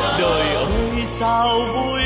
[0.00, 1.97] đời ơi sao vui?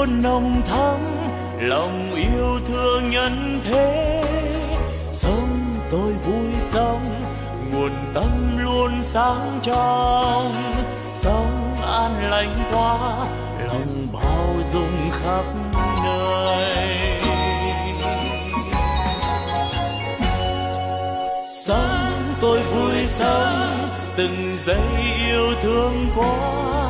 [0.00, 0.96] Luôn nồng thắm,
[1.60, 4.22] lòng yêu thương nhân thế.
[5.12, 5.58] Sống
[5.90, 7.22] tôi vui sống,
[7.72, 10.54] nguồn tâm luôn sáng trong.
[11.14, 12.98] Sống an lành quá
[13.68, 15.44] lòng bao dung khắp
[16.04, 16.76] nơi.
[21.64, 24.80] Sống tôi vui sống, từng giây
[25.26, 26.89] yêu thương quá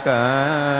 [0.00, 0.73] ca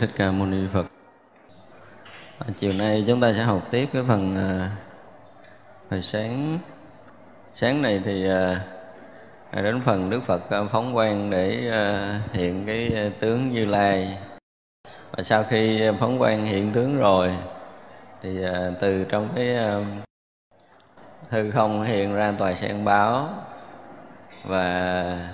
[0.00, 0.86] Thích Ca Mâu Ni Phật.
[2.38, 4.70] À, chiều nay chúng ta sẽ học tiếp cái phần à,
[5.90, 6.58] hồi sáng
[7.54, 8.60] sáng này thì à,
[9.50, 13.64] à đến phần Đức Phật à, phóng quang để à, hiện cái à, tướng Như
[13.64, 14.18] Lai.
[15.10, 17.36] Và sau khi à, phóng quang hiện tướng rồi
[18.22, 19.80] thì à, từ trong cái à,
[21.28, 23.28] hư không hiện ra tòa sen báo
[24.44, 25.28] và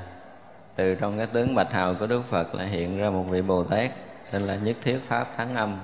[0.76, 3.64] từ trong cái tướng bạch hào của đức phật lại hiện ra một vị bồ
[3.64, 3.90] tát
[4.32, 5.76] nên là nhất thiết pháp thắng âm.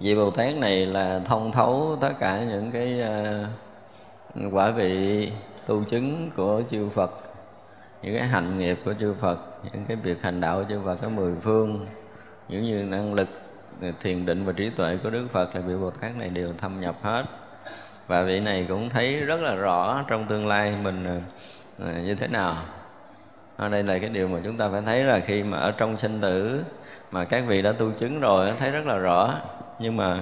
[0.00, 3.02] Vị bồ tát này là thông thấu tất cả những cái
[4.44, 5.30] uh, quả vị
[5.66, 7.10] tu chứng của chư phật
[8.02, 9.38] những cái hành nghiệp của chư phật
[9.72, 11.86] những cái việc hành đạo của chư phật có mười phương.
[12.48, 13.28] Những như năng lực
[13.82, 16.52] ờ, thiền định và trí tuệ của đức phật là vị bồ tát này đều
[16.58, 17.24] thâm nhập hết.
[18.06, 21.20] Và vị này cũng thấy rất là rõ trong tương lai mình
[21.82, 22.56] uh, như thế nào.
[23.56, 25.96] Ở đây là cái điều mà chúng ta phải thấy là khi mà ở trong
[25.96, 26.64] sinh tử
[27.16, 29.34] mà các vị đã tu chứng rồi thấy rất là rõ.
[29.78, 30.18] Nhưng mà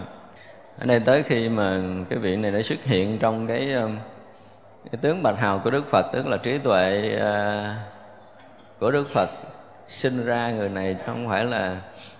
[0.79, 3.99] ở đây tới khi mà cái vị này đã xuất hiện trong cái, um,
[4.91, 7.77] cái tướng bạch hào của đức phật tức là trí tuệ à,
[8.81, 9.31] của đức phật
[9.87, 11.77] sinh ra người này không phải là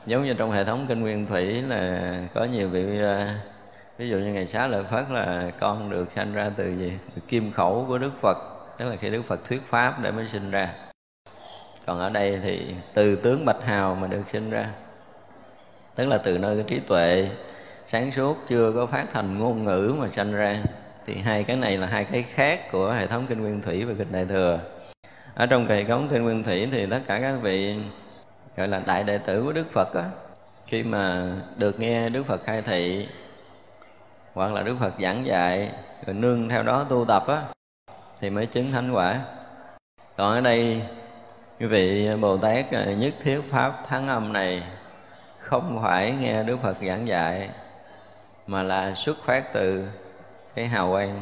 [0.07, 3.41] giống như trong hệ thống kinh nguyên thủy là có nhiều vị à,
[3.99, 6.93] ví dụ như ngày xá lợi phất là con được sanh ra từ gì?
[7.15, 8.37] Từ kim khẩu của đức phật.
[8.79, 10.75] Tức là khi đức phật thuyết pháp để mới sinh ra
[11.87, 14.69] còn ở đây thì từ tướng bạch hào mà được sinh ra.
[15.95, 17.29] Tức là từ nơi cái trí tuệ
[17.89, 20.63] sáng suốt chưa có phát thành ngôn ngữ mà sanh ra.
[21.07, 23.95] Thì hai cái này là hai cái khác của hệ thống kinh nguyên thủy và
[23.99, 24.59] kinh đại thừa.
[25.35, 27.79] Ở trong hệ thống kinh nguyên thủy thì tất cả các vị
[28.57, 30.05] gọi là đại đệ tử của đức phật á,
[30.67, 33.09] khi mà được nghe đức phật khai thị,
[34.35, 35.71] hoặc là đức phật giảng dạy,
[36.07, 37.43] rồi nương theo đó tu tập á,
[38.21, 39.21] thì mới chứng thánh quả.
[40.17, 40.83] Còn ở đây
[41.61, 44.63] quý vị bồ tát à, nhất thiết pháp thắng âm này
[45.39, 47.51] không phải nghe đức phật giảng dạy,
[48.47, 49.89] mà là xuất phát từ
[50.55, 51.21] cái hào quang,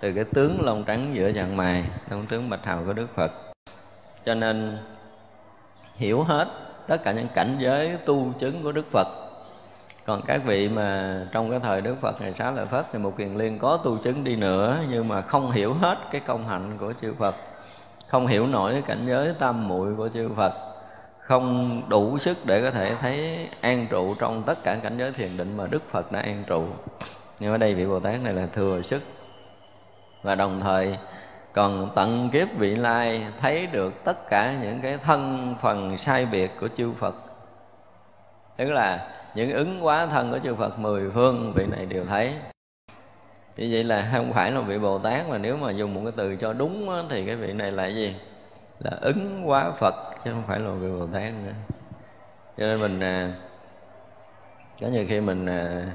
[0.00, 3.32] từ cái tướng lông trắng giữa chặng mày trong tướng bạch hào của đức phật.
[4.24, 4.78] Cho nên
[5.96, 6.48] hiểu hết
[6.86, 9.06] tất cả những cảnh giới tu chứng của đức phật.
[10.04, 13.16] Còn các vị mà trong cái thời đức phật ngày sáu lợi phất thì một
[13.18, 16.76] kiền liên có tu chứng đi nữa, nhưng mà không hiểu hết cái công hạnh
[16.78, 17.34] của chư phật
[18.08, 20.52] không hiểu nổi cái cảnh giới tam muội của chư Phật.
[21.18, 25.36] Không đủ sức để có thể thấy an trụ trong tất cả cảnh giới thiền
[25.36, 26.64] định mà Đức Phật đã an trụ.
[27.40, 29.02] Nhưng ở đây vị Bồ Tát này là thừa sức.
[30.22, 30.96] Và đồng thời
[31.52, 36.50] còn tận kiếp vị lai thấy được tất cả những cái thân phần sai biệt
[36.60, 37.14] của chư Phật.
[38.56, 42.34] Tức là những ứng quá thân của chư Phật mười phương vị này đều thấy
[43.56, 46.12] như vậy là không phải là vị bồ tát mà nếu mà dùng một cái
[46.16, 48.16] từ cho đúng á, thì cái vị này là gì?
[48.78, 49.94] Là ứng hóa phật
[50.24, 51.52] chứ không phải là vị bồ tát nữa.
[52.58, 53.32] Cho nên mình à,
[54.80, 55.86] có nhiều khi mình à,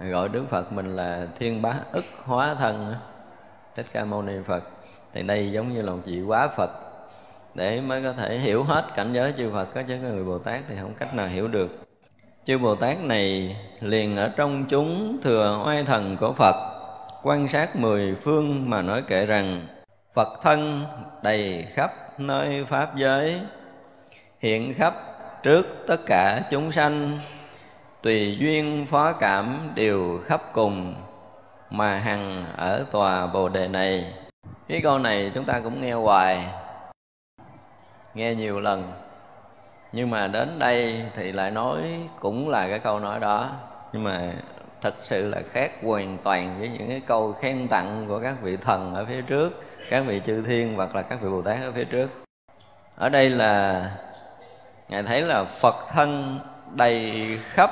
[0.00, 2.94] gọi đức phật mình là thiên bá ức hóa thân
[3.76, 4.62] thích ca mâu ni phật.
[5.12, 6.70] Thì đây giống như là một vị quá phật.
[7.54, 10.60] Để mới có thể hiểu hết cảnh giới chư phật có chứ người bồ tát
[10.68, 11.78] thì không cách nào hiểu được.
[12.44, 16.75] Chư bồ tát này liền ở trong chúng thừa oai thần của phật
[17.26, 19.66] quan sát mười phương mà nói kệ rằng,
[20.14, 20.84] Phật thân
[21.22, 23.40] đầy khắp nơi Pháp giới,
[24.40, 24.94] Hiện khắp
[25.42, 27.18] trước tất cả chúng sanh,
[28.02, 30.94] Tùy duyên phó cảm đều khắp cùng
[31.70, 34.14] Mà hằng ở tòa Bồ Đề này.
[34.68, 36.44] Cái câu này chúng ta cũng nghe hoài,
[38.14, 38.92] Nghe nhiều lần.
[39.92, 41.82] Nhưng mà đến đây thì lại nói
[42.20, 43.50] cũng là cái câu nói đó.
[43.92, 44.32] Nhưng mà
[44.80, 48.56] thật sự là khác hoàn toàn với những cái câu khen tặng của các vị
[48.56, 49.50] thần ở phía trước,
[49.90, 52.08] các vị chư thiên hoặc là các vị bồ tát ở phía trước.
[52.96, 53.90] Ở đây là,
[54.88, 56.40] ngài thấy là phật thân
[56.74, 57.70] đầy khắp.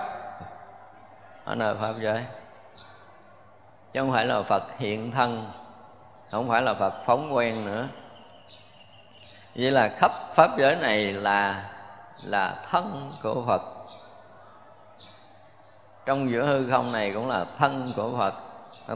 [1.44, 2.25] Ở nơi pháp giới.
[3.92, 5.50] Chứ không phải là phật hiện thân,
[6.30, 7.88] không phải là phật phóng quen nữa.
[9.56, 11.70] Vậy là khắp pháp giới này là
[12.23, 13.73] là thân của phật
[16.06, 18.34] trong giữa hư không này cũng là thân của phật.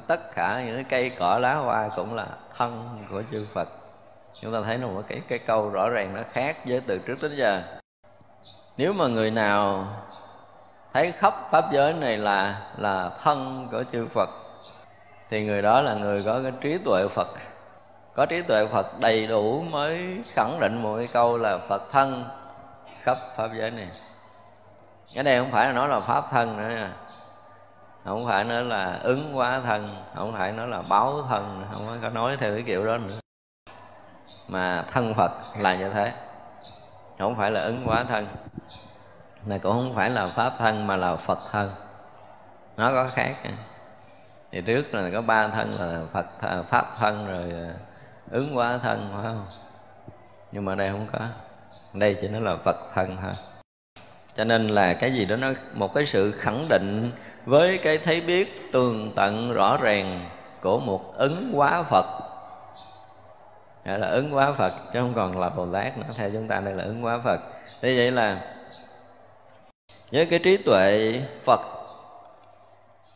[0.07, 3.69] Tất cả những cái cây cỏ lá hoa cũng là thân của chư phật.
[4.43, 7.37] Chúng ta thấy một cái cái câu rõ ràng nó khác với từ trước đến
[7.37, 7.63] giờ.
[8.77, 9.85] Nếu mà người nào
[10.93, 14.29] thấy khắp pháp giới này là là thân của chư phật,
[15.31, 17.29] thì người đó là người có cái trí tuệ phật.
[18.15, 22.25] Có trí tuệ phật đầy đủ mới khẳng định một cái câu là phật thân
[23.03, 23.89] khắp pháp giới này
[25.15, 26.93] cái đây không phải là nói là pháp thân nữa nha.
[28.05, 32.09] Không phải nói là ứng hóa thân, không phải nói là báo thân, không có
[32.09, 33.21] nói theo cái kiểu đó nữa.
[34.49, 36.13] Mà thân phật là như thế.
[37.19, 38.27] Không phải là ứng hóa thân,
[39.47, 41.75] mà cũng không phải là pháp thân, mà là phật thân.
[42.77, 43.35] Nó có khác
[44.53, 47.75] thì trước là có ba thân là phật à, pháp thân rồi à,
[48.31, 49.47] ứng hóa thân, phải không?
[50.53, 51.19] Nhưng mà đây không có.
[51.93, 53.33] Đây chỉ nói là phật thân thôi
[54.39, 57.11] cho nên là cái gì đó nó, một cái sự khẳng định
[57.47, 60.31] với cái thấy biết, tường tận, rõ ràng
[60.63, 62.07] của một ứng hóa phật.
[63.85, 66.05] Gọi là ứng hóa phật, chứ không còn là bồ tát nữa.
[66.17, 67.41] Theo chúng ta đây là ứng hóa phật.
[67.83, 68.39] Thế vậy là
[70.13, 71.15] với cái trí tuệ
[71.45, 71.61] phật,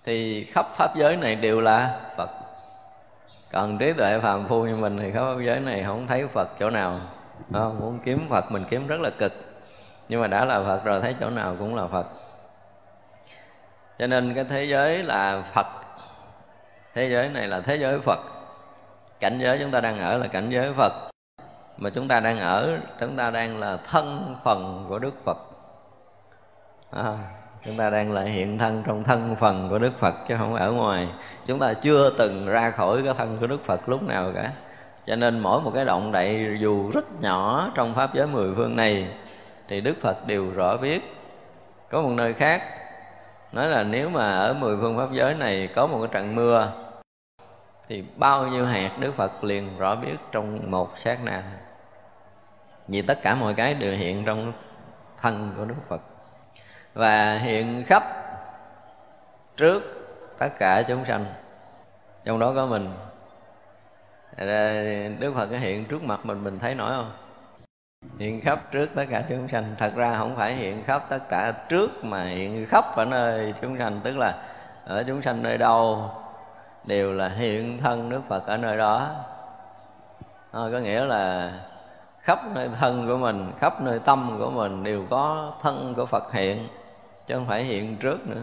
[0.05, 2.31] thì khắp pháp giới này đều là phật.
[3.53, 6.49] Còn trí tuệ phàm phu như mình thì khắp pháp giới này không thấy phật
[6.61, 7.01] chỗ nào.
[7.53, 7.81] Không?
[7.81, 9.52] muốn kiếm phật, mình kiếm rất là cực
[10.09, 12.07] nhưng mà đã là phật rồi thấy chỗ nào cũng là phật.
[13.99, 15.67] Cho nên cái thế giới là phật.
[16.95, 18.19] Thế giới này là thế giới phật.
[19.21, 20.93] Cảnh giới chúng ta đang ở là cảnh giới phật.
[21.77, 25.37] Mà chúng ta đang ở chúng ta đang là thân phần của đức phật.
[26.91, 27.19] À,
[27.65, 30.73] chúng ta đang là hiện thân trong thân phần của đức phật chứ không ở
[30.73, 31.09] ngoài.
[31.45, 34.53] Chúng ta chưa từng ra khỏi cái thân của đức phật lúc nào cả.
[35.07, 38.77] Cho nên mỗi một cái động đậy dù rất nhỏ trong pháp giới mười phương
[38.77, 39.09] này
[39.69, 41.01] thì đức phật đều rõ biết.
[41.91, 42.63] Có một nơi khác,
[43.53, 46.73] nói là nếu mà ở mười phương pháp giới này có một cái trận mưa,
[47.89, 51.43] thì bao nhiêu hạt đức phật liền rõ biết trong một sát na.
[52.89, 54.53] Vì tất cả mọi cái đều hiện trong
[55.21, 56.01] thân của đức phật.
[56.95, 58.03] Và hiện khắp
[59.57, 59.83] trước
[60.39, 61.27] tất cả chúng sanh.
[62.25, 62.95] Trong đó có mình.
[65.19, 67.11] Đức phật hiện trước mặt mình mình thấy nổi không?
[68.19, 69.75] Hiện khắp trước tất cả chúng sanh.
[69.79, 73.79] Thật ra không phải hiện khắp tất cả trước mà hiện khắp ở nơi chúng
[73.79, 74.01] sanh.
[74.05, 74.35] Tức là
[74.85, 76.11] ở chúng sanh nơi đâu
[76.85, 79.11] đều là hiện thân đức phật ở nơi đó.
[80.53, 81.53] À, có nghĩa là
[82.21, 86.33] khắp nơi thân của mình khắp nơi tâm của mình đều có thân của phật
[86.33, 86.69] hiện
[87.27, 88.43] chứ không phải hiện trước nữa.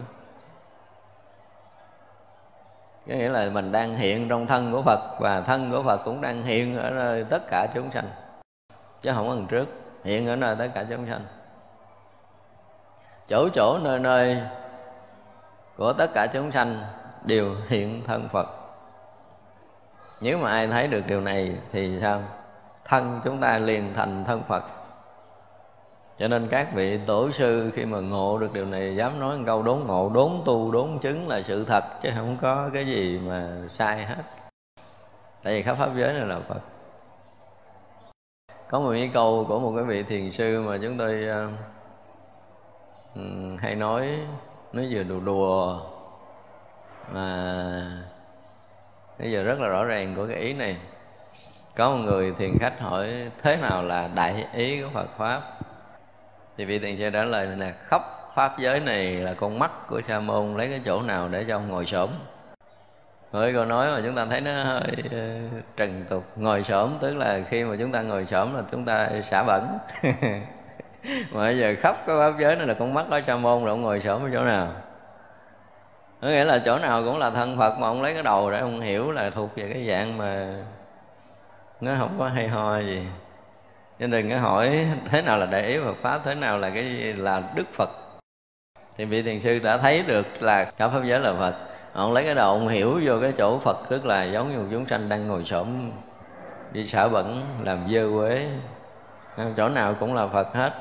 [3.08, 6.20] Có nghĩa là mình đang hiện trong thân của phật và thân của phật cũng
[6.20, 8.08] đang hiện ở nơi tất cả chúng sanh
[9.02, 9.66] chứ không có lần trước.
[10.04, 11.24] Hiện ở nơi tất cả chúng sanh.
[13.28, 14.42] Chỗ chỗ nơi nơi
[15.76, 16.84] của tất cả chúng sanh
[17.24, 18.46] đều hiện thân phật.
[20.20, 22.22] Nếu mà ai thấy được điều này thì sao?
[22.84, 24.62] Thân chúng ta liền thành thân phật.
[26.18, 29.42] Cho nên các vị tổ sư khi mà ngộ được điều này, dám nói một
[29.46, 33.20] câu đốn ngộ, đốn tu, đốn chứng là sự thật, chứ không có cái gì
[33.26, 34.22] mà sai hết.
[35.42, 36.60] Tại vì khắp pháp giới này là phật
[38.70, 41.26] có một cái câu của một cái vị thiền sư mà chúng tôi
[43.14, 44.18] uh, hay nói
[44.72, 45.80] nói vừa đùa đùa
[47.12, 48.02] mà
[49.18, 50.76] bây giờ rất là rõ ràng của cái ý này.
[51.76, 53.10] Có một người thiền khách hỏi
[53.42, 55.40] thế nào là đại ý của Phật pháp?
[56.56, 58.02] Thì vị thiền sư trả lời này khóc
[58.34, 61.44] khắp pháp giới này là con mắt của sa môn lấy cái chỗ nào để
[61.48, 62.10] cho ông ngồi sớm
[63.32, 65.38] Hơi câu nói mà chúng ta thấy nó hơi ờ,
[65.76, 66.94] trần tục, Ngồi xổm.
[67.00, 69.78] Tức là khi mà chúng ta ngồi xổm là chúng ta xả bẩn.
[71.32, 73.70] Mà bây giờ khóc cái pháp giới này là con mắt ở sa môn rồi
[73.70, 74.72] ông ngồi xổm ở chỗ nào?
[76.22, 78.58] Có nghĩa là chỗ nào cũng là thân phật mà ông lấy cái đầu để
[78.58, 80.56] ông hiểu là thuộc về cái dạng mà
[81.80, 83.06] nó không có hay ho gì.
[83.98, 86.84] Nên đừng có hỏi thế nào là đại ý Phật pháp, thế nào là cái
[87.16, 87.90] là Đức Phật.
[88.96, 92.24] Thì vị thiền sư đã thấy được là cả pháp giới là Phật ông lấy
[92.24, 95.28] cái đầu ông hiểu vô cái chỗ Phật, tức là giống như chúng sanh đang
[95.28, 95.90] ngồi xổm
[96.72, 98.46] đi xả bẩn, làm dơ quế.
[99.36, 100.72] Ờ, chỗ nào cũng là Phật hết.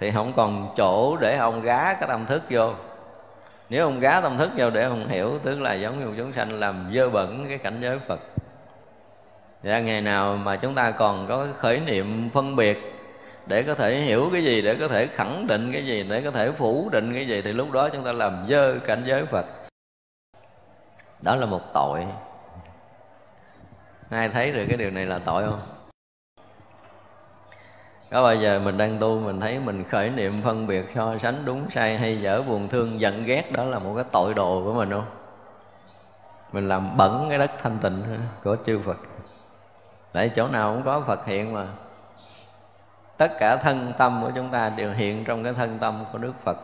[0.00, 2.70] Thì không còn chỗ để ông gá cái tâm thức vô.
[3.68, 6.60] Nếu ông gá tâm thức vô để ông hiểu, tức là giống như chúng sanh
[6.60, 8.20] làm dơ bẩn cái cảnh giới phật.
[9.62, 12.94] Ra ngày nào mà chúng ta còn có khởi niệm phân biệt
[13.46, 16.30] để có thể hiểu cái gì, để có thể khẳng định cái gì, để có
[16.30, 19.46] thể phủ định cái gì, thì lúc đó chúng ta làm dơ cảnh giới phật
[21.22, 22.06] đó là một tội.
[24.10, 25.60] Ai thấy được cái điều này là tội không?
[28.10, 31.44] Có bao giờ mình đang tu mình thấy mình khởi niệm phân biệt so sánh
[31.44, 34.74] đúng sai hay dở buồn thương, giận ghét, đó là một cái tội đồ của
[34.74, 35.06] mình không?
[36.52, 38.02] Mình làm bẩn cái đất thanh tịnh
[38.44, 38.98] của chư phật.
[40.12, 41.66] Tại chỗ nào cũng có phật hiện mà.
[43.16, 46.32] Tất cả thân tâm của chúng ta đều hiện trong cái thân tâm của đức
[46.44, 46.56] phật.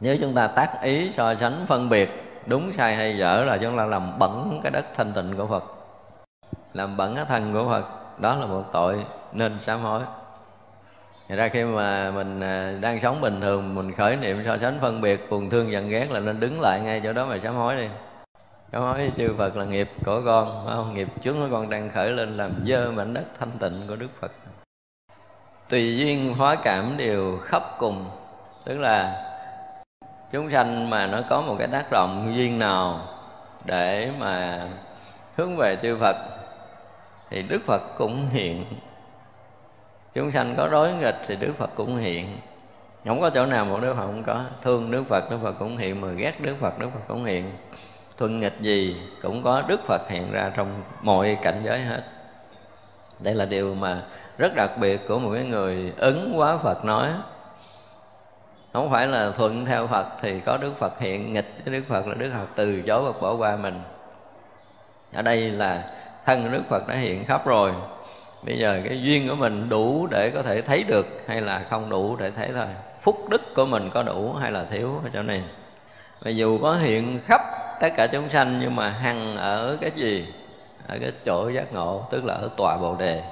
[0.00, 3.76] Nếu chúng ta tác ý so sánh phân biệt đúng sai hay dở là chúng
[3.76, 5.64] ta làm bẩn cái đất thanh tịnh của phật.
[6.72, 7.84] Làm bẩn cái thân của phật,
[8.20, 10.00] đó là một tội nên sám hối.
[11.28, 14.78] Thật ra khi mà mình à, đang sống bình thường, Mình khởi niệm so sánh
[14.80, 17.54] phân biệt, Buồn thương giận ghét là nên đứng lại ngay chỗ đó mà sám
[17.54, 17.88] hối đi.
[18.72, 20.94] Sám hối với chư Phật là nghiệp của con, phải không?
[20.94, 24.08] Nghiệp trước của con đang khởi lên làm dơ mảnh đất thanh tịnh của Đức
[24.20, 24.32] Phật.
[25.68, 28.04] Tùy duyên hóa cảm đều khắp cùng,
[28.64, 29.24] tức là
[30.32, 33.00] chúng sanh mà nó có một cái tác động duyên nào
[33.64, 34.66] để mà
[35.36, 36.16] hướng về chư Phật,
[37.30, 38.64] thì Đức Phật cũng hiện.
[40.14, 42.38] Chúng sanh có đối nghịch thì Đức Phật cũng hiện.
[43.06, 44.40] Không có chỗ nào một Đức Phật không có.
[44.62, 46.00] Thương Đức Phật Đức Phật cũng hiện.
[46.00, 47.52] Mà ghét Đức Phật Đức Phật cũng hiện.
[48.16, 52.02] Thuận nghịch gì cũng có Đức Phật hiện ra trong mọi cảnh giới hết.
[53.20, 54.02] Đây là điều mà
[54.38, 57.08] rất đặc biệt của một cái người ứng quá Phật nói
[58.74, 62.06] không phải là thuận theo Phật thì có Đức Phật hiện nghịch với Đức Phật
[62.06, 63.80] là Đức Phật từ chối và bỏ qua mình.
[65.12, 65.84] Ở đây là
[66.26, 67.72] thân Đức Phật đã hiện khắp rồi.
[68.42, 71.90] Bây giờ cái duyên của mình đủ để có thể thấy được hay là không
[71.90, 72.66] đủ để thấy thôi.
[73.00, 75.42] Phúc đức của mình có đủ hay là thiếu ở chỗ này?
[76.24, 77.40] Mà dù có hiện khắp
[77.80, 80.26] tất cả chúng sanh nhưng mà hằng ở cái gì?
[80.86, 83.22] Ở cái chỗ giác ngộ, tức là ở tòa bồ đề.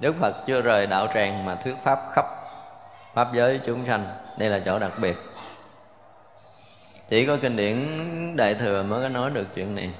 [0.00, 2.24] Đức phật chưa rời đạo tràng mà thuyết pháp khắp
[3.14, 4.06] pháp giới chúng sanh,
[4.38, 5.16] đây là chỗ đặc biệt.
[7.08, 7.86] Chỉ có kinh điển
[8.36, 9.90] đại thừa mới có nói được chuyện này.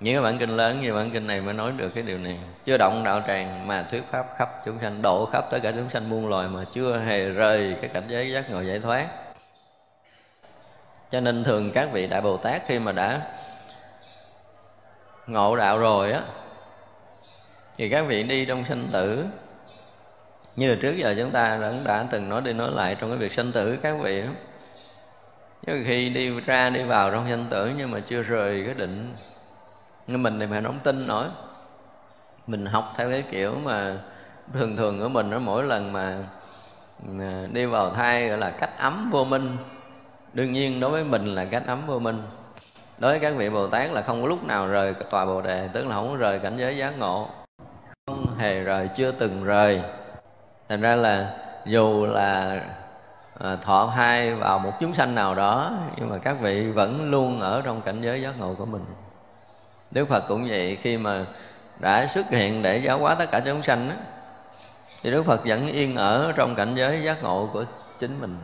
[0.00, 2.38] Những cái bản kinh lớn như bản kinh này mới nói được cái điều này.
[2.64, 5.90] Chưa động đạo tràng mà thuyết pháp khắp chúng sanh, độ khắp tất cả chúng
[5.90, 9.06] sanh muôn loài mà chưa hề rời cái cảnh giới giác ngộ giải thoát.
[11.10, 13.20] Cho nên thường các vị đại bồ tát khi mà đã
[15.26, 16.20] ngộ đạo rồi á,
[17.76, 19.26] thì các vị đi trong sanh tử
[20.58, 23.32] như trước giờ chúng ta đã, đã từng nói đi nói lại trong cái việc
[23.32, 24.30] sanh tử các vị đó
[25.66, 29.14] nhưng khi đi ra đi vào trong sanh tử nhưng mà chưa rời cái định.
[30.06, 31.26] Nhưng mình thì mình không tin nổi
[32.46, 33.96] mình học theo cái kiểu mà
[34.52, 36.18] thường thường của mình nó mỗi lần mà
[37.52, 39.56] đi vào thai gọi là cách ấm vô minh.
[40.32, 42.22] Đương nhiên đối với mình là cách ấm vô minh.
[42.98, 45.68] Đối với các vị bồ tát là không có lúc nào rời tòa bồ đề
[45.72, 47.28] tức là không có rời cảnh giới giác ngộ.
[48.06, 49.82] Không hề rời chưa từng rời
[50.68, 51.34] thành ra là
[51.66, 52.60] dù là
[53.38, 57.40] à, thọ thai vào một chúng sanh nào đó nhưng mà các vị vẫn luôn
[57.40, 58.84] ở trong cảnh giới giác ngộ của mình.
[59.90, 61.26] Đức phật cũng vậy khi mà
[61.78, 63.94] đã xuất hiện để giáo hóa tất cả chúng sanh đó,
[65.02, 67.64] thì đức phật vẫn yên ở trong cảnh giới giác ngộ của
[67.98, 68.38] chính mình.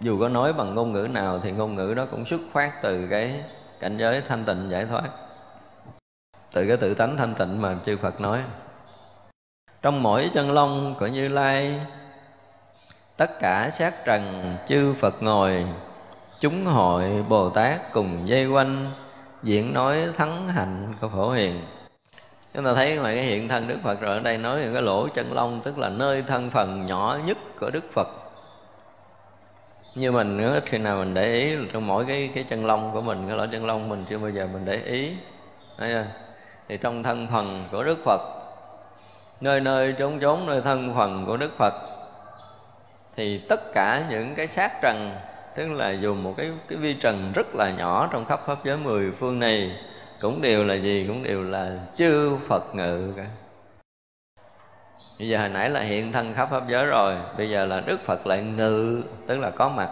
[0.00, 3.06] Dù có nói bằng ngôn ngữ nào thì ngôn ngữ đó cũng xuất phát từ
[3.10, 3.34] cái
[3.80, 5.04] cảnh giới thanh tịnh giải thoát
[6.54, 8.40] từ cái tự tánh thanh tịnh mà chư Phật nói
[9.84, 11.74] trong mỗi chân lông của Như Lai,
[13.16, 15.64] tất cả sát trần chư Phật ngồi,
[16.40, 18.90] chúng hội Bồ Tát cùng dây quanh,
[19.42, 21.60] diễn nói thắng hạnh của phổ hiền.
[22.54, 25.08] Chúng ta thấy ngoài cái hiện thân Đức Phật rồi, ở đây nói cái lỗ
[25.08, 28.08] chân lông, tức là nơi thân phần nhỏ nhất của Đức Phật.
[29.94, 33.00] Như mình ít khi nào mình để ý, trong mỗi cái cái chân lông của
[33.00, 35.12] mình, cái lỗ chân lông mình chưa bao giờ mình để ý
[36.68, 38.43] thì trong thân phần của Đức Phật
[39.44, 41.74] nơi nơi trốn trốn, nơi thân phần của Đức Phật.
[43.16, 45.16] Thì tất cả những cái sát trần,
[45.56, 48.76] tức là dùng một cái cái vi trần rất là nhỏ trong khắp pháp giới
[48.76, 49.76] mười phương này,
[50.20, 51.04] cũng đều là gì?
[51.08, 53.24] Cũng đều là chư Phật ngự cả.
[55.18, 58.00] Bây giờ hồi nãy là hiện thân khắp pháp giới rồi, bây giờ là đức
[58.04, 59.90] phật lại ngự, tức là có mặt.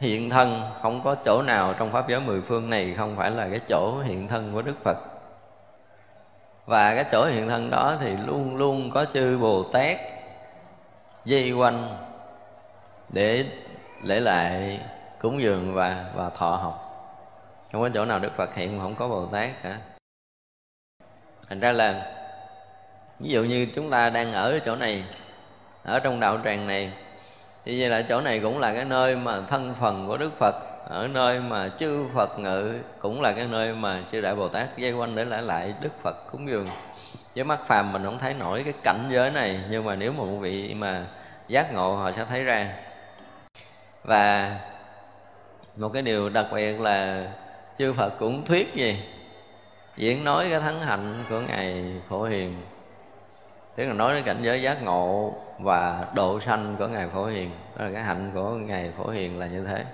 [0.00, 3.48] Hiện thân không có chỗ nào trong pháp giới mười phương này, không phải là
[3.48, 5.13] cái chỗ hiện thân của đức phật
[6.66, 9.96] và cái chỗ hiện thân đó thì luôn luôn có chư bồ tát
[11.24, 11.96] dây quanh
[13.08, 13.44] để
[14.02, 14.80] lễ lại
[15.18, 16.80] cúng dường và và thọ học.
[17.72, 19.78] Không có chỗ nào đức phật hiện mà không có bồ tát cả.
[21.48, 22.12] Thành ra là,
[23.20, 25.04] ví dụ như chúng ta đang ở chỗ này,
[25.82, 26.92] ở trong đạo tràng này,
[27.64, 30.54] thì vậy là chỗ này cũng là cái nơi mà thân phần của đức phật
[30.88, 34.76] ở nơi mà chư phật ngự, cũng là cái nơi mà chư đại bồ tát
[34.76, 36.70] dây quanh để lại lại đức phật cúng dường.
[37.34, 40.24] Với mắt phàm mình không thấy nổi cái cảnh giới này, nhưng mà nếu mà
[40.24, 41.06] một vị mà
[41.48, 42.74] giác ngộ, họ sẽ thấy ra.
[44.04, 44.56] Và
[45.76, 47.26] một cái điều đặc biệt là
[47.78, 49.04] chư phật cũng thuyết gì?
[49.96, 52.56] Diễn nói cái thắng hạnh của ngài phổ hiền.
[53.76, 57.50] Tức là nói đến cảnh giới giác ngộ và độ sanh của ngài phổ hiền.
[57.78, 59.84] Đó là cái hạnh của ngài phổ hiền là như thế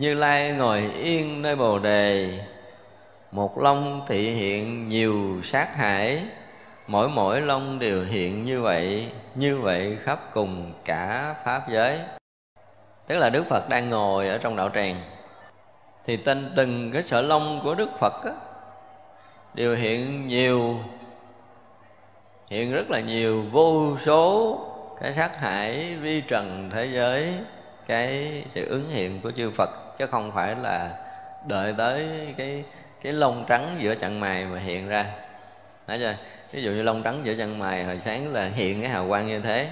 [0.00, 2.38] như lai ngồi yên nơi bồ đề
[3.32, 6.22] một long thị hiện nhiều sát hải.
[6.86, 11.98] Mỗi mỗi long đều hiện như vậy như vậy khắp cùng cả pháp giới.
[13.06, 15.02] Tức là đức phật đang ngồi ở trong đạo tràng.
[16.06, 18.32] Thì tên từng cái sợ lông của đức phật á,
[19.54, 20.76] đều hiện nhiều
[22.48, 24.58] hiện rất là nhiều vô số
[25.00, 27.34] cái sát hại vi trần thế giới
[27.86, 30.90] cái sự ứng hiện của chư Phật chứ không phải là
[31.46, 32.64] đợi tới cái
[33.02, 35.06] cái lông trắng giữa chặng mày mà hiện ra.
[35.86, 36.14] Đấy chưa?
[36.52, 39.26] ví dụ như lông trắng giữa chân mày hồi sáng là hiện cái hào quang
[39.28, 39.68] như thế.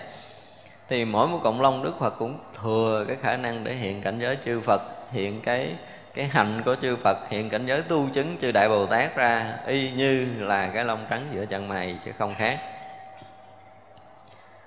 [0.88, 4.18] Thì mỗi một cộng lông đức phật cũng thừa cái khả năng để hiện cảnh
[4.20, 5.68] giới chư phật, hiện cái
[6.14, 9.54] cái hạnh của chư phật, hiện cảnh giới tu chứng chư đại bồ tát ra,
[9.66, 12.58] y như là cái lông trắng giữa chân mày chứ không khác.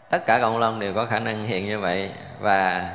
[0.10, 2.90] Tất cả cộng lông đều có khả năng hiện như vậy và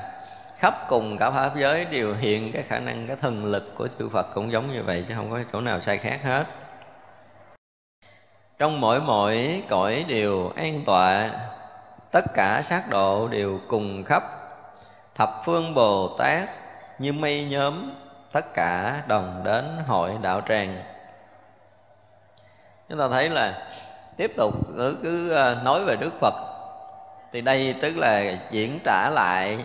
[0.58, 4.08] khắp cùng cả pháp giới đều hiện cái khả năng cái thần lực của chư
[4.08, 6.44] Phật cũng giống như vậy chứ không có chỗ nào sai khác hết.
[8.58, 11.30] Trong mỗi mỗi cõi đều an tọa
[12.10, 14.22] tất cả sát độ đều cùng khắp.
[15.14, 16.48] Thập phương bồ tát
[16.98, 17.90] như mây nhóm
[18.32, 20.82] tất cả đồng đến hội đạo tràng.
[22.88, 23.68] Chúng ta thấy là
[24.16, 26.34] tiếp tục cứ, cứ à, nói về đức phật.
[27.32, 29.58] Thì đây tức là diễn trả lại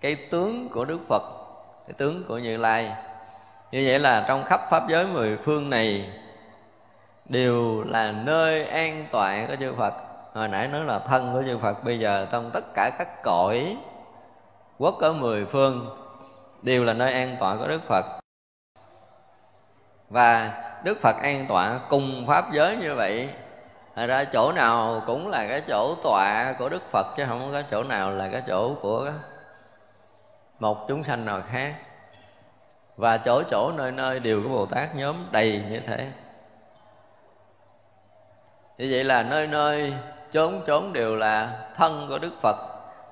[0.00, 1.22] cái tướng của đức phật,
[1.86, 2.94] cái tướng của như lai.
[3.72, 6.12] Như vậy là trong khắp pháp giới mười phương này
[7.24, 9.94] đều là nơi an toàn của chư Phật.
[10.34, 13.76] Hồi nãy nói là thân của chư Phật, bây giờ trong tất cả các cõi
[14.78, 15.96] quốc ở mười phương
[16.62, 18.04] đều là nơi an tọa của Đức Phật.
[20.08, 20.50] Và
[20.84, 23.28] Đức Phật an tọa cùng pháp giới như vậy
[23.96, 27.62] Thật ra chỗ nào cũng là cái chỗ tọa của Đức Phật chứ không có
[27.70, 29.12] chỗ nào là cái chỗ của
[30.60, 31.74] một chúng sanh nào khác.
[32.96, 36.06] Và chỗ chỗ nơi nơi đều có Bồ Tát nhóm đầy như thế.
[38.78, 39.94] Như vậy là nơi nơi
[40.32, 42.56] chốn chốn đều là thân của đức phật,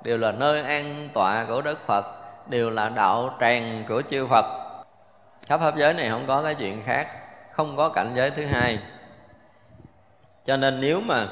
[0.02, 2.04] đều là nơi an tọa của đức phật,
[2.48, 4.44] đều là đạo tràng của chư phật.
[5.48, 7.08] Khắp pháp giới này không có cái chuyện khác,
[7.52, 8.78] không có cảnh giới thứ hai.
[10.44, 11.26] Cho nên nếu mà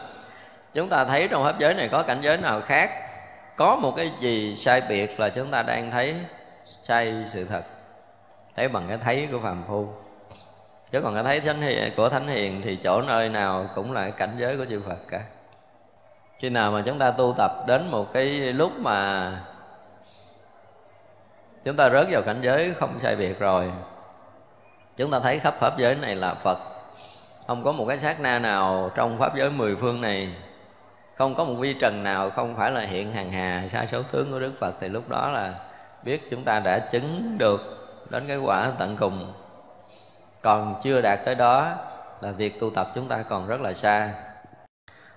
[0.73, 2.91] chúng ta thấy trong pháp giới này có cảnh giới nào khác
[3.57, 6.15] có một cái gì sai biệt là chúng ta đang thấy
[6.83, 7.63] sai sự thật.
[8.57, 9.89] Thấy bằng cái thấy của phàm phu.
[10.91, 14.11] Chứ còn cái thấy thánh hiền của thánh hiền thì chỗ nơi nào cũng là
[14.11, 15.21] cảnh giới của chư phật cả.
[16.39, 19.31] Khi nào mà chúng ta tu tập đến một cái lúc mà
[21.65, 23.73] chúng ta rớt vào cảnh giới không sai biệt rồi,
[24.97, 26.59] chúng ta thấy khắp pháp giới này là phật.
[27.47, 30.35] Không có một cái sát na nào trong pháp giới mười phương này
[31.19, 34.31] không có một vi trần nào, không phải là hiện hàng hà, sa số tướng
[34.31, 34.75] của đức phật.
[34.81, 35.55] Thì lúc đó là
[36.03, 37.61] biết chúng ta đã chứng được
[38.11, 39.33] đến cái quả tận cùng.
[40.43, 41.75] Còn chưa đạt tới đó
[42.21, 44.13] là việc tu tập chúng ta còn rất là xa.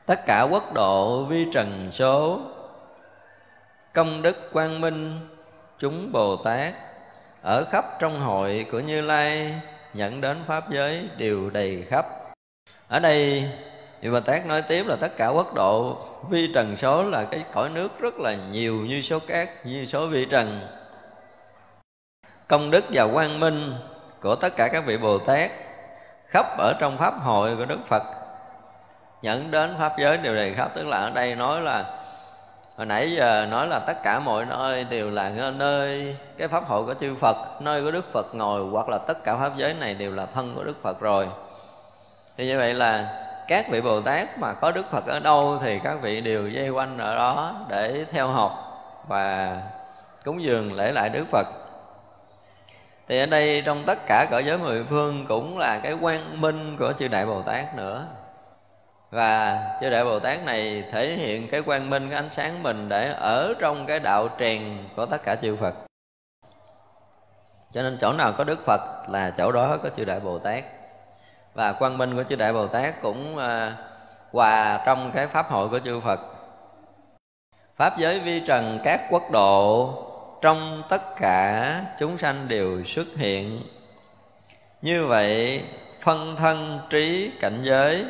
[0.06, 2.40] Tất cả quốc độ vi trần số,
[3.94, 5.28] công đức quang minh,
[5.80, 6.74] chúng bồ tát
[7.42, 9.62] ở khắp trong hội của như lai,
[9.94, 12.06] nhận đến pháp giới đều đầy khắp.
[12.88, 13.52] Ở đây
[14.02, 15.98] vì bà Tát nói tiếp là tất cả quốc độ
[16.30, 20.08] vi trần số là cái cõi nước rất là nhiều như số cát, như số
[20.08, 20.68] vi trần.
[22.48, 23.74] Công đức và quang minh
[24.22, 25.52] của tất cả các vị Bồ Tát
[26.28, 28.04] khắp ở trong pháp hội của Đức Phật.
[29.22, 31.84] Nhận đến pháp giới đều đầy khắp, tức là ở đây nói là,
[32.78, 36.86] hồi nãy giờ nói là tất cả mọi nơi đều là nơi cái pháp hội
[36.86, 39.94] của chư Phật, nơi của Đức Phật ngồi, hoặc là tất cả pháp giới này
[39.94, 41.28] đều là thân của Đức Phật rồi.
[42.38, 45.80] Thì như vậy là các vị Bồ Tát mà có Đức Phật ở đâu thì
[45.84, 48.52] các vị đều dây quanh ở đó để theo học
[49.08, 49.58] và
[50.26, 51.48] cúng dường lễ lại Đức Phật.
[53.08, 56.78] Thì ở đây trong tất cả cõi giới mười phương cũng là cái quang minh
[56.80, 58.06] của chư đại bồ tát nữa.
[59.12, 62.90] Và chư đại bồ tát này thể hiện cái quang minh, cái ánh sáng mình
[62.90, 65.74] để ở trong cái đạo tràng của tất cả chư phật.
[67.74, 70.64] Cho nên chỗ nào có đức phật là chỗ đó có chư đại bồ tát
[71.54, 73.74] và quang minh của chư đại bồ tát cũng à,
[74.32, 76.20] hòa trong cái pháp hội của chư phật.
[77.76, 79.90] Pháp giới vi trần các quốc độ
[80.42, 83.64] trong tất cả chúng sanh đều xuất hiện.
[84.82, 85.64] Như vậy
[86.00, 88.06] phân thân trí cảnh giới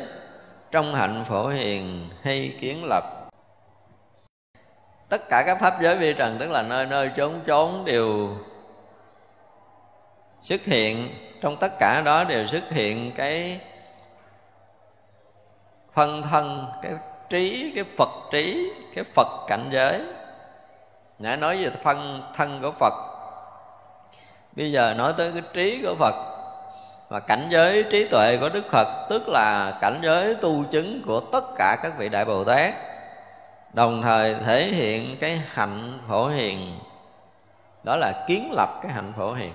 [0.70, 3.04] trong hạnh phổ hiền hay kiến lập.
[5.08, 8.36] Tất cả các pháp giới vi trần tức là nơi nơi chốn chốn đều
[10.42, 11.08] xuất hiện
[11.40, 13.60] trong tất cả đó đều xuất hiện cái
[15.92, 16.92] phân thân, cái
[17.28, 20.00] trí, cái phật trí, cái phật cảnh giới.
[21.18, 22.94] Đã nói về phân thân của phật.
[24.56, 26.14] Bây giờ nói tới cái trí của phật.
[27.08, 31.20] Và cảnh giới trí tuệ của đức phật, tức là cảnh giới tu chứng của
[31.20, 32.74] tất cả các vị đại bồ tát,
[33.72, 36.78] đồng thời thể hiện cái hạnh phổ hiền.
[37.84, 39.52] Đó là kiến lập cái hạnh phổ hiền.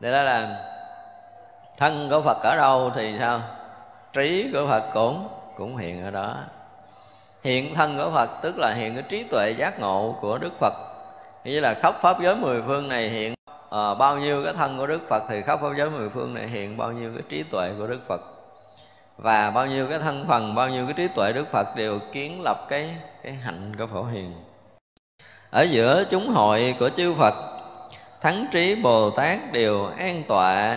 [0.00, 0.64] Để đó là
[1.82, 3.40] thân của phật ở đâu thì sao?
[4.12, 6.36] Trí của phật cũng cũng hiện ở đó.
[7.44, 10.72] Hiện thân của phật tức là hiện cái trí tuệ giác ngộ của đức phật.
[11.44, 13.34] Như là khắp pháp giới mười phương này hiện
[13.70, 16.48] à, bao nhiêu cái thân của đức phật thì khắp pháp giới mười phương này
[16.48, 18.20] hiện bao nhiêu cái trí tuệ của đức phật.
[19.16, 22.42] Và bao nhiêu cái thân phần bao nhiêu cái trí tuệ đức phật đều kiến
[22.42, 24.32] lập cái cái hạnh của phổ hiền.
[25.50, 27.34] Ở giữa chúng hội của chư phật
[28.20, 30.76] thắng trí bồ tát đều an tọa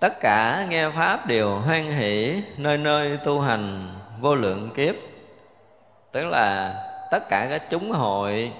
[0.00, 4.94] tất cả nghe pháp đều hoan hỷ nơi nơi tu hành vô lượng kiếp.
[6.12, 6.74] Tức là
[7.10, 8.52] tất cả các chúng hội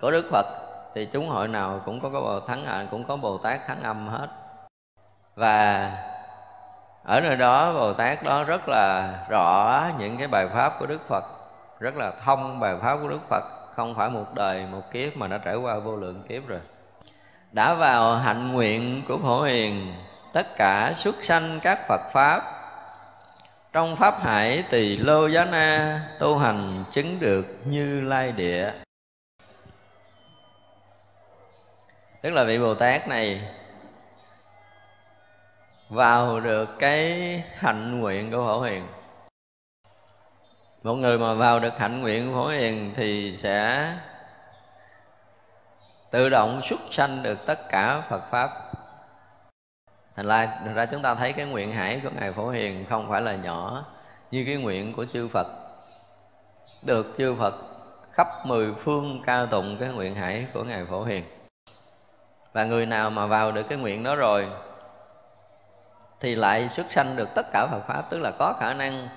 [0.00, 0.46] của đức phật
[0.94, 3.82] thì chúng hội nào cũng có cái bồ thắng à, cũng có bồ tát thắng
[3.82, 4.28] âm hết.
[5.34, 5.90] Và
[7.04, 11.08] ở nơi đó bồ tát đó rất là rõ những cái bài pháp của đức
[11.08, 11.24] phật
[11.80, 13.44] rất là thông bài pháp của đức phật.
[13.74, 16.60] Không phải một đời một kiếp mà đã trải qua vô lượng kiếp rồi
[17.56, 19.94] đã vào hạnh nguyện của phổ hiền,
[20.32, 22.42] tất cả xuất sanh các phật pháp.
[23.72, 28.72] Trong pháp hải tỳ lô giá na, tu hành chứng được như lai địa.
[32.22, 33.40] Tức là vị bồ tát này
[35.88, 38.86] vào được cái hạnh nguyện của phổ hiền.
[40.82, 43.86] Một người mà vào được hạnh nguyện của phổ hiền thì sẽ
[46.10, 48.50] tự động xuất sanh được tất cả phật pháp.
[50.16, 53.08] Thành ra, thành ra chúng ta thấy cái nguyện hải của ngài phổ hiền không
[53.10, 53.84] phải là nhỏ
[54.30, 55.46] như cái nguyện của chư phật.
[56.82, 57.54] Được chư phật
[58.12, 61.24] khắp mười phương ca tụng cái nguyện hải của ngài phổ hiền.
[62.52, 64.48] Và người nào mà vào được cái nguyện đó rồi
[66.20, 69.08] thì lại xuất sanh được tất cả Phật pháp tức là có khả năng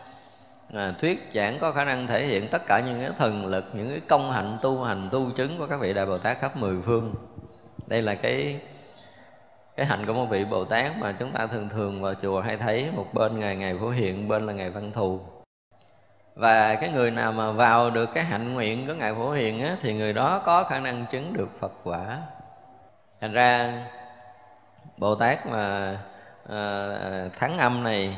[0.74, 3.90] à, thuyết giảng có khả năng thể hiện tất cả những cái thần lực những
[3.90, 6.82] cái công hạnh tu hành tu chứng của các vị đại bồ tát khắp mười
[6.82, 7.16] phương.
[7.88, 8.60] Đây là cái
[9.76, 12.58] cái hạnh của một vị bồ tát mà chúng ta thường thường vào chùa hay
[12.58, 15.20] thấy một bên ngày ngày phổ hiện bên là ngày văn thù.
[16.36, 19.76] Và cái người nào mà vào được cái hạnh nguyện của ngài phổ hiền á,
[19.82, 22.18] thì người đó có khả năng chứng được phật quả.
[23.22, 23.74] Thành ra
[24.98, 25.98] bồ tát mà
[26.50, 26.88] à,
[27.40, 28.18] thắng âm này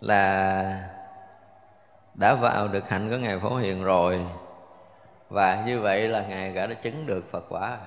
[0.00, 0.97] là
[2.18, 4.26] đã vào được hạnh của ngài phổ hiền rồi.
[5.28, 7.78] Và như vậy là ngài đã chứng được phật quả.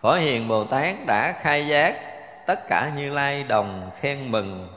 [0.00, 1.94] Phổ hiền bồ tát đã khai giác
[2.46, 4.68] tất cả như lai đồng khen mừng,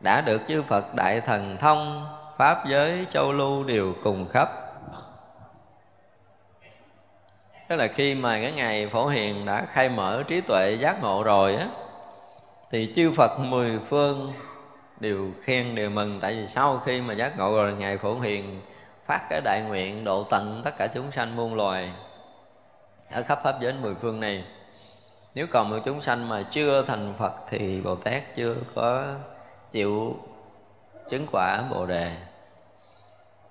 [0.00, 2.06] đã được chư phật đại thần thông,
[2.38, 4.48] pháp giới, châu lưu đều cùng khắp.
[7.68, 11.22] Tức là khi mà cái ngày phổ hiền đã khai mở trí tuệ giác ngộ
[11.22, 11.66] rồi á,
[12.70, 14.32] thì chư phật mười phương
[15.00, 16.20] đều khen, đều mừng.
[16.20, 18.60] Tại vì sau khi mà giác ngộ rồi ngày phổ hiền
[19.06, 21.92] phát cái đại nguyện độ tận tất cả chúng sanh muôn loài
[23.12, 24.44] ở khắp pháp giới mười phương này.
[25.34, 29.04] Nếu còn một chúng sanh mà chưa thành phật thì bồ tát chưa có
[29.70, 30.16] chịu
[31.10, 32.16] chứng quả bồ đề.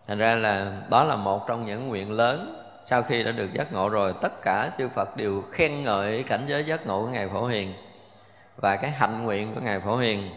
[0.07, 2.61] Thành ra là đó là một trong những nguyện lớn.
[2.85, 6.45] Sau khi đã được giác ngộ rồi, tất cả chư phật đều khen ngợi cảnh
[6.47, 7.73] giới giác ngộ của ngài phổ hiền
[8.57, 10.29] và cái hạnh nguyện của ngài phổ hiền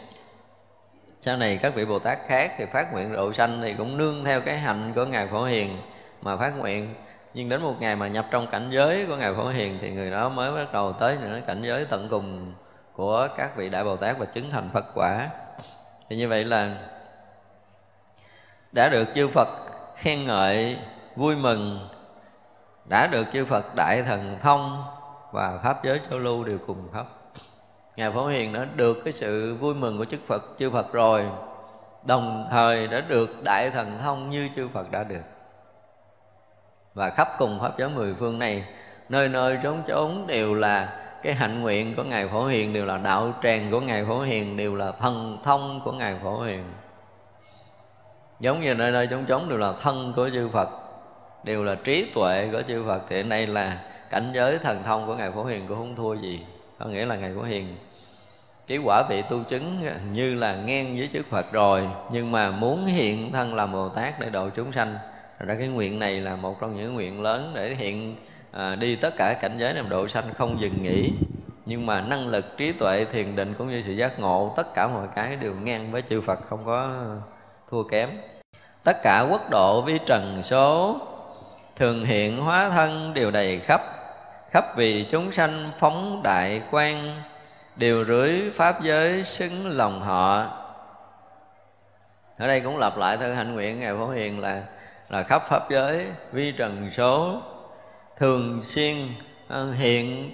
[1.23, 4.25] sau này các vị bồ tát khác thì phát nguyện độ sanh thì cũng nương
[4.25, 5.81] theo cái hạnh của ngài phổ hiền
[6.23, 6.95] mà phát nguyện.
[7.35, 10.11] Nhưng đến một ngày mà nhập trong cảnh giới của ngài phổ hiền thì người
[10.11, 12.53] đó mới bắt đầu tới những cảnh giới tận cùng
[12.93, 15.29] của các vị đại bồ tát và chứng thành phật quả.
[16.09, 16.75] Thì như vậy là
[18.73, 19.49] đã được chư phật
[19.97, 20.79] khen ngợi,
[21.17, 21.89] vui mừng,
[22.89, 24.85] đã được chư phật đại thần thông
[25.33, 27.05] và pháp giới châu lưu đều cùng pháp
[27.99, 31.25] ngài phổ hiền đã được cái sự vui mừng của chư phật chư phật rồi.
[32.07, 35.23] Đồng thời đã được đại thần thông như chư phật đã được.
[36.95, 38.65] Và khắp cùng pháp giới mười phương này,
[39.09, 42.97] nơi nơi trốn trốn đều là cái hạnh nguyện của ngài phổ hiền, đều là
[42.97, 46.65] đạo tràng của ngài phổ hiền, đều là thần thông của ngài phổ hiền.
[48.41, 50.69] Giống như nơi nơi trốn trốn đều là thân của chư phật,
[51.45, 53.03] đều là trí tuệ của chư phật.
[53.09, 56.15] Thì ở đây là cảnh giới thần thông của ngài phổ hiền, cũng không thua
[56.15, 56.47] gì.
[56.79, 57.77] Có nghĩa là ngài phổ hiền
[58.69, 59.81] cái quả vị tu chứng
[60.13, 64.21] như là ngang với trước Phật rồi nhưng mà muốn hiện thân làm Bồ Tát
[64.21, 64.99] để độ chúng sanh.
[65.39, 68.17] Ra cái nguyện này là một trong những nguyện lớn để hiện
[68.53, 71.13] à, đi tất cả cảnh giới làm độ sanh không dừng nghỉ.
[71.67, 74.89] Nhưng mà năng lực trí tuệ thiền định cũng như sự giác ngộ tất cả
[74.89, 76.91] mọi cái đều ngang với chư Phật không có
[77.71, 78.11] thua kém.
[78.85, 81.01] Tất cả quốc độ vi trần số
[81.77, 83.81] thường hiện hóa thân đều đầy khắp.
[84.51, 87.23] Khắp vì chúng sanh phóng đại quan
[87.79, 90.47] đều rưới pháp giới xứng lòng họ.
[92.39, 94.63] Ở đây cũng lặp lại thân hạnh nguyện ngài phổ hiền là
[95.09, 97.43] là khắp pháp giới, vi trần số,
[98.17, 98.97] thường xuyên
[99.49, 100.33] ờ, hiện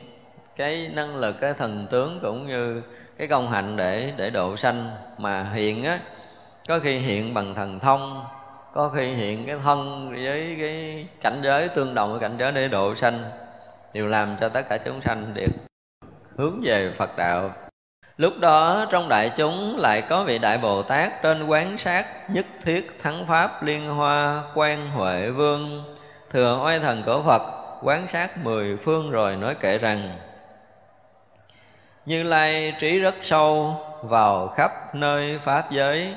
[0.57, 2.83] cái năng lực, cái thần tướng cũng như
[3.19, 5.99] cái công hạnh để để độ sanh mà hiện á,
[6.69, 8.25] có khi hiện bằng thần thông,
[8.75, 12.69] có khi hiện cái thân với cái cảnh giới, tương đồng với cảnh giới để
[12.69, 13.31] độ sanh,
[13.93, 15.51] đều làm cho tất cả chúng sanh được
[16.37, 17.51] hướng về Phật đạo.
[18.17, 22.47] Lúc đó, trong đại chúng lại có vị đại bồ tát trên quán sát nhất
[22.63, 25.95] thiết thắng pháp liên hoa quan huệ vương.
[26.31, 27.43] Thừa oai thần của phật,
[27.83, 30.19] quán sát mười phương rồi nói kệ rằng,
[32.07, 36.15] như lai trí rất sâu vào khắp nơi pháp giới,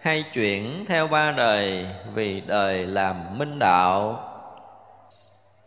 [0.00, 4.26] hay chuyển theo ba đời vì đời làm minh đạo.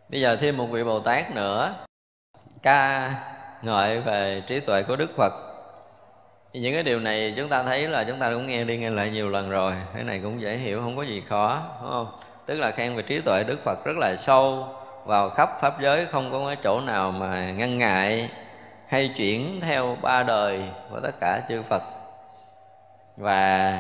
[0.10, 1.74] Bây giờ thêm một vị bồ tát nữa.
[2.62, 3.14] Ca
[3.64, 5.34] ngợi về trí tuệ của đức phật.
[6.54, 8.90] Thì những cái điều này chúng ta thấy là chúng ta cũng nghe đi nghe
[8.90, 9.74] lại nhiều lần rồi.
[9.94, 12.08] Cái này cũng dễ hiểu, không có gì khó, đúng không?
[12.46, 14.68] Tức là khen về trí tuệ đức phật rất là sâu
[15.06, 18.30] vào khắp pháp giới, không có cái chỗ nào mà ngăn ngại
[18.88, 21.82] hay chuyển theo ba đời của tất cả chư phật.
[23.18, 23.80] Và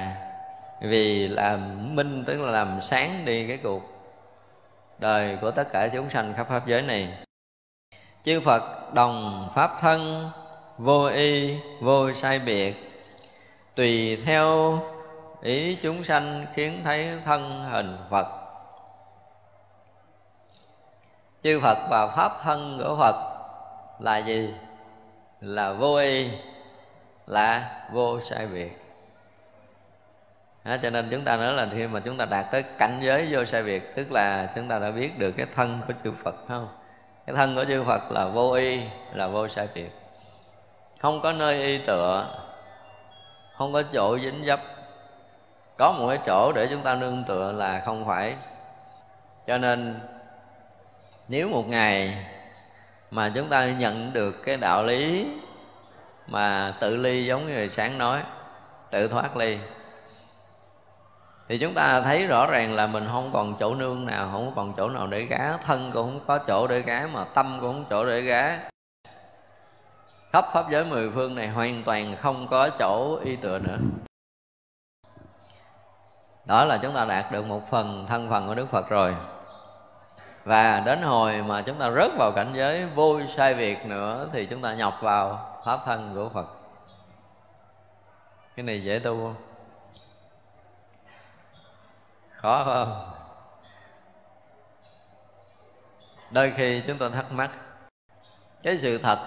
[0.82, 3.82] vì làm minh, tức là làm sáng đi cái cuộc
[5.00, 7.18] đời của tất cả chúng sanh khắp pháp giới này.
[8.24, 10.30] Chư phật đồng pháp thân
[10.78, 12.76] vô y vô sai biệt.
[13.76, 14.80] Tùy theo
[15.42, 18.28] ý chúng sanh khiến thấy thân hình phật.
[21.44, 23.16] Chư phật và pháp thân của phật
[24.00, 24.54] là gì?
[25.42, 26.30] Là vô y
[27.26, 28.80] là vô sai biệt.
[30.64, 33.28] Đó, cho nên chúng ta nói là khi mà chúng ta đạt tới cảnh giới
[33.32, 36.36] vô sai biệt tức là chúng ta đã biết được cái thân của chư Phật
[36.48, 36.68] không?
[37.26, 38.82] Cái thân của chư Phật là vô y,
[39.14, 39.90] là vô sai biệt
[41.04, 42.28] không có nơi y tựa,
[43.54, 44.60] không có chỗ dính dấp.
[45.78, 48.36] Có một cái chỗ để chúng ta nương tựa là không phải.
[49.48, 50.00] Cho nên,
[51.28, 52.26] nếu một ngày
[53.12, 55.28] mà chúng ta nhận được cái đạo lý
[56.28, 58.24] mà tự ly giống như người sáng nói,
[58.92, 59.58] tự thoát ly
[61.54, 64.74] thì chúng ta thấy rõ ràng là mình không còn chỗ nương nào, không còn
[64.78, 67.86] chỗ nào để gá, thân cũng không có chỗ để gá mà tâm cũng không
[67.90, 68.60] chỗ để gá.
[70.32, 73.78] Khắp pháp giới mười phương này hoàn toàn không có chỗ y tựa nữa.
[76.46, 79.16] Đó là chúng ta đạt được một phần thân phần của đức phật rồi.
[80.44, 84.46] Và đến hồi mà chúng ta rớt vào cảnh giới vô sai việc nữa thì
[84.46, 86.48] chúng ta nhập vào pháp thân của phật.
[88.56, 89.53] Cái này dễ tu không?
[92.44, 93.12] Khó không?
[96.32, 97.52] Đôi khi chúng tôi thắc mắc,
[98.64, 99.20] cái sự thật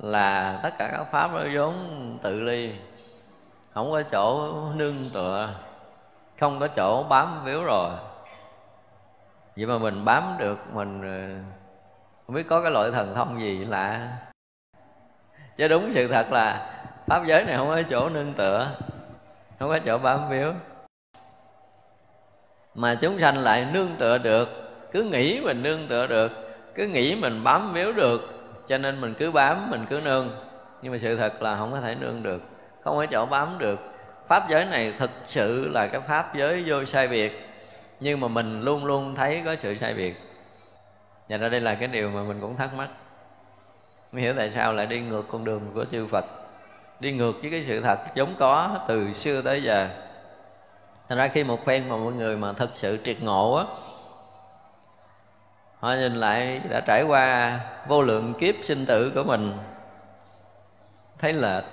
[0.00, 1.74] là tất cả các pháp nó vốn
[2.22, 2.74] tự ly,
[3.74, 5.54] không có chỗ nương tựa,
[6.40, 7.90] không có chỗ bám víu rồi.
[9.56, 11.52] Vậy mà mình bám được, mình ờ,
[12.26, 14.08] không biết có cái loại thần thông gì lạ.
[15.56, 16.70] Chứ đúng sự thật là
[17.06, 18.70] pháp giới này không có chỗ nương tựa,
[19.58, 20.52] không có chỗ bám víu
[22.74, 24.48] mà chúng sanh lại nương tựa được.
[24.92, 26.32] Cứ nghĩ mình nương tựa được,
[26.74, 28.34] cứ nghĩ mình bám víu được,
[28.68, 30.30] cho nên mình cứ bám, mình cứ nương.
[30.82, 32.42] Nhưng mà sự thật là không có thể nương được,
[32.84, 33.80] không có chỗ bám được.
[34.28, 37.48] Pháp giới này thực sự là cái pháp giới vô sai biệt,
[38.00, 40.14] nhưng mà mình luôn luôn thấy có sự sai biệt.
[41.28, 42.88] Và ra đây là cái điều mà mình cũng thắc mắc.
[44.12, 46.24] Mới hiểu tại sao lại đi ngược con đường của chư Phật,
[47.00, 49.88] đi ngược với cái sự thật giống có từ xưa tới giờ.
[51.12, 53.64] Thành ra khi một phen mà mọi người mà thật sự triệt ngộ á
[55.80, 59.52] Họ nhìn lại đã trải qua vô lượng kiếp sinh tử của mình
[61.18, 61.64] Thấy lệch.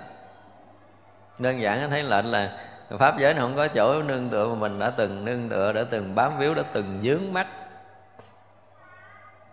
[1.38, 2.58] Đơn giản thấy lệch là
[2.98, 5.84] Pháp giới này không có chỗ nương tựa mà mình đã từng nương tựa, đã
[5.90, 7.46] từng bám víu, đã từng dướng mắt.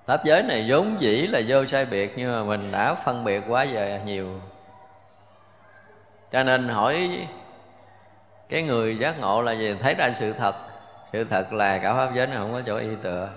[0.06, 3.44] Pháp giới này vốn dĩ là vô sai biệt Nhưng mà mình đã phân biệt
[3.48, 4.42] quá giờ nhiều.
[6.32, 7.28] Cho nên hỏi
[8.50, 9.76] cái người giác ngộ là gì?
[9.82, 10.56] Thấy ra sự thật.
[11.14, 13.30] Sự thật là cả pháp giới này không có chỗ y tựa.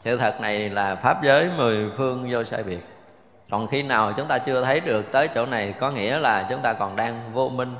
[0.00, 2.86] Sự thật này là pháp giới mười phương vô sai biệt.
[3.50, 6.62] Còn khi nào chúng ta chưa thấy được tới chỗ này, có nghĩa là chúng
[6.62, 7.76] ta còn đang vô minh.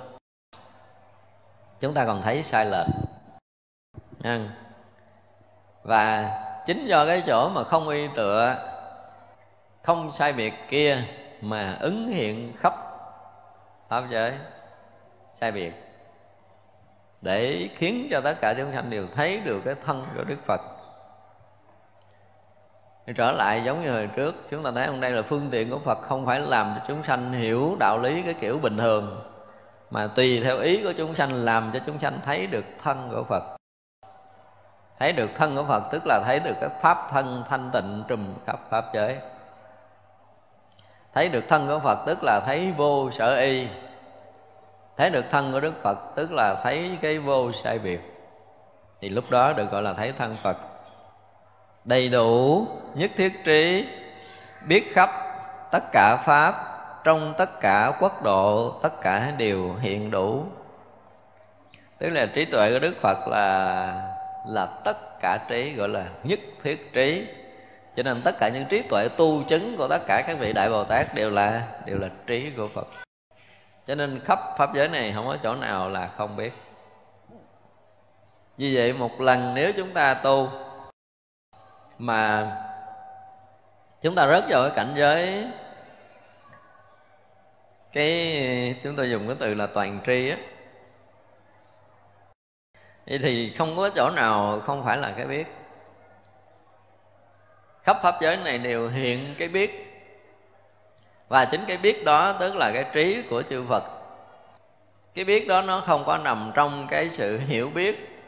[1.80, 2.86] Chúng ta còn thấy sai lệch.
[5.82, 6.30] Và
[6.66, 8.54] chính do cái chỗ mà không y tựa,
[9.82, 10.98] không sai biệt kia
[11.40, 12.74] mà ứng hiện khắp
[13.88, 14.32] pháp giới,
[15.34, 15.87] sai biệt
[17.20, 20.60] để khiến cho tất cả chúng sanh đều thấy được cái thân của Đức Phật.
[23.16, 25.78] Trở lại giống như hồi trước, chúng ta thấy hôm đây là phương tiện của
[25.78, 29.32] Phật không phải làm cho chúng sanh hiểu đạo lý cái kiểu bình thường,
[29.90, 33.24] mà tùy theo ý của chúng sanh làm cho chúng sanh thấy được thân của
[33.24, 33.42] Phật.
[34.98, 38.34] Thấy được thân của Phật tức là thấy được cái pháp thân thanh tịnh trùm
[38.46, 39.16] khắp pháp giới.
[41.14, 43.66] Thấy được thân của Phật tức là thấy vô sở y
[44.98, 48.00] thấy được thân của đức phật, tức là thấy cái vô sai biệt.
[49.00, 50.56] Thì lúc đó được gọi là thấy thân phật.
[51.84, 53.88] Đầy đủ nhất thiết trí,
[54.66, 55.10] biết khắp
[55.72, 56.54] tất cả pháp,
[57.04, 60.44] trong tất cả quốc độ, tất cả đều hiện đủ.
[61.98, 63.92] Tức là trí tuệ của đức phật là
[64.46, 67.28] là tất cả trí, gọi là nhất thiết trí.
[67.96, 70.70] Cho nên tất cả những trí tuệ tu chứng của tất cả các vị đại
[70.70, 73.07] bồ tát đều là đều là trí của phật
[73.88, 76.52] cho nên khắp pháp giới này không có chỗ nào là không biết.
[78.56, 80.48] Như vậy một lần nếu chúng ta tu
[81.98, 82.52] mà
[84.00, 85.46] chúng ta rớt vào cái cảnh giới,
[87.92, 90.36] cái chúng tôi dùng cái từ là toàn tri á
[93.06, 95.46] vậy thì không có chỗ nào không phải là cái biết.
[97.82, 99.87] Khắp pháp giới này đều hiện cái biết
[101.28, 103.84] và chính cái biết đó tức là cái trí của chư phật.
[105.14, 108.24] Cái biết đó nó không có nằm trong cái sự hiểu biết.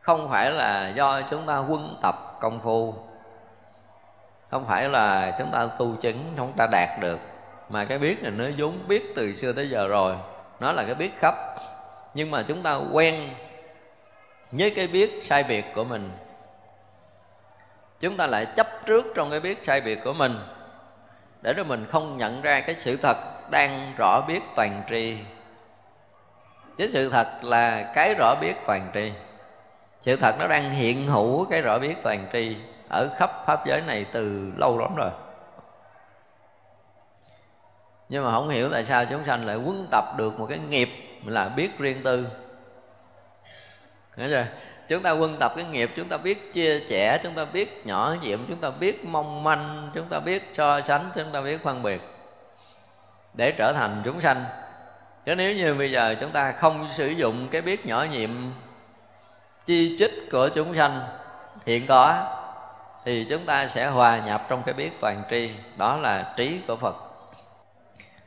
[0.00, 2.94] Không phải là do chúng ta quân tập công phu.
[4.50, 7.18] Không phải là chúng ta tu chứng chúng ta đạt được.
[7.68, 10.16] Mà cái biết này nó vốn biết từ xưa tới giờ rồi.
[10.60, 11.34] Nó là cái biết khắp.
[12.14, 13.34] Nhưng mà chúng ta quen
[14.50, 16.10] với cái biết sai biệt của mình.
[18.00, 20.38] Chúng ta lại chấp trước trong cái biết sai biệt của mình
[21.42, 23.16] để rồi mình không nhận ra cái sự thật
[23.50, 25.18] đang rõ biết toàn tri.
[26.76, 29.12] Chứ sự thật là cái rõ biết toàn tri.
[30.00, 32.56] Sự thật nó đang hiện hữu cái rõ biết toàn tri
[32.88, 35.10] ở khắp pháp giới này từ lâu lắm rồi.
[38.08, 40.88] Nhưng mà không hiểu tại sao chúng sanh lại quân tập được một cái nghiệp
[41.24, 42.26] là biết riêng tư.
[44.16, 44.46] Nghe chưa?
[44.88, 48.14] Chúng ta quân tập cái nghiệp, chúng ta biết chia sẻ, chúng ta biết nhỏ
[48.22, 51.82] nhiệm, chúng ta biết mong manh, chúng ta biết so sánh, chúng ta biết phân
[51.82, 52.00] biệt.
[53.34, 54.44] Để trở thành chúng sanh.
[55.26, 58.30] Chứ nếu như bây giờ chúng ta không sử dụng cái biết nhỏ nhiệm,
[59.66, 61.02] chi chích của chúng sanh
[61.66, 62.28] hiện có,
[63.04, 65.50] thì chúng ta sẽ hòa nhập trong cái biết toàn tri.
[65.76, 66.96] Đó là trí của phật.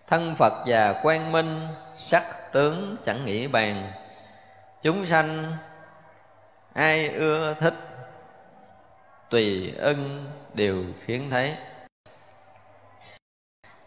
[0.08, 3.92] Thân phật và quang minh, sắc tướng chẳng nghĩ bàn.
[4.82, 5.58] Chúng sanh
[6.76, 7.74] ai ưa thích,
[9.30, 11.56] tùy ưng đều khiến thấy.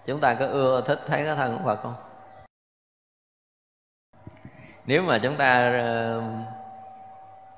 [0.05, 1.95] Chúng ta có ưa thích thấy cái thân của phật không?
[4.87, 6.23] Nếu mà chúng ta ờ,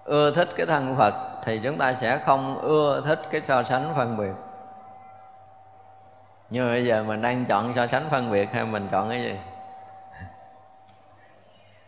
[0.05, 1.15] ưa thích cái thân của phật
[1.45, 4.33] thì chúng ta sẽ không ưa thích cái so sánh phân biệt.
[6.51, 9.37] Nhưng bây giờ mình đang chọn so sánh phân biệt hay mình chọn cái gì?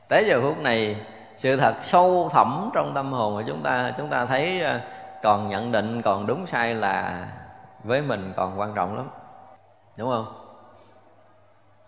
[0.08, 0.96] Tới giờ phút này
[1.42, 4.80] sự thật sâu thẳm trong tâm hồn của chúng ta chúng ta thấy ờ,
[5.22, 7.26] còn nhận định còn đúng sai là
[7.84, 9.08] với mình còn quan trọng lắm.
[9.96, 10.34] Đúng không?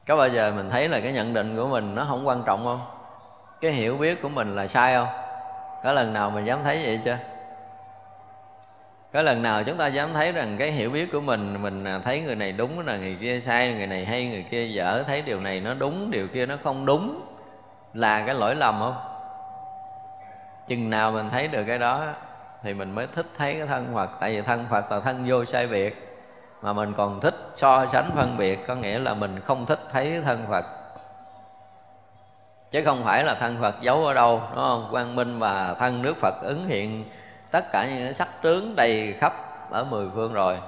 [0.07, 2.65] Có bao giờ mình thấy là cái nhận định của mình nó không quan trọng
[2.65, 2.81] không?
[3.61, 5.09] Cái hiểu biết của mình là sai không?
[5.85, 7.19] Có lần nào mình dám thấy vậy chưa?
[9.13, 12.01] Có lần nào chúng ta dám thấy rằng cái hiểu biết của mình mình à,
[12.05, 15.23] thấy người này đúng là người kia sai, người này hay, người kia dở, thấy
[15.23, 17.21] điều này nó đúng, điều kia nó không đúng
[17.93, 19.14] là cái lỗi lầm không?
[20.67, 22.05] Chừng nào mình thấy được cái đó,
[22.63, 24.11] thì mình mới thích thấy cái thân phật.
[24.21, 26.21] Tại vì thân phật là thân vô sai biệt,
[26.63, 30.21] mà mình còn thích so sánh phân biệt, có nghĩa là mình không thích thấy
[30.25, 30.65] thân phật.
[32.71, 34.89] Chứ không phải là thân phật giấu ở đâu, đúng không?
[34.91, 37.05] Quang minh và thân nước phật ứng hiện
[37.51, 39.33] tất cả những sắc tướng đầy khắp
[39.71, 40.59] ở mười phương rồi.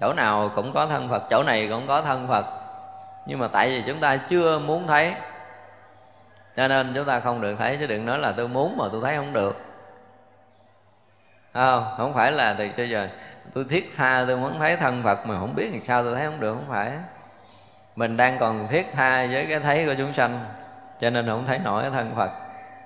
[0.00, 2.44] Chỗ nào cũng có thân phật, chỗ này cũng có thân phật.
[3.26, 5.14] Nhưng mà tại vì chúng ta chưa muốn thấy
[6.56, 9.00] cho nên chúng ta không được thấy, chứ đừng nói là tôi muốn mà tôi
[9.04, 9.56] thấy không được.
[11.54, 11.84] Không?
[11.96, 13.08] Không phải là từ bây giờ
[13.54, 16.26] tôi thiết tha, tôi muốn thấy thân phật mà không biết làm sao tôi thấy
[16.26, 16.92] không được, không phải.
[17.96, 20.44] Mình đang còn thiết tha với cái thấy của chúng sanh,
[21.00, 22.30] cho nên không thấy nổi cái thân phật.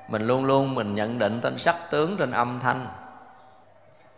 [0.09, 2.87] Mình luôn luôn mình nhận định trên sắc tướng trên âm thanh.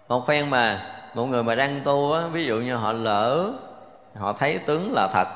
[0.08, 0.80] Một phen mà
[1.14, 3.52] một người mà đang tu á, ví dụ như họ lỡ,
[4.16, 5.28] họ thấy tướng là thật,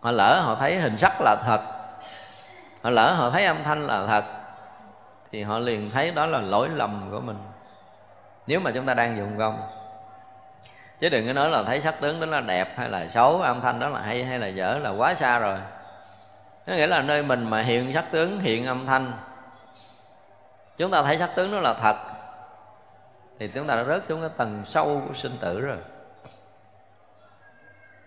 [0.00, 1.60] họ lỡ họ thấy hình sắc là thật
[2.82, 4.24] họ lỡ họ thấy âm thanh là thật,
[5.32, 7.38] thì họ liền thấy đó là lỗi lầm của mình.
[8.46, 9.62] Nếu mà chúng ta đang dùng công,
[11.00, 13.60] chứ đừng có nói là thấy sắc tướng đó là đẹp hay là xấu, âm
[13.60, 15.58] thanh đó là hay hay là dở là quá xa rồi.
[16.66, 19.12] Có nghĩa là nơi mình mà hiện sắc tướng, hiện âm thanh,
[20.76, 21.96] chúng ta thấy sắc tướng đó là thật,
[23.38, 25.78] thì chúng ta đã rớt xuống cái tầng sâu của sinh tử rồi.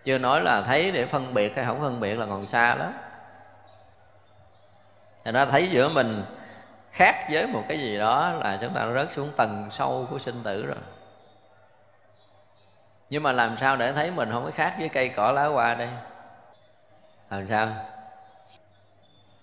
[0.03, 2.93] Chưa nói là thấy để phân biệt hay không phân biệt là còn xa lắm.
[5.25, 6.23] Thành ra thấy giữa mình
[6.91, 10.43] khác với một cái gì đó là chúng ta rớt xuống tầng sâu của sinh
[10.43, 10.77] tử rồi.
[13.09, 15.75] Nhưng mà làm sao để thấy mình không có khác với cây cỏ lá hoa
[15.75, 15.89] đây?
[17.29, 17.67] Làm sao?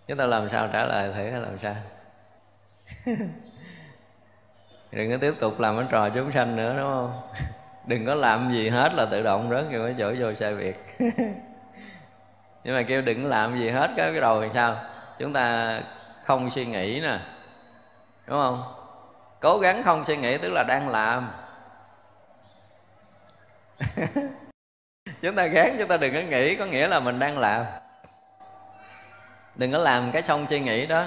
[0.09, 1.75] Chúng ta làm sao trả lời thử, làm sao?
[4.93, 7.21] Đừng có tiếp tục làm cái trò chúng sanh nữa, đúng không?
[7.87, 10.85] Đừng có làm gì hết là tự động rớt vô cái chỗ vô sai việc
[12.65, 14.77] nhưng mà kêu đừng làm gì hết cái cái đầu thì sao?
[15.21, 15.81] Chúng ta
[16.25, 17.19] không suy nghĩ nè.
[18.27, 18.63] Đúng không?
[19.41, 21.31] Cố gắng không suy nghĩ tức là đang làm.
[25.23, 27.65] Chúng ta gán chúng ta đừng có nghĩ, có nghĩa là mình đang làm.
[29.55, 31.07] Đừng có làm cái xong suy nghĩ đó.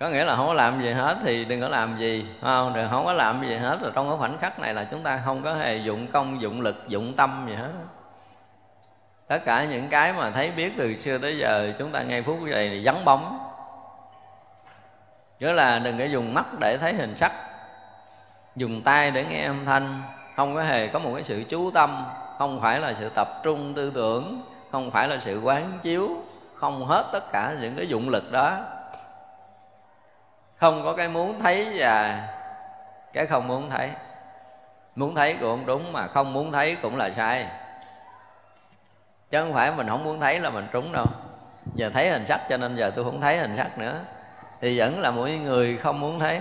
[0.00, 2.74] Có nghĩa là không có làm gì hết thì đừng có làm gì không?
[2.74, 5.22] Đừng, không có làm gì hết rồi trong cái khoảnh khắc này là chúng ta
[5.24, 7.72] không có hề dụng công, dụng lực, dụng tâm gì hết
[9.28, 12.42] tất cả những cái mà thấy biết từ xưa tới giờ, chúng ta ngay phút
[12.42, 13.38] này vắng bóng.
[15.40, 17.32] Nghĩa là đừng có dùng mắt để thấy hình sắc.
[18.56, 20.02] Dùng tay để nghe âm thanh.
[20.36, 22.06] Không có hề có một cái sự chú tâm.
[22.38, 24.42] Không phải là sự tập trung tư tưởng.
[24.72, 26.10] Không phải là sự quán chiếu.
[26.54, 28.58] Không hết tất cả những cái dụng lực đó.
[30.56, 32.22] Không có cái muốn thấy và
[33.12, 33.90] cái không muốn thấy.
[34.96, 37.46] Muốn thấy cũng đúng mà không muốn thấy cũng là sai
[39.30, 41.06] chứ không phải mình không muốn thấy là mình trúng đâu.
[41.74, 44.00] Giờ thấy hình sắc cho nên giờ tôi không thấy hình sắc nữa.
[44.60, 46.40] Thì vẫn là mỗi người không muốn thấy.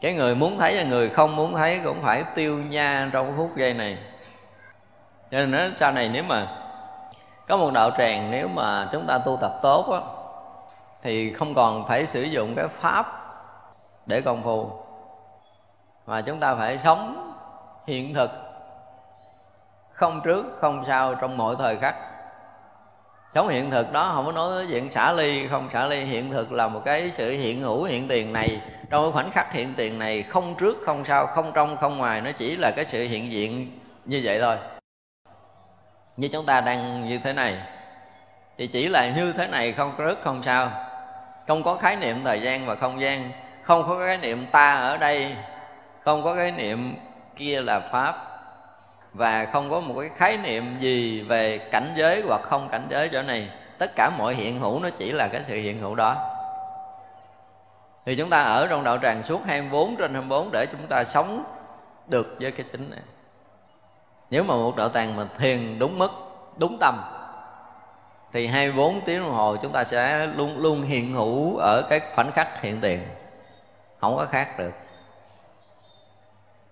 [0.00, 3.50] Cái người muốn thấy và người không muốn thấy cũng phải tiêu nha trong phút
[3.56, 3.98] giây này.
[5.30, 6.46] Cho nên nói sau này nếu mà
[7.48, 10.00] có một đạo tràng nếu mà chúng ta tu tập tốt á,
[11.02, 13.06] thì không còn phải sử dụng cái pháp
[14.06, 14.70] để công phu.
[16.06, 17.32] Mà chúng ta phải sống
[17.86, 18.30] hiện thực
[19.96, 21.94] không trước, không sau trong mọi thời khắc.
[23.34, 26.04] Sống hiện thực đó, không có nói tới chuyện xả ly, không xả ly.
[26.04, 28.60] Hiện thực là một cái sự hiện hữu, hiện tiền này.
[28.90, 32.20] Trong cái khoảnh khắc hiện tiền này, không trước, không sau, không trong, không ngoài,
[32.20, 34.56] nó chỉ là cái sự hiện diện như vậy thôi.
[36.16, 37.56] Như chúng ta đang như thế này,
[38.58, 40.70] thì chỉ là như thế này, không trước, không sau.
[41.48, 43.30] Không có khái niệm thời gian và không gian.
[43.62, 45.36] Không có khái niệm ta ở đây.
[46.04, 46.96] Không có khái niệm
[47.36, 48.35] kia là pháp
[49.16, 53.08] và không có một cái khái niệm gì về cảnh giới hoặc không cảnh giới
[53.08, 53.50] chỗ này.
[53.78, 56.32] Tất cả mọi hiện hữu nó chỉ là cái sự hiện hữu đó.
[58.06, 61.44] Thì chúng ta ở trong đạo tràng suốt 24 trên 24 để chúng ta sống
[62.06, 63.00] được với cái chính này.
[64.30, 66.10] Nếu mà một đạo tràng mà thiền đúng mức,
[66.56, 66.94] đúng tâm
[68.32, 72.32] thì 24 tiếng đồng hồ chúng ta sẽ luôn luôn hiện hữu ở cái khoảnh
[72.32, 73.00] khắc hiện tiền.
[74.00, 74.72] Không có khác được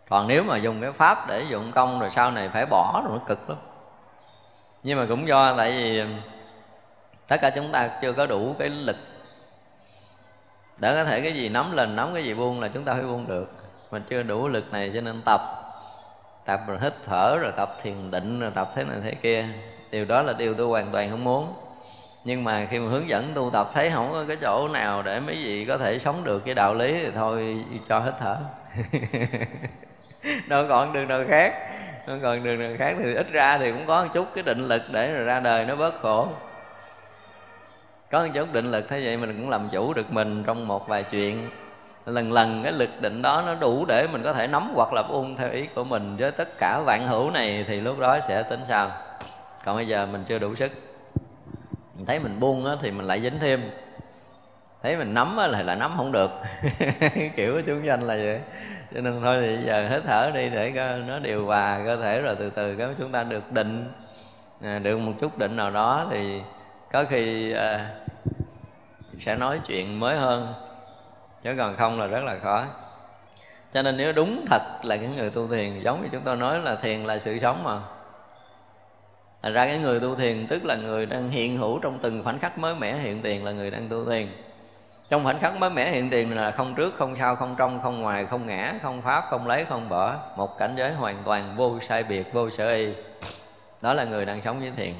[0.09, 3.19] còn nếu mà dùng cái pháp để dụng công rồi sau này phải bỏ rồi
[3.19, 3.59] nó cực lắm.
[4.83, 6.05] Nhưng mà cũng do tại vì,
[7.29, 8.97] tất cả chúng ta chưa có đủ cái lực
[10.77, 13.03] để có thể cái gì nắm lên, nắm cái gì buông là chúng ta phải
[13.03, 13.53] buông được.
[13.91, 15.41] Mình chưa đủ lực này cho nên tập
[16.45, 19.45] tập rồi hít thở rồi tập thiền định rồi tập thế này thế kia.
[19.91, 21.55] Điều đó là điều tôi hoàn toàn không muốn.
[22.25, 25.21] Nhưng mà khi mà hướng dẫn tu tập thấy không có cái chỗ nào để
[25.21, 28.37] mấy vị có thể sống được cái đạo lý thì thôi cho hít thở.
[30.49, 31.53] đâu còn đường nào khác.
[32.07, 34.68] Không còn đường nào khác thì ít ra thì cũng có một chút cái định
[34.68, 36.29] lực để rồi ra đời nó bớt khổ.
[38.11, 40.89] Có một chút định lực thế vậy mình cũng làm chủ được mình trong một
[40.89, 41.51] vài chuyện.
[42.07, 45.03] Lần lần cái lực định đó nó đủ để mình có thể nắm hoặc là
[45.03, 48.43] buông theo ý của mình với tất cả vạn hữu này thì lúc đó sẽ
[48.43, 48.91] tính sao?
[49.64, 50.72] Còn bây giờ mình chưa đủ sức.
[51.97, 53.70] Mình thấy mình buông á, thì mình lại dính thêm
[54.85, 56.30] thấy mình nắm á, là nắm không được.
[57.37, 58.41] Kiểu chúng danh là vậy.
[58.95, 60.72] Cho nên thôi thì giờ hít thở đi để
[61.07, 63.93] nó điều hòa cơ thể rồi từ từ cái chúng ta được định.
[64.62, 66.41] À, được một chút định nào đó thì
[66.93, 67.91] có khi à,
[69.18, 70.55] sẽ nói chuyện mới hơn.
[71.43, 72.64] Chứ còn không là rất là khó.
[73.72, 76.59] Cho nên nếu đúng thật là cái người tu thiền giống như chúng tôi nói
[76.59, 77.80] là thiền là sự sống mà.
[79.43, 82.39] Thành ra cái người tu thiền tức là người đang hiện hữu trong từng khoảnh
[82.39, 84.28] khắc mới mẻ hiện tiền là người đang tu thiền
[85.09, 88.01] trong khoảnh khắc mới mẻ hiện tiền là không trước, không sau, không trong, không
[88.01, 90.15] ngoài, không ngã, không pháp, không lấy, không bỏ.
[90.37, 92.89] Một cảnh giới hoàn toàn vô sai biệt, vô sở y.
[93.81, 94.95] Đó là người đang sống với thiền.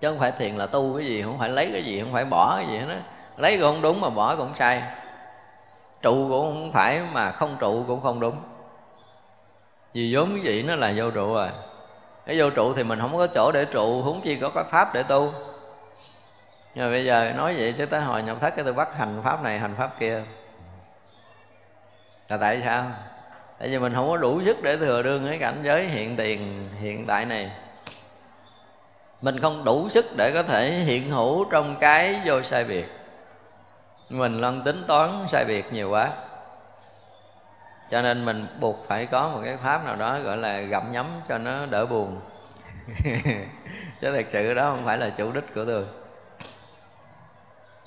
[0.00, 2.24] Chứ không phải thiền là tu cái gì, không phải lấy cái gì, không phải
[2.24, 3.00] bỏ cái gì hết đó
[3.36, 4.82] lấy cũng không đúng mà bỏ cũng sai.
[6.02, 8.36] Trụ cũng không phải mà không trụ cũng không đúng.
[9.94, 11.50] Vì vốn cái gì nó là vô trụ rồi
[12.26, 14.94] cái vô trụ thì mình không có chỗ để trụ, huống chi có cái pháp
[14.94, 15.32] để tu
[16.74, 19.20] nhưng mà bây giờ nói vậy chứ tới hồi nhập thất cái tôi bắt hành
[19.24, 20.22] pháp này, hành pháp kia.
[22.28, 22.86] Là tại sao?
[23.58, 26.68] Tại vì mình không có đủ sức để thừa đương cái cảnh giới hiện tiền,
[26.80, 27.50] hiện tại này.
[29.22, 32.86] Mình không đủ sức để có thể hiện hữu trong cái vô sai biệt.
[34.10, 36.10] Mình lân tính toán sai biệt nhiều quá.
[37.90, 41.06] Cho nên mình buộc phải có một cái pháp nào đó gọi là gặm nhấm
[41.28, 42.20] cho nó đỡ buồn.
[44.00, 45.84] Chứ thật sự đó không phải là chủ đích của tôi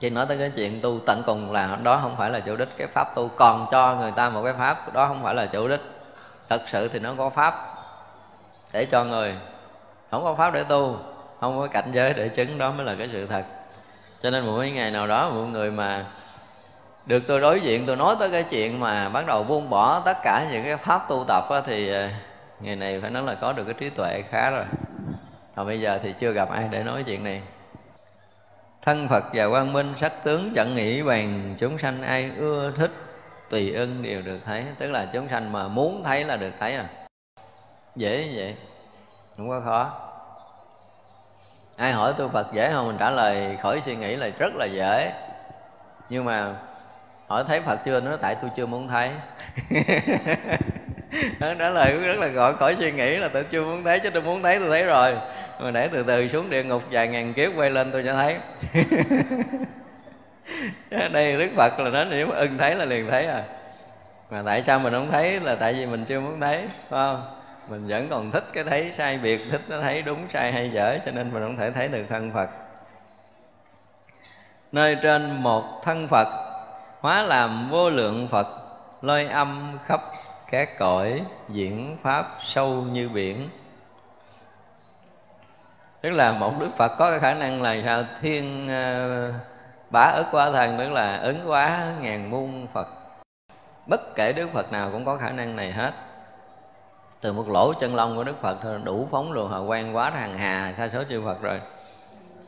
[0.03, 2.67] khi nói tới cái chuyện tu tận cùng là đó không phải là chủ đích.
[2.77, 5.67] Cái pháp tu còn cho người ta một cái pháp đó không phải là chủ
[5.67, 5.79] đích.
[6.49, 7.75] Thật sự thì nó có pháp
[8.73, 9.35] để cho người.
[10.11, 10.97] Không có pháp để tu
[11.39, 13.43] không có cảnh giới để chứng đó mới là cái sự thật.
[14.21, 16.05] Cho nên mỗi ngày nào đó một người mà
[17.05, 20.17] được tôi đối diện tôi nói tới cái chuyện mà bắt đầu buông bỏ tất
[20.23, 22.07] cả những cái pháp tu tập á, thì ờ,
[22.59, 24.65] ngày này phải nói là có được cái trí tuệ khá rồi.
[25.55, 27.41] Còn bây giờ thì chưa gặp ai để nói chuyện này
[28.85, 32.91] thân phật và quang minh sắc tướng, chẳng nghĩ bàn chúng sanh ai ưa thích,
[33.49, 34.65] tùy ưng đều được thấy.
[34.79, 36.89] Tức là chúng sanh mà muốn thấy là được thấy à.
[37.95, 38.55] Dễ như vậy,
[39.37, 39.91] không có khó.
[41.75, 44.65] Ai hỏi tôi phật dễ không, mình trả lời khỏi suy nghĩ là rất là
[44.65, 45.13] dễ.
[46.09, 46.55] Nhưng mà
[47.27, 49.11] hỏi thấy phật chưa nó tại tôi chưa muốn thấy.
[51.39, 54.09] đó trả lời rất là gọi khỏi suy nghĩ là tôi chưa muốn thấy, chứ
[54.09, 55.15] tôi muốn thấy tôi thấy rồi.
[55.59, 58.37] Mà để từ từ xuống địa ngục vài ngàn kiếp quay lên tôi cho thấy.
[61.11, 63.43] Đây, đức phật là nói nếu mà ưng thấy là liền thấy à.
[64.29, 66.57] Mà tại sao mình không thấy là tại vì mình chưa muốn thấy,
[66.89, 67.21] phải không?
[67.69, 70.97] Mình vẫn còn thích cái thấy sai biệt, thích nó thấy đúng, sai hay dở,
[71.05, 72.49] cho nên mình không thể thấy được thân phật.
[74.71, 76.27] Nơi trên một thân phật,
[76.99, 78.47] hóa làm vô lượng phật,
[79.01, 80.01] lôi âm khắp
[80.53, 83.49] các cõi diễn pháp sâu như biển.
[86.01, 88.03] Tức là một đức phật có cái khả năng là sao?
[88.21, 89.35] Thiên uh,
[89.89, 92.87] bá ức quá thần tức là ứng quá ngàn muôn phật.
[93.85, 95.91] Bất kể đức phật nào cũng có khả năng này hết.
[97.21, 100.09] Từ một lỗ chân lông của đức phật thôi đủ phóng luồng hào quang quá
[100.09, 101.61] hàng hà sa số chư phật rồi.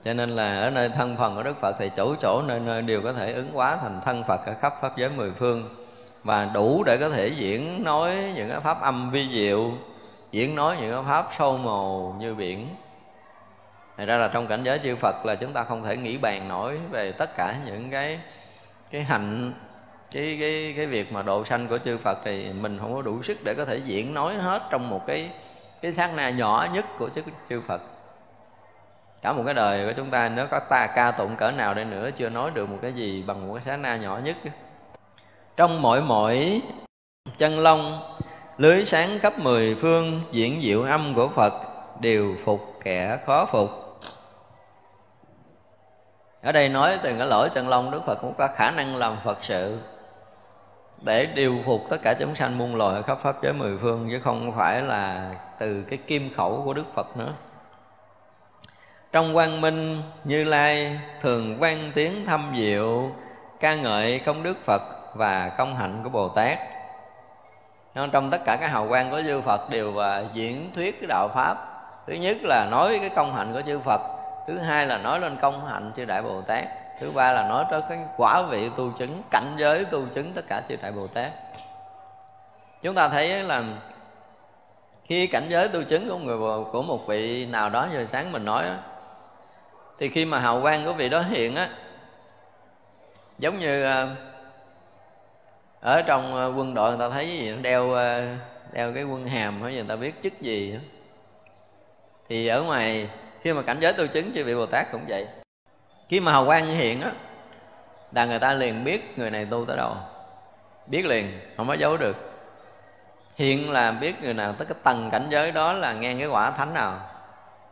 [0.03, 2.82] Cho nên là ở nơi thân phần của đức phật thì chỗ chỗ nơi nơi
[2.82, 5.85] đều có thể ứng hóa thành thân phật ở khắp pháp giới mười phương
[6.26, 9.71] và đủ để có thể diễn nói những cái pháp âm vi diệu
[10.32, 12.69] diễn nói những cái pháp sâu màu như biển.
[13.97, 16.47] Thật ra là trong cảnh giới chư Phật là chúng ta không thể nghĩ bàn
[16.47, 18.19] nổi về tất cả những cái
[18.91, 19.53] cái hạnh
[20.11, 23.23] cái cái cái việc mà độ sanh của chư Phật thì mình không có đủ
[23.23, 25.30] sức để có thể diễn nói hết trong một cái
[25.82, 27.82] cái sát na nhỏ nhất của chư, chư Phật.
[29.21, 31.86] Cả một cái đời của chúng ta nếu có ta ca tụng cỡ nào đây
[31.86, 34.36] nữa chưa nói được một cái gì bằng một cái sát na nhỏ nhất
[35.58, 36.62] trong mỗi mỗi
[37.38, 38.16] chân long,
[38.58, 41.53] lưới sáng khắp mười phương, diễn diệu âm của phật,
[41.99, 43.70] đều phục kẻ khó phục.
[46.41, 49.18] Ở đây nói từ cái lỗi chân long, đức phật cũng có khả năng làm
[49.24, 49.80] phật sự
[51.01, 54.20] để điều phục tất cả chúng sanh muôn loài khắp pháp giới mười phương, chứ
[54.24, 57.34] không phải là từ cái kim khẩu của đức phật nữa.
[59.12, 63.12] Trong quang minh như lai thường quan tiếng thâm diệu,
[63.60, 64.82] ca ngợi công đức phật
[65.16, 66.59] và công hạnh của bồ tát.
[68.11, 71.30] Trong tất cả các hào quang của chư phật đều à, diễn thuyết cái đạo
[71.36, 71.57] pháp.
[72.07, 74.01] Thứ nhất là nói cái công hạnh của chư phật
[74.47, 76.66] thứ hai là nói lên công hạnh chư đại bồ tát
[76.99, 80.45] thứ ba là nói tới cái quả vị tu chứng cảnh giới tu chứng tất
[80.47, 81.32] cả chư đại bồ tát.
[82.82, 83.63] Chúng ta thấy là
[85.05, 88.45] khi cảnh giới tu chứng của người của một vị nào đó giờ sáng mình
[88.45, 88.74] nói đó,
[89.99, 91.68] thì khi mà hào quang của vị đó hiện á
[93.39, 94.07] giống như à,
[95.80, 97.51] ở trong ờ, quân đội người ta thấy gì?
[97.51, 98.36] Nó đeo ờ,
[98.71, 100.80] đeo cái quân hàm hay người ta biết chức gì đó.
[102.30, 103.09] thì ở ngoài,
[103.41, 105.28] khi mà cảnh giới tu chứng chư vị bồ tát cũng vậy.
[106.09, 107.11] Khi mà hào quang hiện á,
[108.11, 109.95] là người ta liền biết người này tu tới đâu.
[110.88, 112.15] Biết liền, không có giấu được.
[113.36, 116.51] Hiện là biết người nào tới cái tầng cảnh giới đó là ngang cái quả
[116.51, 116.99] thánh nào,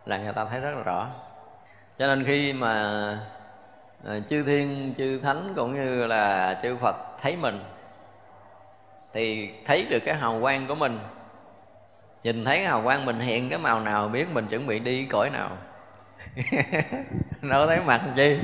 [0.05, 1.09] là người ta thấy rất là rõ.
[1.99, 2.73] Cho nên khi mà
[4.03, 7.59] ờ, chư thiên, chư thánh cũng như là chư phật thấy mình
[9.14, 10.99] thì thấy được cái hào quang của mình.
[12.24, 15.05] Nhìn thấy cái hào quang mình, hiện cái màu nào biết mình chuẩn bị đi
[15.05, 15.49] cõi nào.
[17.41, 18.39] Nó thấy mặt chi?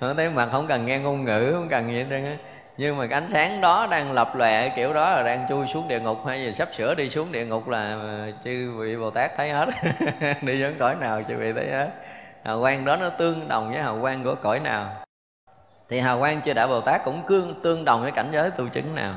[0.00, 2.36] Nó thấy mặt không cần nghe ngôn ngữ, không cần gì hết trơn á.
[2.76, 5.88] Nhưng mà cái ánh sáng đó đang lập lòe kiểu đó là đang chui xuống
[5.88, 6.26] địa ngục.
[6.26, 9.50] Hay gì sắp sửa đi xuống địa ngục là ờ, chư vị bồ tát thấy
[9.50, 9.68] hết.
[10.42, 11.90] Đi đến cõi nào chư vị thấy hết.
[12.44, 15.04] Hào quang đó nó tương đồng với hào quang của cõi nào.
[15.88, 18.68] Thì hào quang chư đại bồ tát cũng cương, tương đồng với cảnh giới tu
[18.68, 19.14] chứng nào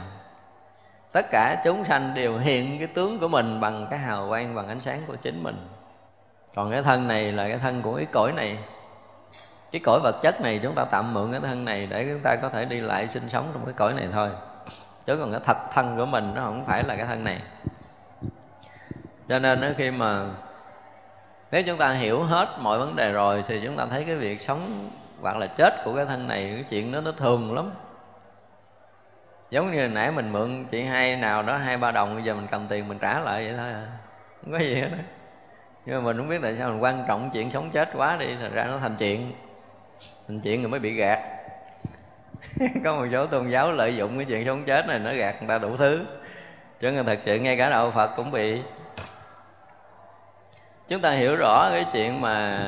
[1.11, 4.67] tất cả chúng sanh đều hiện cái tướng của mình bằng cái hào quang, bằng
[4.67, 5.67] ánh sáng của chính mình.
[6.55, 8.57] Còn cái thân này là cái thân của cái cõi này.
[9.71, 12.35] Cái cõi vật chất này chúng ta tạm mượn cái thân này để chúng ta
[12.35, 14.29] có thể đi lại sinh sống trong cái cõi này thôi.
[15.05, 17.41] Chứ còn cái thật thân của mình nó không phải là cái thân này.
[19.29, 20.25] Cho nên khi mà
[21.51, 24.41] nếu chúng ta hiểu hết mọi vấn đề rồi thì chúng ta thấy cái việc
[24.41, 24.89] sống
[25.21, 27.71] hoặc là chết của cái thân này, cái chuyện đó nó thường lắm
[29.51, 32.47] giống như nãy mình mượn chị hai nào đó hai, ba đồng, bây giờ mình
[32.51, 33.87] cầm tiền mình trả lại vậy thôi à.
[34.41, 34.97] Không có gì hết đó
[35.85, 38.25] nhưng mà mình không biết tại sao mình quan trọng chuyện sống chết quá đi
[38.39, 39.33] thành ra nó thành chuyện.
[40.27, 41.19] Thành chuyện rồi mới bị gạt.
[42.83, 45.49] Có một số tôn giáo lợi dụng cái chuyện sống chết này, nó gạt người
[45.49, 46.05] ta đủ thứ.
[46.79, 48.61] Chứ thật sự ngay cả đạo phật cũng bị.
[50.87, 52.63] Chúng ta hiểu rõ cái chuyện mà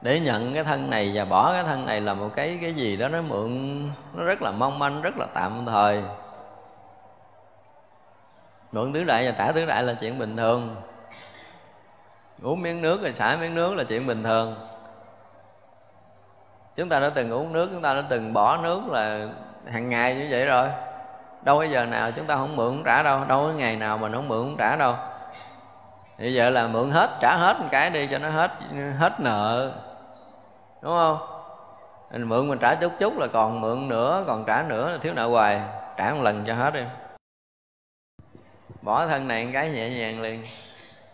[0.00, 2.96] để nhận cái thân này và bỏ cái thân này là một cái cái gì
[2.96, 3.82] đó nó mượn,
[4.14, 6.02] nó rất là mong manh, rất là tạm thời.
[8.72, 10.76] Mượn tứ đại và trả tứ đại là chuyện bình thường.
[12.42, 14.56] Uống miếng nước rồi xả miếng nước là chuyện bình thường.
[16.76, 19.28] Chúng ta đã từng uống nước, chúng ta đã từng bỏ nước là
[19.66, 20.68] hàng ngày như vậy rồi.
[21.42, 23.98] Đâu có giờ nào chúng ta không mượn không trả đâu đâu có ngày nào
[23.98, 24.94] mà nó không mượn không trả đâu
[26.18, 28.50] bây giờ là mượn hết, trả hết một cái đi cho nó hết
[28.98, 29.72] hết nợ.
[30.82, 31.18] Đúng không?
[32.12, 35.14] Mình mượn mình trả chút chút là còn mượn nữa, còn trả nữa là thiếu
[35.14, 35.60] nợ hoài.
[35.96, 36.82] Trả một lần cho hết đi.
[38.82, 40.46] Bỏ thân này một cái nhẹ nhàng liền.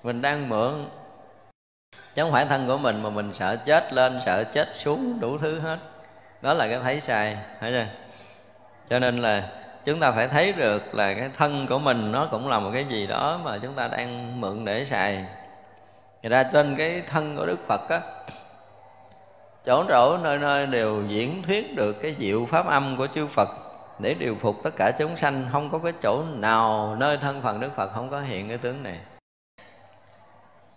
[0.03, 0.87] Mình đang mượn.
[2.15, 5.39] Chứ không phải thân của mình mà mình sợ chết lên, sợ chết xuống đủ
[5.39, 5.79] thứ hết.
[6.43, 7.87] Đó là cái thấy sai, thấy chưa?
[8.91, 9.49] Cho nên là
[9.85, 12.85] chúng ta phải thấy được là cái thân của mình nó cũng là một cái
[12.85, 15.25] gì đó mà chúng ta đang mượn để xài.
[16.23, 18.01] Thì ra trên cái thân của Đức Phật á,
[19.65, 23.49] Chỗ chỗ nơi nơi đều diễn thuyết được cái diệu pháp âm của chư Phật
[23.99, 25.49] Để điều phục tất cả chúng sanh.
[25.53, 28.83] Không có cái chỗ nào nơi thân phần Đức Phật không có hiện cái tướng
[28.83, 28.99] này.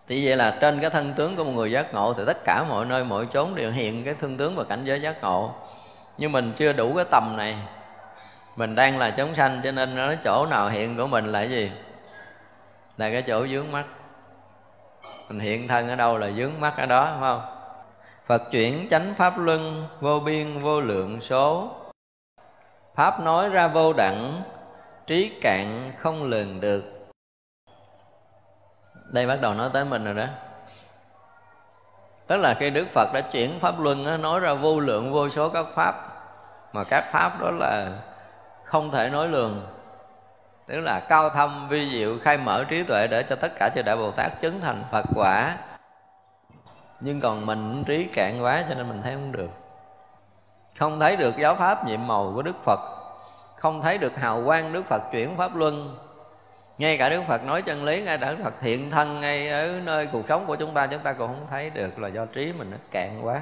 [0.07, 2.65] Thì vậy là trên cái thân tướng của một người giác ngộ thì tất cả
[2.69, 5.51] mọi nơi mọi chốn đều hiện cái thân tướng và cảnh giới giác ngộ.
[6.17, 7.57] Nhưng mình chưa đủ cái tầm này
[8.55, 11.49] mình đang là chống sanh cho nên nó chỗ nào hiện của mình là cái
[11.49, 11.71] gì?
[12.97, 13.85] Là cái chỗ dướng mắt
[15.29, 17.41] mình hiện thân ở đâu là dướng mắt ở đó phải không?
[18.25, 21.71] Phật chuyển chánh pháp luân vô biên vô lượng số.
[22.95, 24.41] Pháp nói ra vô đẳng
[25.07, 26.83] trí cạn không lường được.
[29.05, 30.25] Đây bắt đầu nói tới mình rồi đó.
[32.27, 35.29] Tức là khi đức phật đã chuyển pháp luân đó, nói ra vô lượng vô
[35.29, 35.95] số các pháp
[36.73, 37.89] mà các pháp đó là
[38.65, 39.67] không thể nói lường.
[40.67, 43.81] Tức là cao thâm, vi diệu, khai mở trí tuệ để cho tất cả chư
[43.81, 45.57] đại bồ tát chứng thành phật quả.
[46.99, 49.49] Nhưng còn mình trí cạn quá cho nên mình thấy không được.
[50.79, 52.79] Không thấy được giáo pháp nhiệm màu của đức phật.
[53.57, 55.97] Không thấy được hào quang đức phật chuyển pháp luân.
[56.77, 59.67] Ngay cả đức phật nói chân lý, ngay cả đức phật thiện thân ngay ở
[59.83, 62.53] nơi cuộc sống của chúng ta chúng ta cũng không thấy được là do trí
[62.53, 63.41] mình nó cạn quá.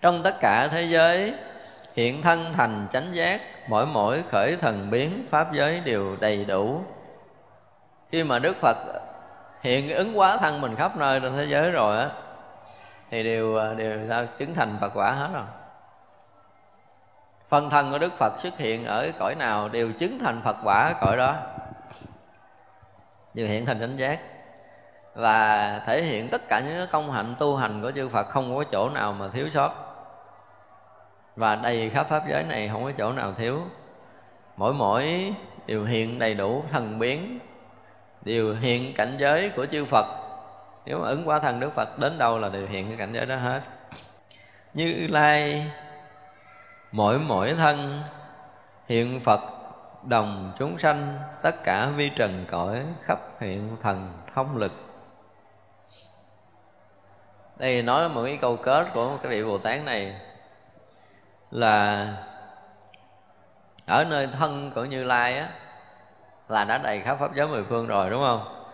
[0.00, 1.34] Trong tất cả thế giới
[1.96, 6.80] hiện thân thành chánh giác, mỗi mỗi khởi thần biến pháp giới đều đầy đủ.
[8.12, 8.76] Khi mà đức phật
[9.60, 12.10] hiện ứng hóa thân mình khắp nơi trên thế giới rồi á,
[13.10, 15.44] thì đều đều sao chứng thành phật quả hết rồi.
[17.48, 20.88] Phần thân của đức phật xuất hiện ở cõi nào đều chứng thành phật quả
[20.88, 21.36] ở cõi đó.
[23.34, 24.20] Đều hiện thành chánh giác.
[25.14, 28.64] Và thể hiện tất cả những công hạnh tu hành của chư Phật không có
[28.72, 29.85] chỗ nào mà thiếu sót
[31.36, 33.60] và đầy khắp pháp giới này không có chỗ nào thiếu.
[34.56, 35.34] Mỗi mỗi
[35.66, 37.38] đều hiện đầy đủ thần biến,
[38.22, 40.06] đều hiện cảnh giới của chư Phật.
[40.84, 43.26] Nếu mà ứng quả thần Đức Phật, đến đâu là đều hiện cái cảnh giới
[43.26, 43.60] đó hết.
[44.74, 45.66] Như lai,
[46.92, 48.02] mỗi mỗi thân
[48.88, 49.40] hiện Phật,
[50.02, 54.72] đồng chúng sanh, tất cả vi trần cõi khắp hiện thần thông lực.
[57.56, 60.14] Đây nói một cái câu kết của cái vị bồ tát này
[61.50, 62.06] là
[63.86, 65.48] ở nơi thân của như lai á,
[66.48, 68.64] là đã đầy khắp pháp giới mười phương rồi, đúng không?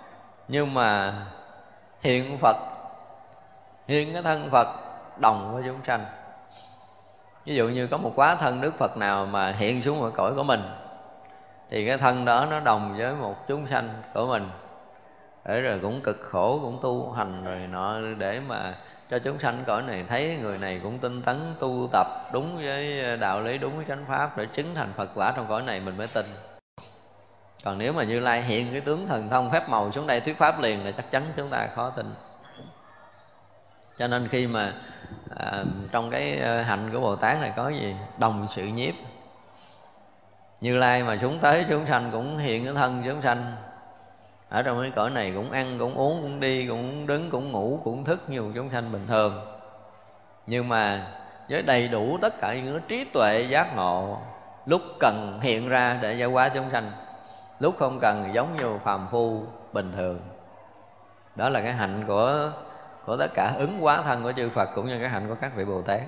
[0.49, 1.15] Nhưng mà
[2.01, 2.57] hiện phật,
[3.89, 4.69] hiện cái thân phật
[5.17, 6.05] đồng với chúng sanh.
[7.45, 10.33] Ví dụ như có một quá thân đức phật nào mà hiện xuống ở cõi
[10.37, 10.63] của mình,
[11.71, 14.51] thì cái thân đó nó đồng với một chúng sanh của mình.
[15.45, 18.75] Để rồi cũng cực khổ, cũng tu hành rồi nọ, để mà
[19.13, 23.03] cho chúng sanh cõi này thấy người này cũng tinh tấn tu tập đúng với
[23.17, 25.97] đạo lý đúng với chánh pháp để chứng thành phật quả trong cõi này mình
[25.97, 26.27] mới tin.
[27.65, 30.39] Còn nếu mà như lai hiện cái tướng thần thông phép màu xuống đây thuyết
[30.39, 32.15] pháp liền là chắc chắn chúng ta khó tin.
[33.99, 34.73] Cho nên khi mà
[35.37, 37.97] à, trong cái à, hạnh của bồ tát này có gì?
[38.19, 38.95] Đồng sự nhiếp.
[40.61, 43.57] Như lai mà xuống tới chúng sanh cũng hiện cái thân chúng sanh
[44.53, 47.81] ở trong cái cõi này cũng ăn, cũng uống, cũng đi, cũng đứng, cũng ngủ,
[47.85, 49.41] cũng thức như một chúng sanh bình thường.
[50.47, 51.07] Nhưng mà
[51.49, 54.19] với đầy đủ tất cả những trí tuệ giác ngộ,
[54.67, 56.93] lúc cần hiện ra để giải hóa chúng sanh,
[57.61, 59.43] lúc không cần giống như phàm phu
[59.73, 60.21] bình thường.
[61.37, 62.51] Đó là cái hạnh của
[63.07, 65.57] của tất cả ứng hóa thân của chư Phật cũng như cái hạnh của các
[65.57, 66.01] vị Bồ Tát.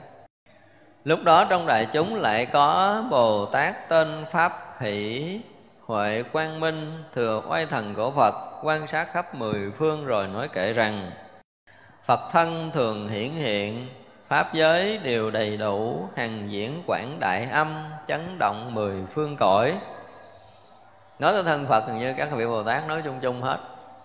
[1.05, 5.41] Lúc đó trong đại chúng lại có bồ tát tên pháp hỷ
[5.87, 10.49] huệ quang minh thừa oai thần của phật, quan sát khắp mười phương rồi nói
[10.53, 11.11] kể rằng,
[12.05, 13.89] phật thân thường hiển hiện,
[14.29, 19.79] pháp giới đều đầy đủ, hằng diễn quảng đại âm, chấn động mười phương cõi.
[21.19, 23.59] Nói tới thân phật như các vị bồ tát nói chung chung hết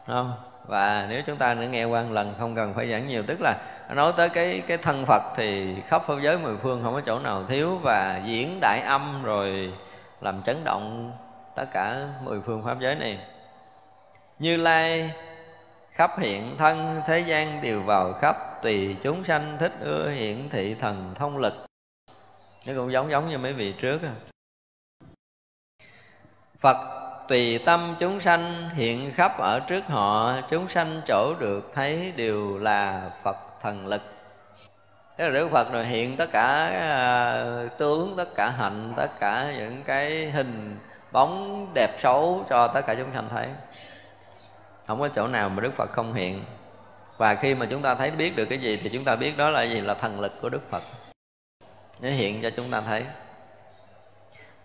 [0.08, 0.34] không?
[0.68, 3.42] Và nếu chúng ta nữa nghe qua một lần, không cần phải giảng nhiều, tức
[3.42, 3.56] là
[3.90, 7.20] nói tới cái cái thân phật thì khắp pháp giới mười phương không có chỗ
[7.20, 9.74] nào thiếu và diễn đại âm rồi
[10.22, 11.12] làm chấn động
[11.60, 13.20] tất cả mười phương pháp giới này.
[14.40, 15.12] Như lai
[15.92, 20.76] khắp hiện thân thế gian đều vào khắp tùy chúng sanh thích ưa hiện thị
[20.80, 21.54] thần thông lực.
[22.68, 24.14] Nó cũng giống giống như mấy vị trước à.
[26.60, 26.78] Phật
[27.28, 32.58] tùy tâm chúng sanh hiện khắp ở trước họ chúng sanh chỗ được thấy đều
[32.58, 34.02] là Phật thần lực.
[35.18, 39.20] Thế là Đức Phật rồi hiện tất cả à, uh, tướng, tất cả hạnh, tất
[39.20, 40.78] cả những cái hình
[41.12, 43.48] bóng đẹp xấu cho tất cả chúng sanh thấy.
[44.88, 46.44] Không có chỗ nào mà đức phật không hiện.
[47.18, 49.50] Và khi mà chúng ta thấy biết được cái gì thì chúng ta biết đó
[49.50, 49.82] là gì?
[49.82, 50.84] Là thần lực của đức phật.
[52.00, 53.06] Nó hiện cho chúng ta thấy.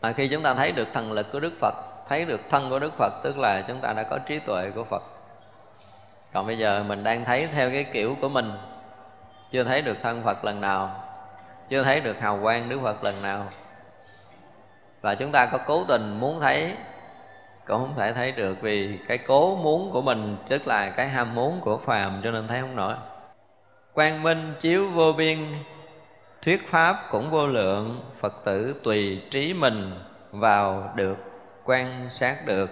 [0.00, 1.74] Mà khi chúng ta thấy được thần lực của đức phật,
[2.08, 4.84] thấy được thân của đức phật, tức là chúng ta đã có trí tuệ của
[4.84, 5.02] phật.
[6.32, 8.52] Còn bây giờ mình đang thấy theo cái kiểu của mình.
[9.50, 11.04] Chưa thấy được thân phật lần nào.
[11.68, 13.46] Chưa thấy được hào quang đức phật lần nào
[15.04, 16.76] và chúng ta có cố tình muốn thấy,
[17.66, 21.34] cũng không thể thấy được vì cái cố muốn của mình, tức là cái ham
[21.34, 22.94] muốn của phàm, cho nên thấy không nổi.
[23.92, 25.38] Quang minh chiếu vô biên,
[26.42, 30.00] thuyết pháp cũng vô lượng, phật tử tùy trí mình
[30.30, 31.18] vào được,
[31.64, 32.70] quan sát được.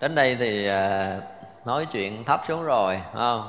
[0.00, 1.20] Đến đây thì à,
[1.64, 3.48] nói chuyện thấp xuống rồi không?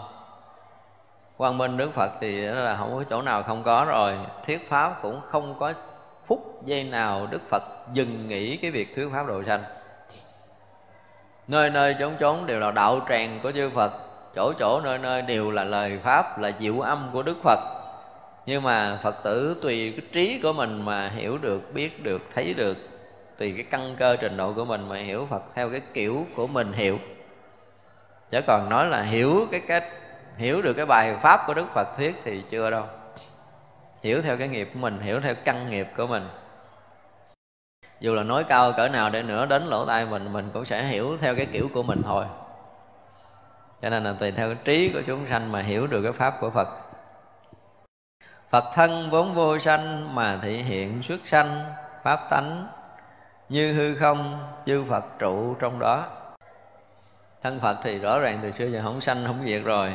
[1.37, 4.99] Quang minh đức phật thì là không có chỗ nào không có rồi, thuyết pháp
[5.01, 5.73] cũng không có
[6.27, 7.63] phút giây nào đức phật
[7.93, 9.63] dừng nghỉ cái việc thuyết pháp độ sanh.
[11.47, 13.91] Nơi nơi chốn chốn đều là đạo tràng của chư phật,
[14.35, 17.59] chỗ chỗ nơi nơi đều là lời pháp, là diệu âm của đức phật.
[18.45, 22.53] Nhưng mà phật tử tùy cái trí của mình mà hiểu được, biết được, thấy
[22.53, 22.77] được,
[23.37, 26.47] tùy cái căn cơ trình độ của mình mà hiểu phật theo cái kiểu của
[26.47, 26.99] mình hiểu.
[28.31, 29.83] Chứ còn nói là hiểu cái cách,
[30.37, 32.83] hiểu được cái bài pháp của đức phật thuyết thì chưa đâu
[34.05, 36.27] hiểu theo cái nghiệp của mình, hiểu theo căn nghiệp của mình.
[37.99, 40.83] Dù là nói cao cỡ nào để nữa, đến lỗ tai mình mình cũng sẽ
[40.83, 42.25] hiểu theo cái kiểu của mình thôi.
[43.81, 46.37] Cho nên là tùy theo cái trí của chúng sanh mà hiểu được cái pháp
[46.41, 46.67] của phật.
[48.49, 51.65] Phật thân vốn vô sanh mà thị hiện xuất sanh,
[52.03, 52.67] pháp tánh,
[53.49, 56.07] như hư không chư phật trụ trong đó.
[57.43, 59.93] Thân phật thì rõ ràng từ xưa giờ không sanh, không diệt rồi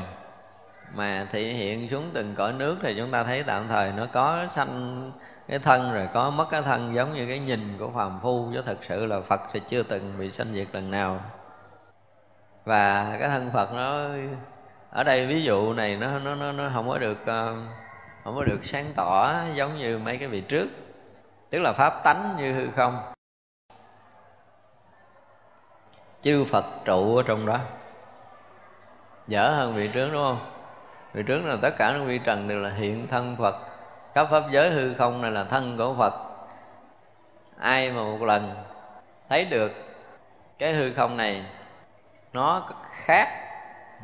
[0.95, 4.47] mà thị hiện xuống từng cõi nước thì chúng ta thấy tạm thời nó có
[4.47, 5.11] sanh
[5.49, 8.63] cái thân rồi có mất cái thân giống như cái nhìn của phàm phu chứ
[8.67, 11.21] thật sự là phật thì chưa từng bị sanh diệt lần nào.
[12.65, 14.09] Và cái thân phật nó
[14.91, 17.57] ở đây ví dụ này nó nó nó, nó không có được ờ,
[18.25, 20.69] không có được sáng tỏ giống như mấy cái vị trước.
[21.51, 23.13] Tức là pháp tánh như hư không.
[26.23, 27.59] Chư phật trụ ở trong đó.
[29.29, 30.60] Dở hơn vị trước đúng không?
[31.13, 33.57] Vì trước là tất cả những vi trần đều là hiện thân phật.
[34.15, 36.15] Khắp pháp giới hư không này là thân của phật.
[37.59, 38.55] Ai mà một lần
[39.29, 39.73] thấy được
[40.59, 41.45] cái hư không này,
[42.33, 42.69] nó
[43.05, 43.29] khác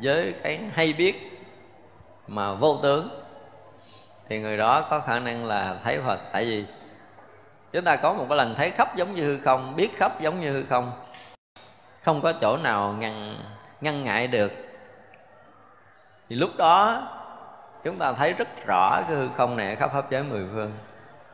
[0.01, 1.45] với cái hay biết
[2.27, 3.09] mà vô tướng,
[4.29, 6.19] thì người đó có khả năng là thấy phật.
[6.31, 6.65] Tại vì
[7.73, 10.41] chúng ta có một cái lần thấy khắp giống như hư không, biết khắp giống
[10.41, 10.91] như hư không
[12.07, 13.35] không có chỗ nào ngăn
[13.81, 14.51] ngăn ngại được
[16.29, 17.01] thì lúc đó,
[17.83, 20.71] chúng ta thấy rất rõ cái hư không này khắp pháp giới mười phương.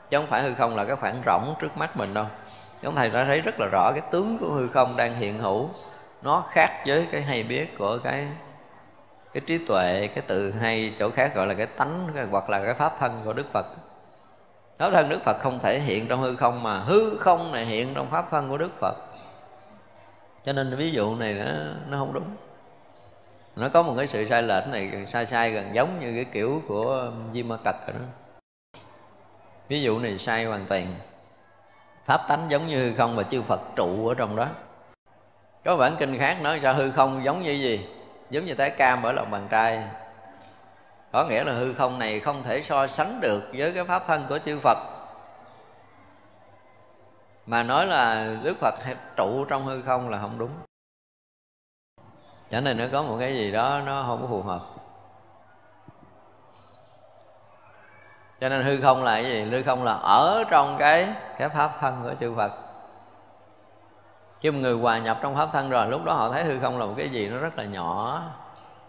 [0.09, 2.25] Chứ không phải hư không là cái khoảng rỗng trước mắt mình đâu.
[2.81, 5.69] Chúng thầy đã thấy rất là rõ cái tướng của hư không đang hiện hữu.
[6.21, 8.27] Nó khác với cái hay biết của cái
[9.33, 12.73] cái trí tuệ, cái tự hay, chỗ khác gọi là cái tánh hoặc là cái
[12.73, 13.65] pháp thân của đức phật.
[14.79, 17.93] Pháp thân đức phật không thể hiện trong hư không mà hư không này hiện
[17.93, 18.95] trong pháp thân của đức phật.
[20.45, 21.45] Cho nên ví dụ này nó
[21.87, 22.35] nó không đúng
[23.55, 26.61] nó có một cái sự sai lệch này, sai sai gần giống như cái kiểu
[26.67, 28.05] của di ma cật rồi đó.
[29.67, 30.95] Ví dụ này, sai hoàn toàn.
[32.05, 34.47] Pháp tánh giống như hư không và chư phật trụ ở trong đó.
[35.65, 37.87] Có bản kinh khác nói sao hư không giống như gì?
[38.29, 39.83] Giống như trái cam ở lòng bàn tay.
[41.11, 44.25] Có nghĩa là hư không này không thể so sánh được với cái pháp thân
[44.29, 44.77] của chư phật.
[47.45, 48.75] Mà nói là đức phật
[49.15, 50.51] trụ trong hư không là không đúng
[52.53, 54.59] cho nên nó có một cái gì đó nó không có phù hợp.
[58.41, 59.43] Cho nên hư không là cái gì?
[59.43, 62.51] Hư không là ở trong cái cái pháp thân của chư phật.
[64.39, 66.79] Khi một người hòa nhập trong pháp thân rồi lúc đó họ thấy hư không
[66.79, 68.21] là một cái gì nó rất là nhỏ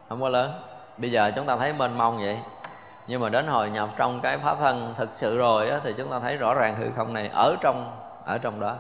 [0.09, 0.63] không có lớn.
[0.97, 2.39] Bây giờ chúng ta thấy mênh mông vậy.
[3.07, 6.11] Nhưng mà đến hồi nhập trong cái pháp thân thực sự rồi đó, thì chúng
[6.11, 8.77] ta thấy rõ ràng hư không này ở trong ở trong đó.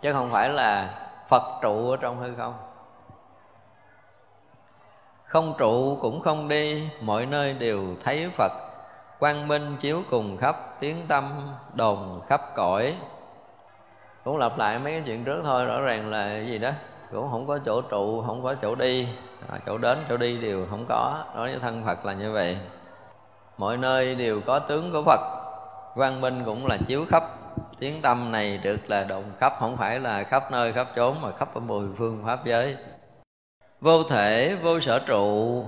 [0.00, 0.90] Chứ không phải là
[1.28, 2.71] phật trụ ở trong hư không
[5.32, 8.52] không trụ cũng không đi mọi nơi đều thấy phật.
[9.18, 11.24] Quang minh chiếu cùng khắp tiếng tâm
[11.74, 12.94] đồn khắp cõi.
[14.24, 16.70] Cũng lặp lại mấy cái chuyện trước thôi rõ ràng là cái gì đó.
[17.12, 19.08] Cũng không có chỗ trụ không có chỗ đi.
[19.48, 21.24] À, chỗ đến chỗ đi đều không có.
[21.36, 22.58] Đối với thân phật là như vậy.
[23.58, 25.20] Mọi nơi đều có tướng của phật.
[25.94, 27.22] Quang minh cũng là chiếu khắp.
[27.78, 31.28] Tiếng tâm này được là đồng khắp không phải là khắp nơi khắp chốn mà
[31.38, 32.76] khắp ở mười phương pháp giới
[33.82, 35.64] vô thể vô sở trụ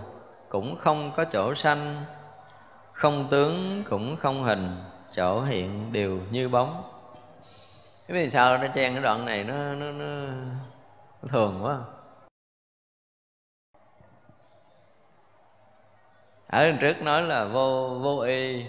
[0.48, 2.04] cũng không có chỗ sanh.
[2.92, 4.84] Không tướng cũng không hình
[5.14, 6.82] chỗ hiện đều như bóng.
[8.08, 10.04] Cái vì sao nó chen cái đoạn này nó nó, nó,
[11.22, 11.78] nó thường quá.
[16.46, 18.64] Ở lần trước nói là vô vô y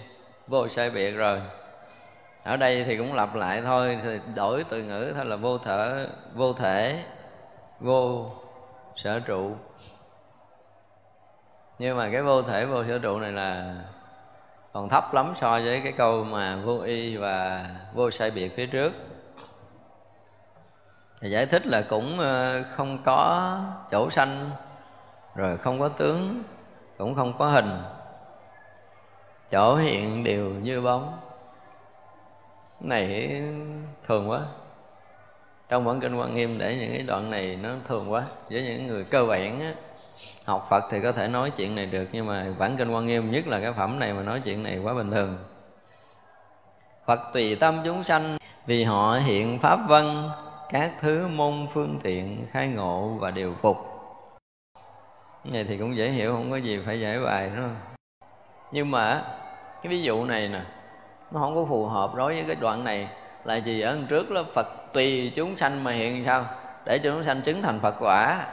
[0.46, 1.40] vô sai biệt rồi.
[2.42, 6.06] Ở đây thì cũng lặp lại thôi thì đổi từ ngữ thôi là vô thể
[6.34, 7.04] vô thể
[7.80, 8.30] vô
[8.96, 9.56] sở trụ.
[11.78, 13.74] Nhưng mà cái vô thể vô sở trụ này là
[14.72, 18.66] còn thấp lắm so với cái câu mà vô y và vô sai biệt phía
[18.66, 18.92] trước.
[21.20, 23.58] Thì giải thích là cũng ờ, không có
[23.90, 24.50] chỗ sanh,
[25.34, 26.42] rồi không có tướng,
[26.98, 27.82] cũng không có hình.
[29.50, 31.18] Chỗ hiện đều như bóng.
[32.80, 33.42] Cái này
[34.06, 34.40] thường quá
[35.68, 38.86] trong bản kinh quan nghiêm để những cái đoạn này nó thường quá với những
[38.86, 39.74] người cơ bản á,
[40.44, 43.30] học phật thì có thể nói chuyện này được nhưng mà bản kinh quan nghiêm
[43.30, 45.38] nhất là cái phẩm này mà nói chuyện này quá bình thường.
[47.06, 50.30] Phật tùy tâm chúng sanh vì họ hiện pháp văn
[50.68, 53.76] các thứ môn phương tiện khai ngộ và điều phục.
[55.44, 57.70] Cái này thì cũng dễ hiểu không có gì phải giải bài nữa
[58.72, 59.22] nhưng mà
[59.82, 60.60] cái ví dụ này nè
[61.30, 63.08] nó không có phù hợp đối với cái đoạn này.
[63.44, 63.80] Là gì?
[63.80, 66.44] Ở trước đó phật tùy chúng sanh mà hiện sao?
[66.84, 68.46] Để cho chúng sanh chứng thành phật quả.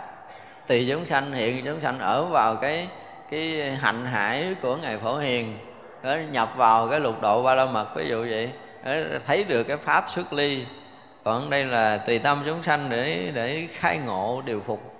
[0.67, 2.87] Tùy chúng sanh hiện chúng sanh ở vào cái
[3.29, 5.57] cái hạnh hải của ngài phổ hiền
[6.03, 8.51] đó, nhập vào cái lục độ ba la mật ví dụ vậy.
[8.83, 8.91] Đó,
[9.25, 10.65] thấy được cái pháp xuất ly.
[11.23, 14.95] Còn đây là tùy tâm chúng sanh để để khai ngộ điều phục.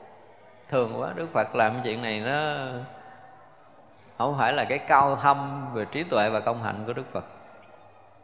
[0.70, 2.56] Thường quá đức phật làm chuyện này nó
[4.18, 7.26] không phải là cái cao thâm về trí tuệ và công hạnh của đức phật.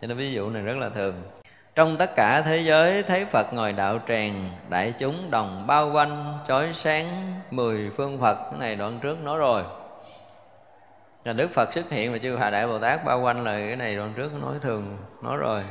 [0.01, 1.38] Cho nên ví dụ này rất là thường
[1.75, 6.37] trong tất cả thế giới thấy phật ngồi đạo tràng, đại chúng đồng bao quanh,
[6.47, 8.35] chói sáng mười phương phật.
[8.35, 9.63] Cái này đoạn trước nói rồi.
[11.23, 13.75] Là đức phật xuất hiện và chư hòa đại bồ tát bao quanh là cái
[13.75, 15.63] này đoạn trước nói thường, nói rồi.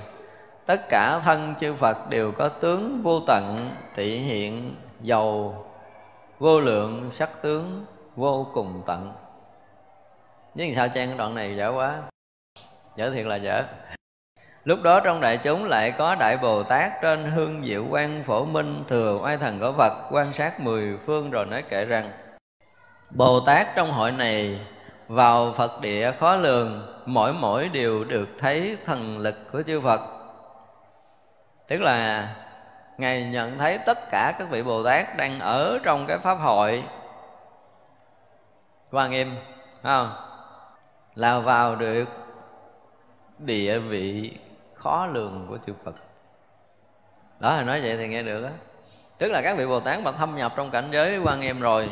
[0.67, 5.65] Tất cả thân chư phật đều có tướng vô tận thị hiện, giàu,
[6.39, 7.87] vô lượng, sắc tướng,
[8.17, 9.13] vô cùng tận.
[10.55, 12.03] Nhưng sao trang đoạn này dở quá?
[12.97, 13.63] Dở thiệt là dở
[14.65, 18.45] lúc đó trong đại chúng lại có đại bồ tát trên hương diệu quan phổ
[18.45, 22.13] minh, thừa oai thần của phật, quan sát mười phương rồi nói kể rằng,
[23.11, 24.61] bồ tát trong hội này
[25.09, 30.01] vào phật địa khó lường, mỗi mỗi đều được thấy thần lực của chư phật.
[31.69, 32.29] Tức là
[32.99, 36.85] ngài nhận thấy tất cả các vị bồ tát đang ở trong cái pháp hội.
[38.91, 39.37] Hoa nghiêm
[39.83, 40.13] không?
[41.15, 42.05] Là vào được
[43.39, 44.39] địa vị
[44.79, 45.95] khó lường của chư Phật.
[47.41, 48.51] Đó là nói vậy thì nghe được á.
[49.19, 51.91] Tức là các vị Bồ Tát mà thâm nhập trong cảnh giới quan em rồi,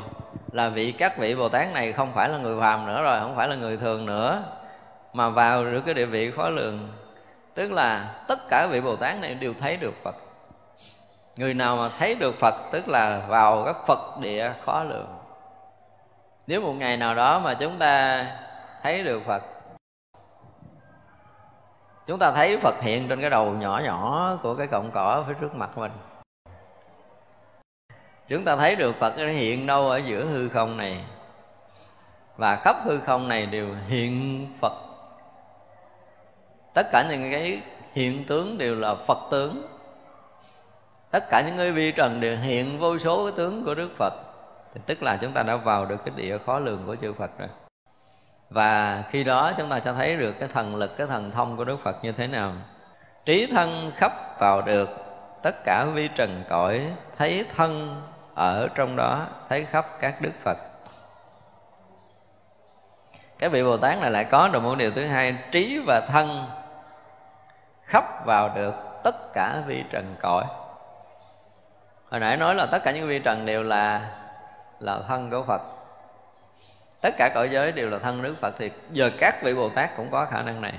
[0.53, 3.37] là vị, các vị Bồ Tát này không phải là người phàm nữa rồi, không
[3.37, 4.43] phải là người thường nữa,
[5.13, 6.89] mà vào được cái địa vị khó lường.
[7.55, 10.15] Tức là tất cả vị Bồ Tát này đều thấy được Phật.
[11.37, 15.19] Người nào mà thấy được Phật, tức là vào cái Phật địa khó lường.
[16.47, 18.25] Nếu một ngày nào đó mà chúng ta
[18.83, 19.43] thấy được Phật
[22.07, 25.35] chúng ta thấy phật hiện trên cái đầu nhỏ nhỏ của cái cọng cỏ phía
[25.41, 25.93] trước mặt mình.
[28.29, 31.05] Chúng ta thấy được phật hiện đâu ở giữa hư không này.
[32.37, 34.73] Và khắp hư không này đều hiện phật.
[36.75, 37.63] Tất cả những cái
[37.93, 39.67] hiện tướng đều là phật tướng.
[41.11, 44.13] Tất cả những người vi trần đều hiện vô số cái tướng của đức phật.
[44.75, 47.31] Thì tức là chúng ta đã vào được cái địa khó lường của chư phật
[47.39, 47.49] rồi
[48.51, 51.65] và khi đó chúng ta sẽ thấy được cái thần lực, cái thần thông của
[51.65, 52.53] đức phật như thế nào.
[53.25, 54.89] Trí thân khắp vào được,
[55.43, 58.03] tất cả vi trần cõi thấy thân
[58.35, 60.57] ở trong đó, thấy khắp các đức phật.
[63.39, 66.47] Cái vị bồ tát này lại có được một điều thứ hai, trí và thân
[67.83, 68.75] khắp vào được
[69.05, 70.45] tất cả vi trần cõi.
[72.11, 74.11] Hồi nãy nói là tất cả những vi trần đều là
[74.81, 75.63] là thân của phật
[77.07, 79.97] tất cả cõi giới đều là thân đức phật thì giờ các vị bồ tát
[79.97, 80.75] cũng có khả năng này.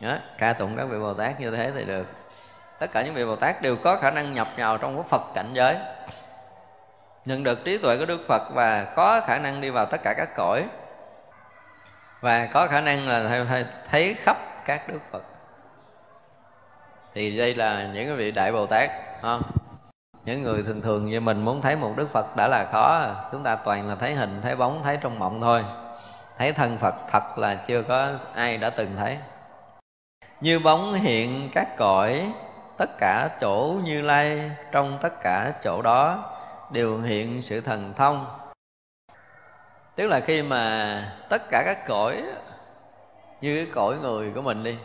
[0.00, 2.06] Đó, ca tụng các vị bồ tát như thế thì được.
[2.78, 5.22] Tất cả những vị bồ tát đều có khả năng nhập vào trong cái phật
[5.34, 5.76] cảnh giới.
[7.24, 10.14] Nhận được trí tuệ của đức phật và có khả năng đi vào tất cả
[10.16, 10.64] các cõi
[12.20, 13.46] và có khả năng là
[13.90, 15.24] thấy khắp các đức phật.
[17.14, 18.90] Thì đây là những cái vị đại bồ tát
[19.22, 19.42] không?
[20.24, 23.42] Những người thường thường như mình muốn thấy một đức phật đã là khó, chúng
[23.42, 25.64] ta toàn là thấy hình, thấy bóng, thấy trong mộng thôi.
[26.38, 29.18] Thấy thân phật thật là chưa có ai đã từng thấy.
[30.40, 32.32] Như bóng hiện các cõi,
[32.76, 36.32] tất cả chỗ như lai, trong tất cả chỗ đó
[36.70, 38.26] đều hiện sự thần thông.
[39.96, 42.22] Tức là khi mà tất cả các cõi,
[43.40, 44.78] như cái cõi người của mình đi,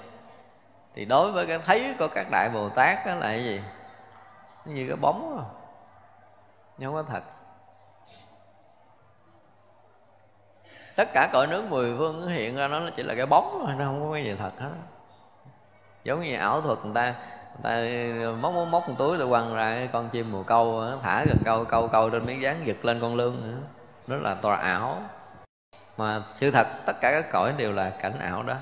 [0.95, 3.61] thì đối với cái thấy của các đại bồ tát đó là cái gì?
[4.65, 5.43] Nó như cái bóng đó.
[6.83, 7.23] không có thật.
[10.95, 13.75] Tất cả cõi nước mười phương nó hiện ra nó chỉ là cái bóng thôi,
[13.77, 14.71] nó không có cái gì thật hết.
[16.03, 17.15] Giống như ảo thuật người ta
[17.53, 20.83] người ta móc móc móc một túi rồi quăng ra cái con chim mùa câu
[21.03, 23.57] thả gần câu câu câu trên miếng dán giật lên con lương nữa.
[24.07, 25.01] Đó là tòa ảo.
[25.97, 28.55] Mà sự thật, tất cả các cõi đều là cảnh ảo đó.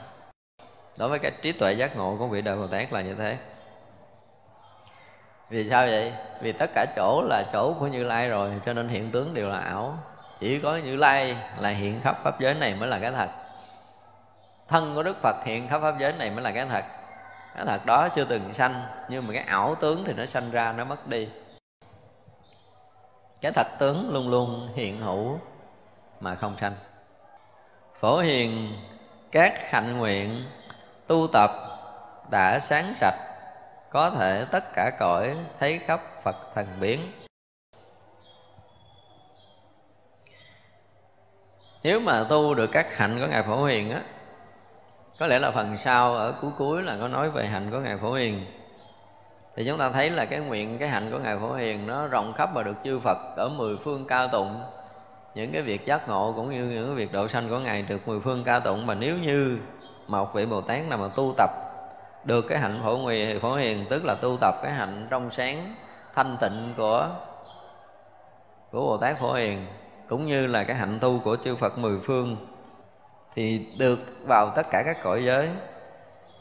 [0.98, 3.38] Đối với cái trí tuệ giác ngộ của vị đời bồ tát là như thế
[5.54, 6.14] vì sao vậy?
[6.42, 9.50] Vì tất cả chỗ là chỗ của như lai rồi, cho nên hiện tướng đều
[9.50, 9.98] là ảo.
[10.40, 13.30] Chỉ có như lai là hiện khắp pháp giới này mới là cái thật.
[14.68, 16.84] Thân của đức phật hiện khắp pháp giới này mới là cái thật.
[17.56, 20.74] Cái thật đó chưa từng sanh, nhưng mà cái ảo tướng thì nó sanh ra,
[20.78, 21.30] nó mất đi.
[23.42, 25.40] Cái thật tướng luôn luôn hiện hữu
[26.20, 26.76] mà không sanh.
[28.00, 28.78] Phổ hiền,
[29.32, 30.46] các hạnh nguyện,
[31.08, 31.52] tu tập,
[32.32, 33.33] đã sáng sạch
[33.94, 37.12] có thể tất cả cõi thấy khắp phật thần biến.
[41.84, 44.02] Nếu mà tu được các hạnh của ngài phổ hiền á,
[45.20, 47.98] có lẽ là phần sau ở cuối cuối là có nói về hạnh của ngài
[47.98, 48.46] phổ hiền.
[49.56, 52.34] Thì chúng ta thấy là cái nguyện, cái hạnh của ngài phổ hiền nó rộng
[52.34, 54.64] khắp và được chư phật ở mười phương cao tụng.
[55.36, 58.08] Những cái việc giác ngộ cũng như những cái việc độ sanh của ngài được
[58.08, 58.88] mười phương cao tụng.
[58.88, 59.58] Mà nếu như
[60.08, 61.50] một vị bồ tát nào mà tu tập
[62.24, 65.76] được cái hạnh phổ nguy phổ hiền, tức là tu tập cái hạnh trong sáng,
[66.16, 67.10] thanh tịnh của
[68.72, 69.68] của bồ tát phổ hiền,
[70.10, 72.38] cũng như là cái hạnh tu của chư phật mười phương,
[73.36, 75.50] thì được vào tất cả các cõi giới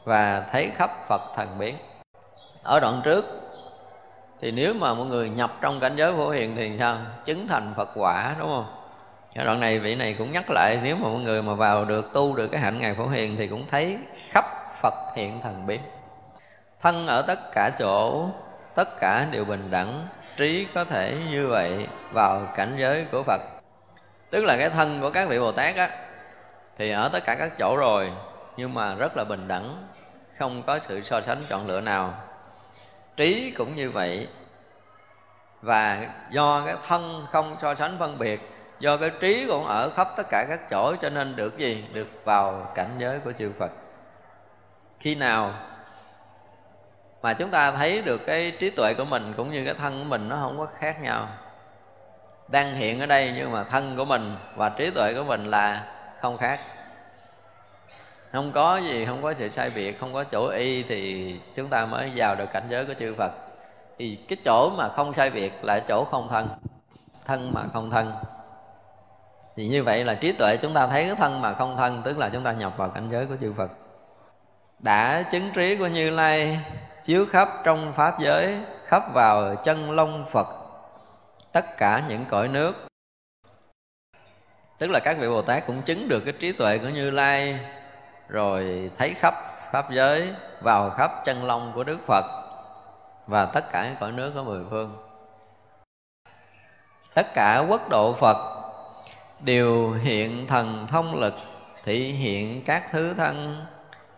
[0.04, 1.76] và thấy khắp phật thần biến.
[2.62, 3.24] Ở đoạn trước,
[4.40, 6.96] thì nếu mà mọi người nhập trong cảnh giới phổ hiền thì sao?
[7.24, 8.66] Chứng thành phật quả, đúng không?
[9.34, 12.12] Ở đoạn này, vị này cũng nhắc lại, nếu mà mọi người mà vào được,
[12.12, 13.98] tu được cái hạnh ngài phổ hiền thì cũng thấy
[14.28, 14.44] khắp
[14.82, 15.80] phật hiện thần biến.
[16.80, 18.28] Thân ở tất cả chỗ,
[18.74, 23.40] tất cả đều bình đẳng, trí có thể như vậy vào cảnh giới của phật.
[24.30, 25.90] Tức là cái thân của các vị bồ tát á,
[26.78, 28.12] thì ở tất cả các chỗ rồi,
[28.56, 29.86] nhưng mà rất là bình đẳng,
[30.38, 32.14] không có sự so sánh chọn lựa nào.
[33.16, 34.28] Trí cũng như vậy.
[35.62, 38.40] Và do cái thân không so sánh phân biệt,
[38.80, 41.84] do cái trí cũng ở khắp tất cả các chỗ, cho nên được gì?
[41.92, 43.70] Được vào cảnh giới của chư phật
[45.02, 45.54] khi nào
[47.22, 50.04] mà chúng ta thấy được cái trí tuệ của mình cũng như cái thân của
[50.04, 51.28] mình nó không có khác nhau.
[52.48, 55.84] Đang hiện ở đây nhưng mà thân của mình và trí tuệ của mình là
[56.20, 56.60] không khác.
[58.32, 61.86] Không có gì, không có sự sai biệt, không có chỗ y thì chúng ta
[61.86, 63.32] mới vào được cảnh giới của chư phật.
[63.98, 66.48] Thì cái chỗ mà không sai biệt là chỗ không thân
[67.24, 68.12] thân mà không thân.
[69.56, 72.18] Thì như vậy là trí tuệ chúng ta thấy cái thân mà không thân, tức
[72.18, 73.70] là chúng ta nhập vào cảnh giới của chư phật
[74.82, 76.60] đã chứng trí của như lai,
[77.04, 78.56] chiếu khắp trong pháp giới,
[78.86, 80.46] khắp vào chân long phật,
[81.52, 82.72] tất cả những cõi nước.
[84.78, 87.60] Tức là các vị bồ tát cũng chứng được cái trí tuệ của như lai,
[88.28, 89.34] rồi thấy khắp
[89.72, 90.28] pháp giới,
[90.60, 92.24] vào khắp chân long của đức phật,
[93.26, 94.96] và tất cả những cõi nước có mười phương.
[97.14, 98.36] Tất cả quốc độ phật
[99.40, 101.34] đều hiện thần thông lực,
[101.84, 103.66] thị hiện các thứ thân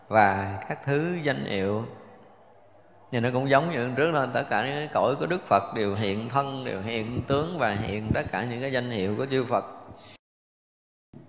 [0.09, 1.85] và các thứ danh hiệu.
[3.13, 5.75] Thì nó cũng giống như trước đó, tất cả những cái cõi của đức phật
[5.75, 9.27] đều hiện thân, đều hiện tướng và hiện tất cả những cái danh hiệu của
[9.27, 9.65] chư phật.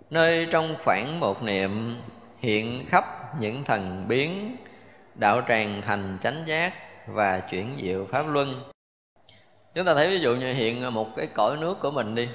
[0.10, 2.02] Nơi trong khoảng một niệm
[2.40, 3.06] hiện khắp
[3.40, 4.56] những thần biến,
[5.16, 6.74] đạo tràng thành chánh giác
[7.08, 8.64] và chuyển diệu pháp luân.
[9.76, 12.30] Chúng ta thấy ví dụ như hiện một cái cõi nước của mình đi.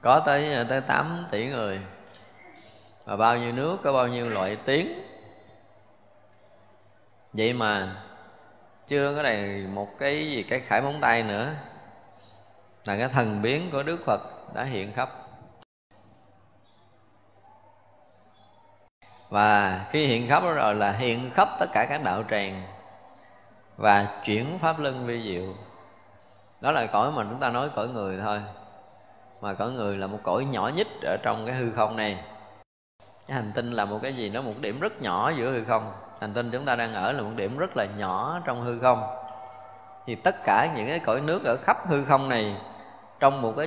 [0.00, 1.80] Có tới tới 8 tỷ người
[3.04, 5.02] và bao nhiêu nước, có bao nhiêu loại tiếng.
[7.32, 8.02] Vậy mà
[8.86, 11.54] chưa có đầy một cái gì, cái khải móng tay nữa.
[12.84, 14.20] Là cái thần biến của đức phật
[14.54, 15.10] đã hiện khắp.
[19.28, 22.62] Và khi hiện khắp rồi là hiện khắp tất cả các đạo tràng
[23.76, 25.54] và chuyển pháp luân vi diệu.
[26.60, 28.42] Đó là cõi mà chúng ta nói cõi người thôi.
[29.40, 32.24] Mà cõi người là một cõi nhỏ nhất ở trong cái hư không này
[33.28, 34.30] hành tinh là một cái gì?
[34.30, 35.92] Nó một điểm rất nhỏ giữa hư không.
[36.20, 39.16] Hành tinh chúng ta đang ở là một điểm rất là nhỏ trong hư không.
[40.06, 42.56] Thì tất cả những cái cõi nước ở khắp hư không này,
[43.20, 43.66] trong một cái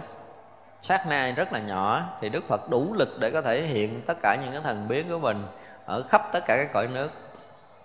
[0.82, 4.18] sát na rất là nhỏ, thì đức phật đủ lực để có thể hiện tất
[4.22, 5.48] cả những cái thần biến của mình
[5.86, 7.11] ở khắp tất cả các cõi nước,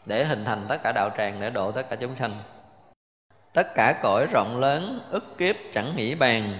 [0.06, 2.30] để hình thành tất cả đạo tràng, để độ tất cả chúng sanh.
[3.52, 6.58] Tất cả cõi rộng lớn, ức kiếp, chẳng nghĩ bàn.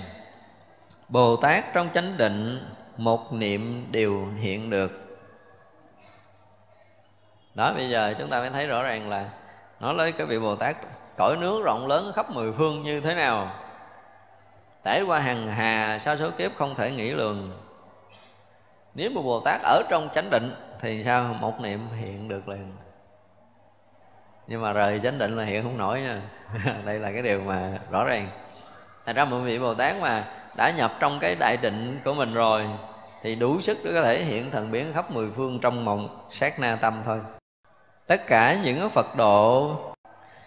[1.09, 2.67] Bồ tát trong chánh định
[3.01, 5.19] một niệm đều hiện được.
[7.55, 9.31] Đó, bây giờ chúng ta mới thấy rõ ràng là
[9.81, 10.77] nói lấy cái vị bồ tát
[11.17, 13.53] cõi nước rộng lớn khắp mười phương như thế nào.
[14.85, 17.51] Trải qua hàng hà, sa số kiếp không thể nghĩ lường.
[18.95, 22.73] Nếu mà bồ tát ở trong chánh định thì sao một niệm hiện được liền?
[24.47, 26.23] Nhưng mà rời chánh định là hiện không nổi nha.
[26.85, 28.29] Đây là cái điều mà rõ ràng.
[29.07, 30.25] Thành ra một vị bồ tát mà
[30.57, 32.69] đã nhập trong cái đại định của mình rồi
[33.23, 36.59] thì đủ sức để có thể hiện thần biến khắp mười phương trong mộng, sát
[36.59, 37.19] na tâm thôi.
[38.07, 39.77] Tất cả những phật độ,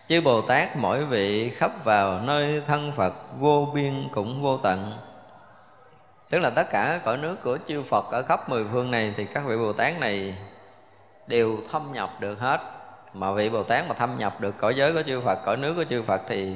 [0.07, 4.93] chư bồ tát mỗi vị khắp vào nơi thân phật vô biên cũng vô tận.
[6.29, 9.25] Tức là tất cả cõi nước của chư phật ở khắp mười phương này thì
[9.25, 10.37] các vị bồ tát này
[11.27, 12.61] đều thâm nhập được hết.
[13.13, 15.73] Mà vị bồ tát mà thâm nhập được cõi giới của chư phật, cõi nước
[15.75, 16.55] của chư phật thì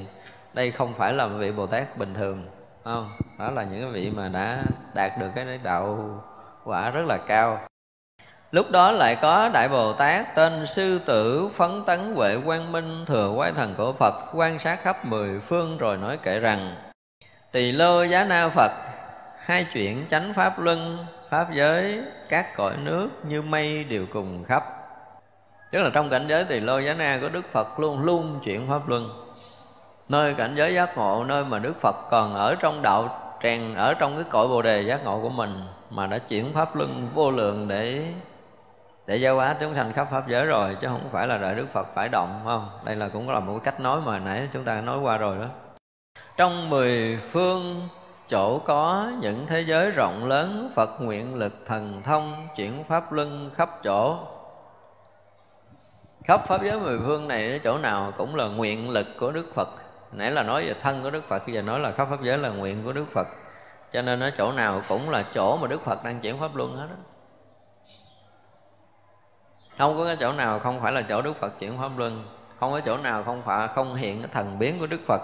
[0.54, 2.46] đây không phải là vị bồ tát bình thường
[2.88, 6.10] không, đó là những cái vị mà đã đạt được cái đạo
[6.64, 7.60] quả rất là cao.
[8.52, 13.06] Lúc đó lại có đại bồ tát tên sư tử phấn tấn huệ quang minh
[13.06, 16.76] thừa quái thần của phật quan sát khắp mười phương rồi nói kể rằng,
[17.52, 18.72] tỳ lô giá na phật,
[19.38, 24.64] hai chuyện chánh pháp luân, pháp giới, các cõi nước như mây đều cùng khắp.
[25.72, 28.70] Tức là trong cảnh giới tỳ lô giá na của đức phật luôn luôn chuyển
[28.70, 29.27] pháp luân
[30.10, 33.94] nơi cảnh giới giác ngộ, nơi mà đức phật còn ở trong đạo tràn ở
[33.94, 37.32] trong cái cõi bồ đề giác ngộ của mình, mà đã chuyển pháp luân vô
[37.32, 38.14] lượng để
[39.08, 41.68] để giáo hóa chúng sanh khắp pháp giới rồi, chứ không phải là đợi đức
[41.74, 42.70] phật phải động không?
[42.84, 45.38] Đây là cũng là một cái cách nói mà nãy chúng ta nói qua rồi
[45.38, 45.46] đó.
[46.38, 47.88] Trong mười phương
[48.28, 53.50] chỗ có những thế giới rộng lớn, phật nguyện lực thần thông chuyển pháp luân
[53.56, 54.18] khắp chỗ.
[56.24, 59.70] Khắp pháp giới mười phương này chỗ nào cũng là nguyện lực của đức phật
[60.12, 62.38] nãy là nói về thân của đức phật, bây giờ nói là khắp pháp giới
[62.38, 63.28] là nguyện của đức phật.
[63.92, 66.78] Cho nên ở chỗ nào cũng là chỗ mà đức phật đang chuyển pháp luân
[66.78, 66.96] hết đó
[69.78, 72.26] không có cái chỗ nào không phải là chỗ đức phật chuyển pháp luân.
[72.60, 75.22] Không có chỗ nào không phải, không hiện cái thần biến của đức phật.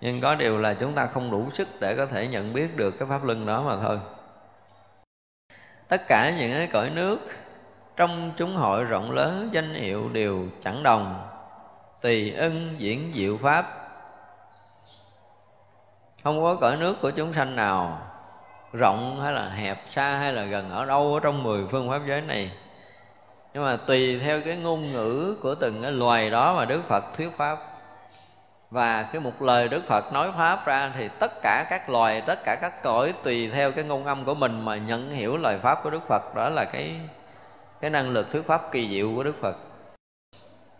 [0.00, 2.90] Nhưng có điều là chúng ta không đủ sức để có thể nhận biết được
[2.98, 3.98] cái pháp luân đó mà thôi.
[5.88, 7.18] Tất cả những cái cõi nước
[7.96, 11.28] trong chúng hội rộng lớn, danh hiệu đều chẳng đồng.
[12.00, 13.81] Tùy ân diễn diệu pháp
[16.24, 17.98] không có cõi nước của chúng sanh nào
[18.72, 22.00] rộng hay là hẹp xa hay là gần ở đâu ở trong mười phương pháp
[22.08, 22.52] giới này.
[23.54, 27.04] Nhưng mà tùy theo cái ngôn ngữ của từng cái loài đó mà đức phật
[27.16, 27.58] thuyết pháp.
[28.70, 32.38] Và cái một lời đức phật nói pháp ra thì tất cả các loài, tất
[32.44, 35.82] cả các cõi tùy theo cái ngôn âm của mình mà nhận hiểu lời pháp
[35.82, 36.34] của đức phật.
[36.34, 36.90] Đó là cái
[37.80, 39.56] cái năng lực thuyết pháp kỳ diệu của đức phật.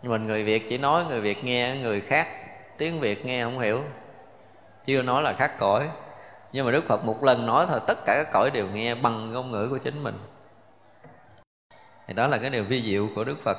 [0.03, 2.27] Mình người việt chỉ nói, người việt nghe, người khác
[2.77, 3.83] tiếng việt nghe không hiểu
[4.85, 5.89] chưa nói là khác cõi.
[6.51, 9.31] Nhưng mà đức phật một lần nói thôi, tất cả các cõi đều nghe bằng
[9.31, 10.19] ngôn ngữ của chính mình.
[12.07, 13.57] Thì đó là cái điều vi diệu của đức phật.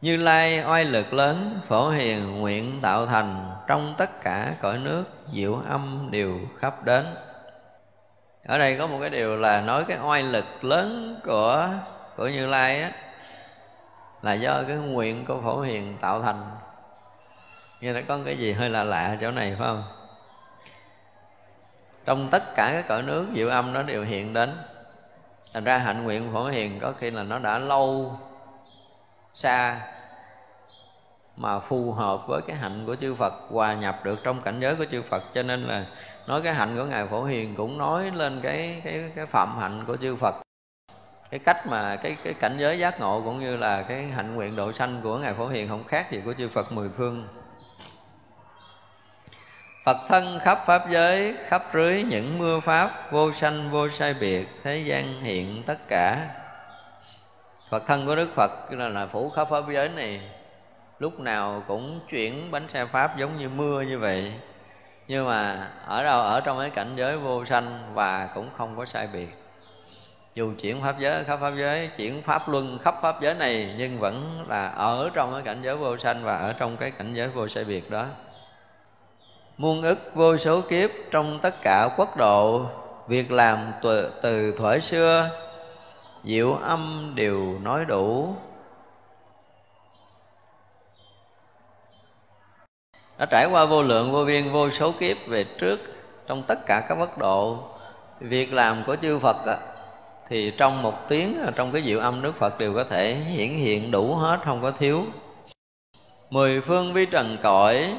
[0.00, 5.04] Như lai oai lực lớn, phổ hiền, nguyện tạo thành, trong tất cả cõi nước,
[5.32, 7.14] diệu âm đều khắp đến.
[8.46, 11.68] Ở đây có một cái điều là nói cái oai lực lớn của
[12.16, 12.90] của như lai á,
[14.22, 16.50] là do cái nguyện của phổ hiền tạo thành
[17.80, 19.82] nghe nó có cái gì hơi lạ lạ chỗ này phải không?
[22.04, 24.58] Trong tất cả các cõi nước, diệu âm nó đều hiện đến.
[25.52, 28.18] Thành ra hạnh nguyện phổ hiền có khi là nó đã lâu
[29.34, 29.80] xa
[31.36, 34.76] mà phù hợp với cái hạnh của chư Phật, hòa nhập được trong cảnh giới
[34.76, 35.22] của chư Phật.
[35.34, 35.86] Cho nên là
[36.26, 39.84] nói cái hạnh của ngài phổ hiền cũng nói lên cái cái cái phạm hạnh
[39.86, 40.34] của chư Phật.
[41.30, 44.56] Cái cách mà cái cái cảnh giới giác ngộ cũng như là cái hạnh nguyện
[44.56, 47.28] độ sanh của ngài phổ hiền không khác gì của chư Phật mười phương.
[49.84, 54.48] Phật thân khắp pháp giới khắp rưới những mưa pháp vô sanh vô sai biệt
[54.62, 56.28] thế gian hiện tất cả.
[57.68, 60.20] Phật thân của Đức Phật là, là phủ khắp pháp giới này.
[60.98, 64.34] Lúc nào cũng chuyển bánh xe pháp giống như mưa như vậy.
[65.08, 68.84] Nhưng mà ở đâu ở trong cái cảnh giới vô sanh và cũng không có
[68.84, 69.28] sai biệt.
[70.34, 73.98] Dù chuyển pháp giới khắp pháp giới chuyển pháp luân khắp pháp giới này nhưng
[73.98, 77.28] vẫn là ở trong cái cảnh giới vô sanh và ở trong cái cảnh giới
[77.28, 78.06] vô sai biệt đó
[79.58, 82.66] muôn ức vô số kiếp trong tất cả quốc độ
[83.08, 85.30] việc làm từ, từ thuở xưa
[86.24, 88.34] diệu âm đều nói đủ.
[93.18, 95.80] Đã trải qua vô lượng vô biên vô số kiếp về trước
[96.26, 97.58] trong tất cả các quốc độ
[98.20, 99.54] việc làm của chư Phật đó,
[100.28, 103.90] thì trong một tiếng trong cái diệu âm Đức Phật đều có thể hiển hiện
[103.90, 105.04] đủ hết không có thiếu.
[106.30, 107.94] Mười phương vi trần cõi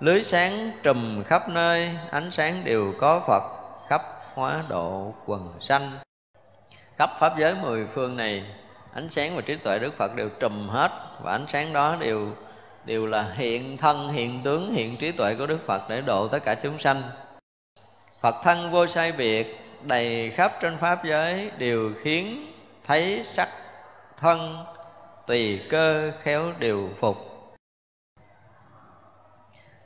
[0.00, 3.42] lưới sáng trùm khắp nơi, ánh sáng đều có Phật,
[3.88, 4.02] khắp
[4.34, 5.98] hóa độ quần sanh.
[6.96, 8.44] Khắp pháp giới mười phương này,
[8.94, 10.90] ánh sáng và trí tuệ Đức Phật đều trùm hết,
[11.22, 12.28] và ánh sáng đó đều
[12.84, 16.38] đều là hiện thân, hiện tướng, hiện trí tuệ của Đức Phật để độ tất
[16.44, 17.02] cả chúng sanh.
[18.20, 22.52] Phật thân vô sai biệt, đầy khắp trên pháp giới đều khiến
[22.86, 23.48] thấy sắc
[24.16, 24.64] thân,
[25.26, 27.29] tùy cơ khéo đều phục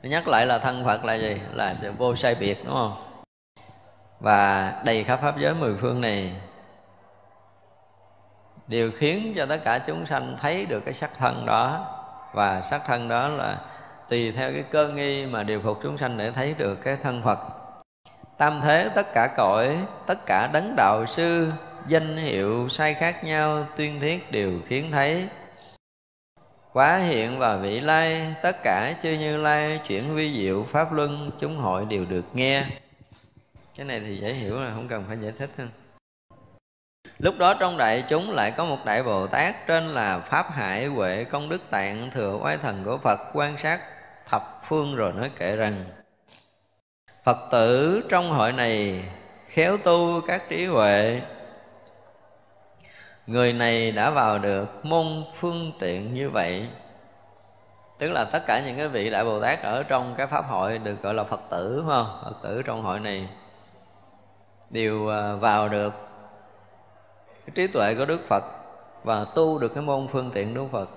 [0.09, 1.41] nhắc lại là thân phật là gì?
[1.53, 3.21] Là sự vô sai biệt, đúng không?
[4.19, 6.33] Và đầy khắp pháp giới mười phương này
[8.67, 11.87] đều khiến cho tất cả chúng sanh thấy được cái sắc thân đó.
[12.33, 13.57] Và sắc thân đó là
[14.09, 17.21] tùy theo cái cơ nghi mà điều phục chúng sanh để thấy được cái thân
[17.21, 17.39] phật.
[18.37, 21.51] Tam thế tất cả cõi, tất cả đấng đạo sư,
[21.87, 25.27] danh hiệu sai khác nhau, tuyên thiết đều khiến thấy
[26.75, 31.31] quá hiện và vị lai, tất cả chư như lai chuyển vi diệu pháp luân,
[31.39, 32.63] chúng hội đều được nghe.
[33.77, 35.69] Cái này thì dễ hiểu là không cần phải giải thích hơn
[37.19, 40.85] lúc đó trong đại chúng lại có một đại bồ tát trên là pháp hải
[40.85, 43.79] huệ công đức tạng, thừa oai thần của phật, quan sát
[44.29, 45.85] thập phương rồi nói kệ rằng,
[47.23, 49.03] phật tử trong hội này
[49.47, 51.21] khéo tu các trí huệ
[53.27, 56.69] người này đã vào được môn phương tiện như vậy.
[57.99, 60.77] Tức là tất cả những cái vị đại bồ tát ở trong cái pháp hội
[60.77, 62.19] được gọi là phật tử, phải không?
[62.23, 63.29] Phật tử trong hội này
[64.69, 65.93] đều à, vào được
[67.45, 68.43] cái trí tuệ của đức phật
[69.03, 70.89] và tu được cái môn phương tiện đức phật.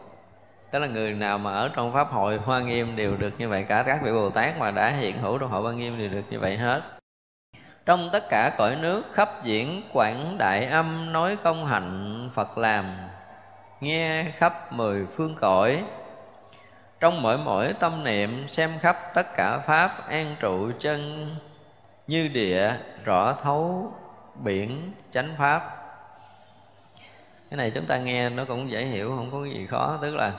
[0.71, 3.65] Tức là người nào mà ở trong pháp hội hoa nghiêm đều được như vậy,
[3.69, 6.23] cả các vị bồ tát mà đã hiện hữu trong hội hoa nghiêm đều được
[6.31, 6.98] như vậy hết
[7.89, 12.85] trong tất cả cõi nước khắp diễn quảng đại âm nói công hạnh phật làm,
[13.81, 15.85] nghe khắp mười phương cõi.
[17.01, 21.31] Trong mỗi mỗi tâm niệm xem khắp tất cả pháp an trụ chân,
[22.07, 22.73] như địa,
[23.05, 23.93] rõ thấu,
[24.35, 25.77] biển, chánh pháp.
[27.51, 30.33] Cái này chúng ta nghe nó cũng dễ hiểu, không có gì khó, tức là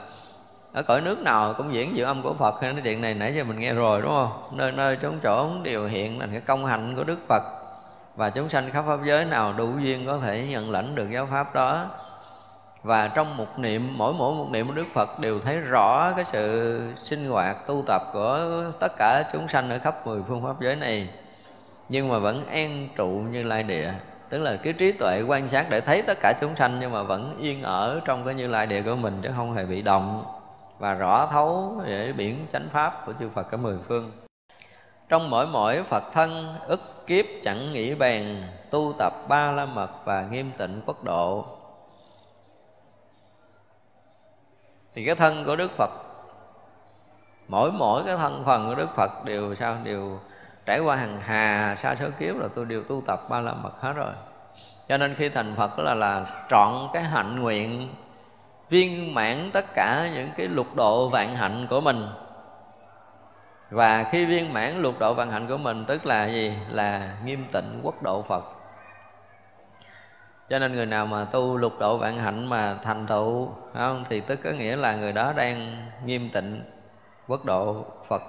[0.73, 2.61] ở cõi nước nào cũng diễn diệu âm của Phật.
[2.61, 4.57] Hay nói chuyện này nãy giờ mình nghe rồi, đúng không?
[4.57, 7.43] Nơi nơi chốn chỗ đều hiện là cái công hạnh của Đức Phật.
[8.15, 11.27] Và chúng sanh khắp pháp giới nào đủ duyên có thể nhận lãnh được giáo
[11.31, 11.87] pháp đó.
[12.83, 16.25] Và trong một niệm, mỗi mỗi một niệm của Đức Phật đều thấy rõ cái
[16.25, 18.39] sự sinh hoạt, tu tập của
[18.79, 21.09] tất cả chúng sanh ở khắp mười phương pháp giới này.
[21.89, 23.93] Nhưng mà vẫn an trụ như lai địa.
[24.29, 27.03] Tức là cái trí tuệ quan sát để thấy tất cả chúng sanh nhưng mà
[27.03, 30.25] vẫn yên ở trong cái như lai địa của mình chứ không hề bị động
[30.79, 34.11] và rõ thấu để biển chánh pháp của chư Phật cả mười phương.
[35.09, 39.89] Trong mỗi mỗi Phật thân, ức kiếp chẳng nghĩ bèn, tu tập ba la mật
[40.05, 41.45] và nghiêm tịnh quốc độ.
[44.93, 45.89] Thì cái thân của Đức Phật,
[47.47, 50.19] mỗi mỗi cái thân phần của Đức Phật đều sao, đều
[50.65, 53.73] trải qua hàng hà, sa số kiếp là tôi đều tu tập ba la mật
[53.79, 54.13] hết rồi.
[54.87, 57.89] Cho nên khi thành phật đó là là trọn cái hạnh nguyện
[58.69, 62.07] viên mãn tất cả những cái lục độ vạn hạnh của mình.
[63.69, 66.53] Và khi viên mãn lục độ vạn hạnh của mình, tức là gì?
[66.69, 68.43] Là nghiêm tịnh quốc độ phật.
[70.49, 74.05] Cho nên người nào mà tu lục độ vạn hạnh mà thành tựu không?
[74.09, 76.61] Thì tức có nghĩa là người đó đang nghiêm tịnh
[77.27, 78.21] quốc độ phật.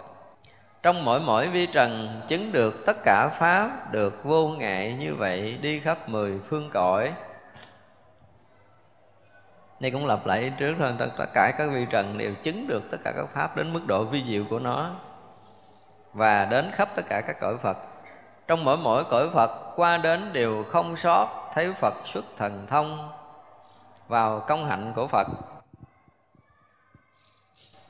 [0.82, 5.58] Trong mỗi mỗi vi trần chứng được tất cả pháp được vô ngại như vậy,
[5.62, 7.12] đi khắp mười phương cõi
[9.80, 12.98] đây cũng lặp lại trước thôi, tất cả các vi trần đều chứng được tất
[13.04, 14.90] cả các pháp đến mức độ vi diệu của nó.
[16.12, 17.76] Và đến khắp tất cả các cõi phật.
[18.46, 23.10] Trong mỗi mỗi cõi phật, qua đến đều không sót thấy phật xuất thần thông
[24.08, 25.26] vào công hạnh của phật.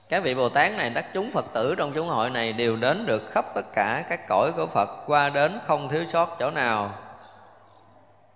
[0.08, 3.06] Các vị bồ tát này đắc chúng phật tử trong chúng hội này đều đến
[3.06, 6.90] được khắp tất cả các cõi của phật, qua đến không thiếu sót chỗ nào.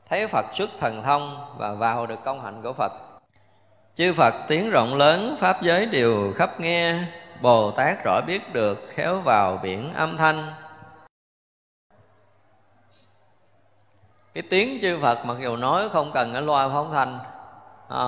[0.08, 3.13] Thấy phật xuất thần thông và vào được công hạnh của phật
[3.94, 6.94] chư phật tiếng rộng lớn pháp giới đều khắp nghe
[7.40, 10.52] bồ tát rõ biết được khéo vào biển âm thanh.
[14.34, 17.18] Cái tiếng chư phật mặc dù nói không cần cái loa phóng thanh
[17.88, 18.06] à,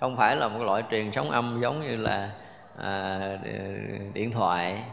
[0.00, 2.30] không phải là một loại truyền sóng âm giống như là
[2.76, 3.18] à,
[4.12, 4.84] điện thoại.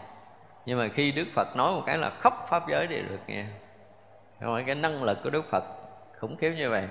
[0.65, 3.45] Nhưng mà khi đức phật nói một cái là khắp pháp giới đều được nghe.
[4.41, 5.63] Không phải cái năng lực của đức phật
[6.19, 6.87] khủng khiếp như vậy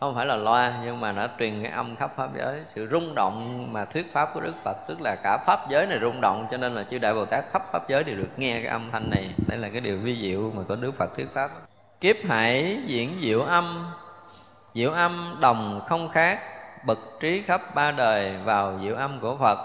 [0.00, 3.14] không phải là loa, nhưng mà nó truyền cái âm khắp pháp giới, sự rung
[3.14, 6.46] động mà thuyết pháp của đức phật, tức là cả pháp giới này rung động,
[6.50, 8.90] cho nên là chư đại bồ tát khắp pháp giới đều được nghe cái âm
[8.90, 9.34] thanh này.
[9.48, 11.50] Đây là cái điều vi diệu mà có đức phật thuyết pháp.
[12.00, 13.92] Kiếp hải diễn diệu âm.
[14.74, 16.40] Diệu âm đồng không khác,
[16.86, 19.58] bậc trí khắp ba đời vào diệu âm của phật.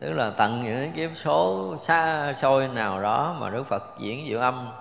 [0.00, 4.40] Tức là tận những kiếp số xa xôi nào đó mà đức phật diễn diệu
[4.40, 4.72] âm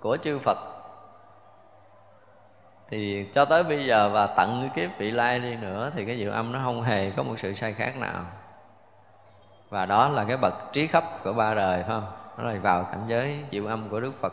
[0.00, 0.58] của chư phật
[2.92, 6.18] thì cho tới bây giờ và tận cái kiếp vị lai đi nữa thì cái
[6.18, 8.24] diệu âm nó không hề có một sự sai khác nào.
[9.68, 12.12] Và đó là cái bậc trí khắp của ba đời, phải không?
[12.38, 14.32] Nó là vào cảnh giới diệu âm của đức phật.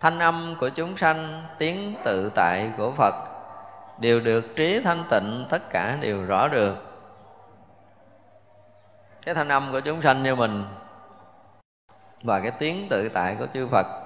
[0.00, 3.14] Thanh âm của chúng sanh, tiếng tự tại của phật,
[3.98, 6.76] đều được trí thanh tịnh, tất cả đều rõ được.
[9.26, 10.64] Cái thanh âm của chúng sanh như mình
[12.22, 14.05] và cái tiếng tự tại của chư phật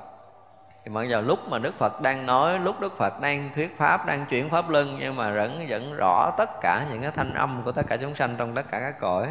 [0.85, 4.07] thì mặc dù lúc mà đức phật đang nói, lúc đức phật đang thuyết pháp,
[4.07, 7.63] đang chuyển pháp luân, nhưng mà vẫn vẫn rõ tất cả những cái thanh âm
[7.65, 9.29] của tất cả chúng sanh trong tất cả các cõi.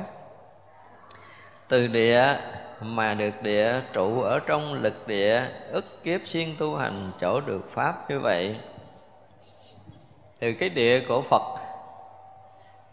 [1.67, 2.35] Từ địa
[2.81, 7.71] mà được địa trụ ở trong lực địa, ức kiếp xuyên tu hành, chỗ được
[7.73, 8.59] pháp như vậy.
[10.39, 11.43] Từ cái địa của phật,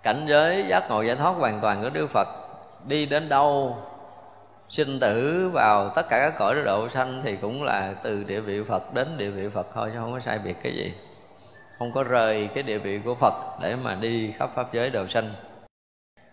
[0.03, 2.29] cảnh giới giác ngộ giải thoát hoàn toàn của đức phật,
[2.87, 3.77] đi đến đâu
[4.69, 8.61] sinh tử vào tất cả các cõi độ sanh thì cũng là từ địa vị
[8.69, 10.93] Phật đến địa vị Phật thôi, chứ không có sai biệt cái gì.
[11.79, 15.07] Không có rời cái địa vị của Phật để mà đi khắp pháp giới độ
[15.09, 15.35] sanh.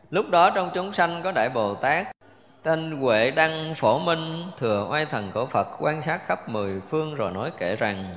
[0.10, 2.08] Lúc đó trong chúng sanh có đại Bồ Tát
[2.64, 7.16] tên Huệ Đăng Phổ Minh, thừa oai thần của Phật quan sát khắp mười phương
[7.16, 8.16] rồi nói kể rằng,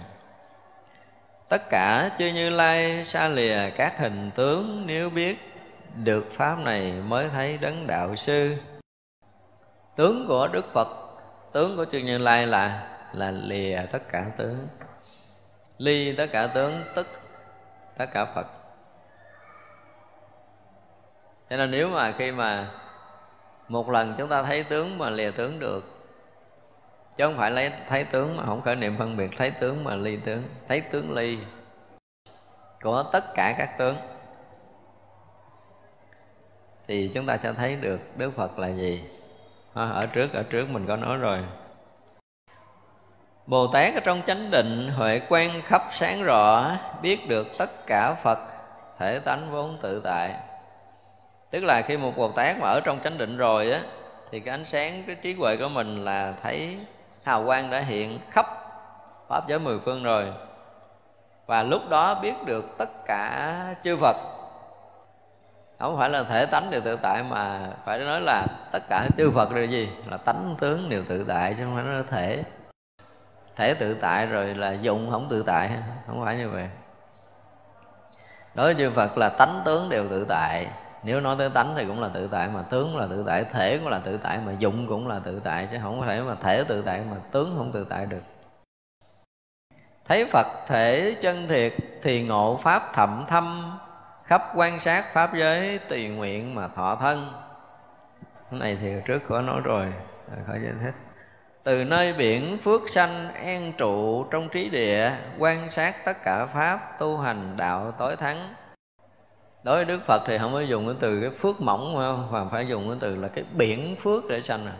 [1.49, 5.53] tất cả chư Như Lai xa lìa, các hình tướng, nếu biết
[6.05, 8.57] được pháp này mới thấy đấng đạo sư
[9.97, 10.89] tướng của đức phật.
[11.53, 14.69] Tướng của chư như lai là là lìa tất cả tướng.
[15.79, 17.07] Ly tất cả tướng, tức
[17.99, 18.47] tất cả phật.
[21.51, 22.71] Cho nên nếu mà khi mà
[23.69, 25.85] một lần chúng ta thấy tướng mà lìa tướng được,
[27.17, 29.95] chứ không phải lấy, thấy tướng mà không khởi niệm phân biệt, thấy tướng mà
[29.95, 31.39] ly tướng, thấy tướng ly
[32.83, 33.97] của tất cả các tướng,
[36.87, 39.05] thì chúng ta sẽ thấy được đức phật là gì?
[39.77, 41.39] À, ở trước ở trước mình có nói rồi.
[43.47, 46.71] Bồ Tát ở trong chánh định huệ quan khắp sáng rõ
[47.03, 48.39] Biết được tất cả Phật
[48.99, 50.35] thể tánh vốn tự tại.
[51.51, 53.81] Tức là khi một Bồ Tát mà ở trong chánh định rồi á
[54.31, 56.79] Thì cái ánh sáng, cái trí huệ của mình là thấy
[57.25, 58.47] hào quang đã hiện khắp
[59.29, 60.33] Pháp giới mười phương rồi.
[61.47, 64.36] Và lúc đó biết được tất cả chư Phật
[65.79, 69.31] không phải là thể tánh đều tự tại mà phải nói là tất cả chư
[69.31, 69.89] phật là gì?
[70.11, 72.43] Là tánh tướng đều tự tại, chứ không phải nói là thể.
[73.57, 75.71] Thể tự tại rồi là dụng không tự tại,
[76.07, 76.69] không phải như vậy.
[78.55, 80.69] Đối với chư phật là tánh tướng đều tự tại.
[81.03, 83.79] Nếu nói tới tánh thì cũng là tự tại, mà tướng là tự tại, thể
[83.79, 86.65] cũng là tự tại, mà dụng cũng là tự tại, chứ không thể mà thể
[86.69, 88.23] tự tại, mà tướng không tự tại được.
[90.09, 91.73] Thấy phật thể chân thiệt
[92.03, 93.79] thì ngộ pháp thậm thâm
[94.27, 97.33] khắp quan sát pháp giới, tùy nguyện mà thọ thân.
[98.51, 99.93] Cái này thì trước có nói rồi
[100.47, 100.95] khỏi giải thích.
[101.65, 106.99] Từ nơi biển phước sanh, an trụ trong trí địa, quan sát tất cả pháp,
[106.99, 108.55] tu hành đạo tối thắng.
[109.63, 112.45] Đối với đức phật thì không có dùng cái từ cái phước mỏng không, mà
[112.53, 114.75] phải dùng cái từ là cái biển phước để sanh à.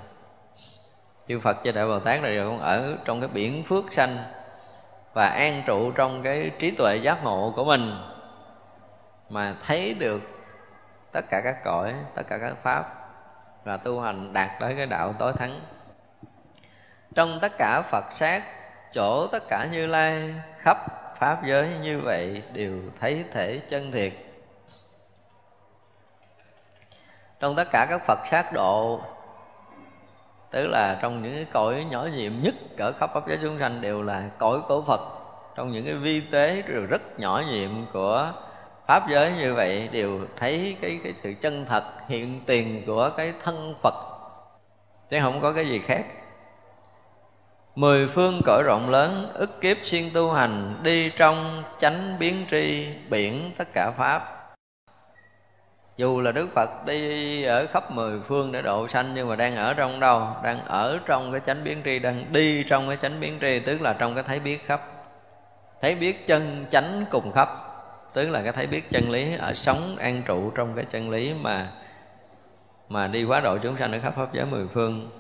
[1.29, 4.19] Chư phật cho đại bồ tát này cũng ở trong cái biển phước sanh
[5.15, 7.95] và an trụ trong cái trí tuệ giác ngộ của mình
[9.29, 10.23] mà thấy được
[11.13, 12.95] tất cả các cõi, tất cả các pháp
[13.65, 15.61] và tu hành đạt tới cái đạo tối thắng.
[17.15, 18.43] Trong tất cả phật sát,
[18.93, 20.77] chỗ tất cả như lai, khắp
[21.17, 24.13] pháp giới như vậy đều thấy thể chân thiệt.
[27.41, 29.01] Trong tất cả các phật sát độ,
[30.51, 33.81] tức là trong những cái cõi nhỏ nhiệm nhất cỡ khắp pháp giới chúng sanh
[33.81, 35.01] đều là cõi của phật.
[35.57, 38.33] Trong những cái vi tế rồi rất nhỏ nhiệm của
[38.87, 43.33] pháp giới như vậy đều thấy cái cái sự chân thật, hiện tiền của cái
[43.43, 43.95] thân phật.
[45.11, 46.05] Chứ không có cái gì khác.
[47.75, 52.89] Mười phương cõi rộng lớn, ức kiếp xuyên tu hành, đi trong chánh biến tri,
[53.09, 54.33] biển tất cả pháp.
[55.97, 59.57] Dù là đức phật đi ở khắp mười phương để độ sanh, nhưng mà đang
[59.57, 60.29] ở trong đâu?
[60.43, 63.81] Đang ở trong cái chánh biến tri, đang đi trong cái chánh biến tri, tức
[63.81, 64.83] là trong cái thấy biết khắp.
[65.81, 67.66] Thấy biết chân chánh cùng khắp
[68.17, 71.35] tức là cái thấy biết chân lý ở sống an trụ trong cái chân lý
[71.35, 71.73] mà
[72.89, 75.11] mà đi quá độ chúng sanh ở khắp pháp giới mười phương.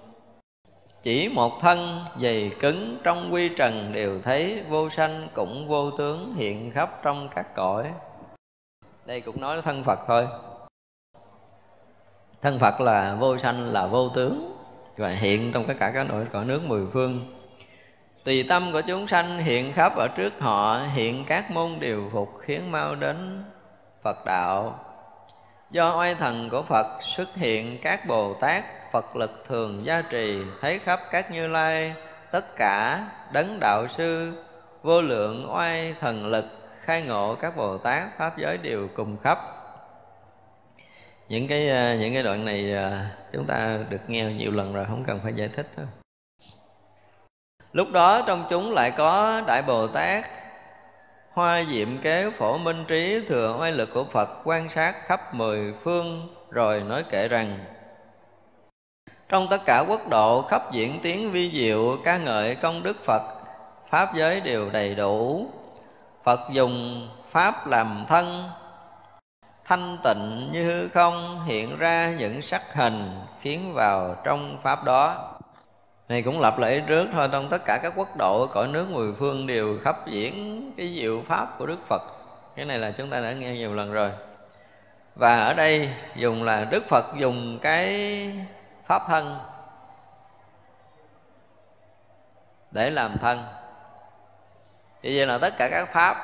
[1.03, 6.35] Chỉ một thân dày cứng trong quy trần đều thấy, vô sanh cũng vô tướng
[6.35, 7.93] hiện khắp trong các cõi.
[9.07, 10.29] Đây cũng nói thân phật thôi.
[12.43, 14.57] Thân phật là vô sanh là vô tướng,
[14.97, 17.36] và hiện trong tất cả các nội cõi nước mười phương
[18.27, 22.39] tùy tâm của chúng sanh hiện khắp ở trước họ, hiện các môn điều phục
[22.41, 23.45] khiến mau đến
[24.03, 24.79] phật đạo.
[25.71, 30.43] Do oai thần của phật xuất hiện, các bồ tát, phật lực thường gia trì,
[30.61, 31.95] thấy khắp các như lai,
[32.31, 34.33] tất cả đấng đạo sư,
[34.83, 36.45] vô lượng oai thần lực
[36.81, 39.39] khai ngộ các bồ tát pháp giới đều cùng khắp.
[41.29, 42.99] Những cái ờ, những cái đoạn này ờ,
[43.33, 45.87] chúng ta được nghe nhiều lần rồi, không cần phải giải thích thôi
[47.77, 50.25] lúc đó trong chúng lại có đại bồ tát,
[51.33, 55.75] hoa diệm kế phổ minh trí, thừa oai lực của phật quan sát khắp mười
[55.85, 57.59] phương, rồi nói kể rằng,
[59.29, 63.23] trong tất cả quốc độ khắp diễn tiếng vi diệu, ca ngợi công đức phật,
[63.91, 65.47] pháp giới đều đầy đủ.
[66.25, 68.51] Phật dùng pháp làm thân,
[69.65, 75.36] thanh tịnh như hư không, hiện ra những sắc hình khiến vào trong pháp đó
[76.09, 79.13] này cũng lặp lại trước thôi, trong tất cả các quốc độ, cõi nước, mười
[79.19, 82.03] phương đều khắp diễn cái diệu pháp của đức phật.
[82.57, 84.11] Cái này là chúng ta đã nghe nhiều lần rồi.
[85.15, 88.31] Và ở đây dùng là đức phật dùng cái
[88.87, 89.39] pháp thân
[92.71, 93.39] để làm thân.
[95.03, 96.17] Như vậy là tất cả các pháp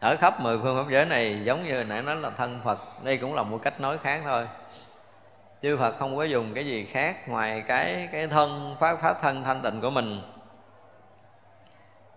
[0.00, 2.78] ở khắp mười phương pháp giới này giống như nãy nói là thân phật.
[3.02, 4.46] Đây cũng là một cách nói khác thôi
[5.62, 9.44] chư phật không có dùng cái gì khác ngoài cái cái thân, pháp pháp thân
[9.44, 10.20] thanh tịnh của mình.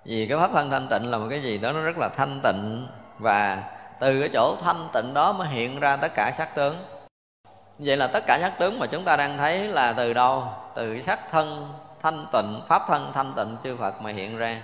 [0.05, 2.41] Vì cái pháp thân thanh tịnh là một cái gì đó nó rất là thanh
[2.43, 2.87] tịnh,
[3.19, 3.63] và
[3.99, 6.75] từ cái chỗ thanh tịnh đó mới hiện ra tất cả sắc tướng.
[7.79, 10.47] Vậy là tất cả sắc tướng mà chúng ta đang thấy là từ đâu?
[10.75, 14.61] Từ cái sắc thân thanh tịnh, pháp thân thanh tịnh chư phật mà hiện ra.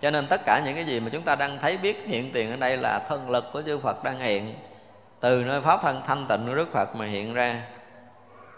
[0.00, 2.50] Cho nên tất cả những cái gì mà chúng ta đang thấy biết hiện tiền
[2.50, 4.54] ở đây là thân lực của chư phật đang hiện.
[5.20, 7.62] Từ nơi pháp thân thanh tịnh của đức phật mà hiện ra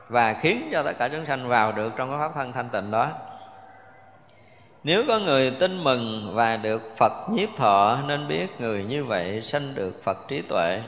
[0.08, 2.90] và khiến cho tất cả chúng sanh vào được trong cái pháp thân thanh tịnh
[2.90, 3.10] đó.
[4.84, 9.42] Nếu có người tin mừng và được Phật nhiếp thọ, nên biết người như vậy
[9.42, 10.82] sanh được Phật trí tuệ.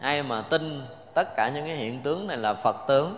[0.00, 3.16] Ai mà tin tất cả những cái hiện tướng này là Phật tướng?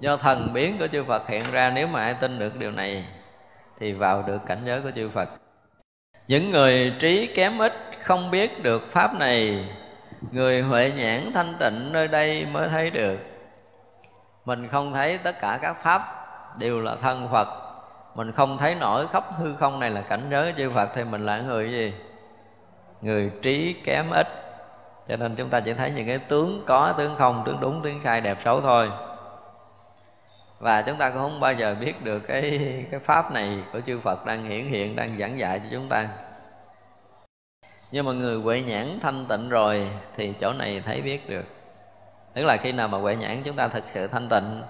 [0.00, 3.04] Do thần biến của chư Phật hiện ra, Nếu mà ai tin được điều này,
[3.78, 5.28] Thì vào được cảnh giới của chư Phật.
[6.28, 7.72] Những người trí kém ít
[8.02, 9.68] Không biết được Pháp này
[10.32, 13.18] Người huệ nhãn thanh tịnh nơi đây mới thấy được.
[14.44, 16.26] Mình không thấy tất cả các Pháp
[16.58, 17.48] đều là thân Phật.
[18.14, 21.26] Mình không thấy nổi khắp hư không này là cảnh giới chư Phật Thì mình
[21.26, 21.94] là người gì?
[23.00, 24.26] Người trí kém ít.
[25.08, 28.00] Cho nên chúng ta chỉ thấy những cái tướng có, tướng không, tướng đúng, tướng
[28.04, 28.90] sai, đẹp xấu thôi.
[30.58, 34.00] Và chúng ta cũng không bao giờ biết được cái cái pháp này của chư
[34.00, 36.06] Phật đang hiển hiện đang giảng dạy cho chúng ta
[37.90, 41.44] nhưng mà người huệ nhãn thanh tịnh rồi thì chỗ này thấy biết được.
[42.34, 44.62] Tức là khi nào mà huệ nhãn chúng ta thực sự thanh tịnh,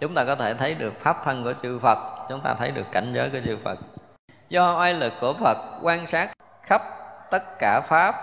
[0.00, 1.98] chúng ta có thể thấy được pháp thân của chư Phật,
[2.28, 3.78] chúng ta thấy được cảnh giới của chư Phật.
[4.48, 6.32] Do oai lực của Phật quan sát
[6.62, 6.82] khắp
[7.30, 8.14] tất cả pháp,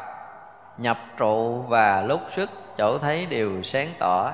[0.78, 4.32] nhập trụ và lúc sức chỗ thấy đều sáng tỏ.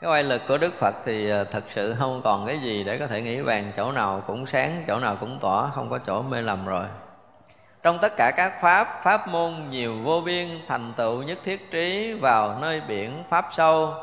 [0.00, 2.98] Cái oai lực của đức phật thì ờ, thật sự không còn cái gì để
[2.98, 6.22] có thể nghĩ bàn, chỗ nào cũng sáng, chỗ nào cũng tỏ, không có chỗ
[6.22, 6.84] mê lầm rồi
[7.82, 12.12] trong tất cả các pháp pháp môn nhiều vô biên, thành tựu nhất thiết trí
[12.12, 13.94] vào nơi biển, pháp sâu.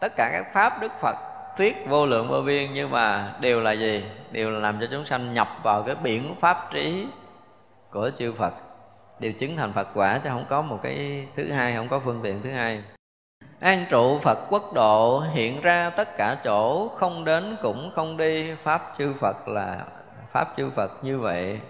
[0.00, 1.16] Tất cả các pháp đức phật
[1.56, 4.04] thuyết vô lượng vô biên, nhưng mà đều là gì?
[4.30, 7.06] Đều là làm cho chúng sanh nhập vào cái biển pháp trí
[7.90, 8.52] của chư phật.
[9.18, 12.20] Đều chứng thành phật quả, chứ không có một cái thứ hai, không có phương
[12.22, 12.82] tiện thứ hai.
[13.60, 18.54] An trụ phật quốc độ hiện ra tất cả chỗ, không đến cũng không đi.
[18.62, 19.78] Pháp chư phật là,
[20.32, 21.60] pháp chư phật như vậy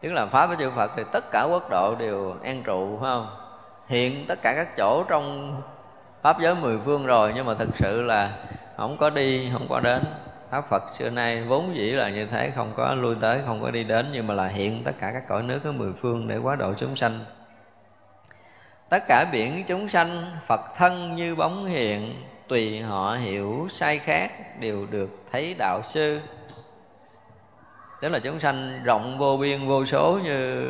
[0.00, 3.10] tức là pháp của chư phật thì tất cả quốc độ đều an trụ, phải
[3.10, 3.36] không?
[3.86, 5.56] Hiện tất cả các chỗ trong
[6.22, 8.32] pháp giới mười phương rồi, nhưng mà thực sự là
[8.76, 10.04] không có đi, không có đến.
[10.50, 13.70] Pháp phật xưa nay vốn dĩ là như thế, không có lui tới, không có
[13.70, 16.36] đi đến, nhưng mà là hiện tất cả các cõi nước ở mười phương để
[16.36, 17.24] quá độ chúng sanh.
[18.88, 22.14] Tất cả biển chúng sanh, phật thân như bóng hiện
[22.48, 26.20] tùy họ hiểu sai khác, đều được thấy đạo sư
[28.00, 30.64] tức là chúng sanh rộng vô biên, vô số như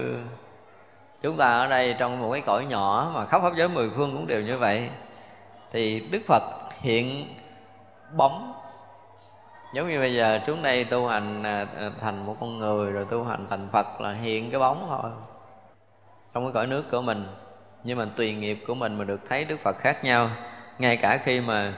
[1.23, 4.13] chúng ta ở đây trong một cái cõi nhỏ mà khắp pháp giới mười phương
[4.13, 4.91] cũng đều như vậy,
[5.73, 6.43] thì đức phật
[6.81, 7.35] hiện
[8.17, 8.53] bóng.
[9.75, 13.07] Giống như bây giờ xuống đây tu hành à, à, thành một con người, rồi
[13.11, 15.11] tu hành thành phật là hiện cái bóng thôi,
[16.35, 17.27] trong cái cõi nước của mình.
[17.85, 20.29] Nhưng mà tùy nghiệp của mình mà được thấy đức phật khác nhau,
[20.79, 21.73] ngay cả khi mà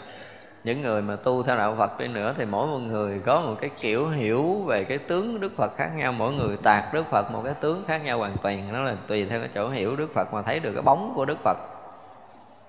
[0.64, 3.55] những người mà tu theo đạo Phật đi nữa thì mỗi một người có một
[3.60, 6.12] cái kiểu hiểu về cái tướng Đức Phật khác nhau.
[6.12, 8.72] Mỗi người tạc Đức Phật một cái tướng khác nhau hoàn toàn.
[8.72, 11.24] Nó là tùy theo cái chỗ hiểu Đức Phật mà thấy được cái bóng của
[11.24, 11.56] Đức Phật.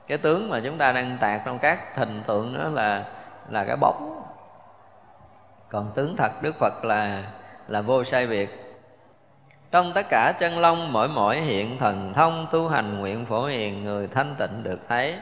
[0.07, 3.05] Cái tướng mà chúng ta đang tạc trong các hình tượng đó là
[3.49, 4.23] là cái bóng.
[5.69, 7.23] Còn tướng thật Đức Phật là
[7.67, 8.49] là vô sai biệt.
[9.71, 13.83] Trong tất cả chân long mỗi mỗi hiện thần thông tu hành nguyện phổ hiền,
[13.83, 15.19] người thanh tịnh được thấy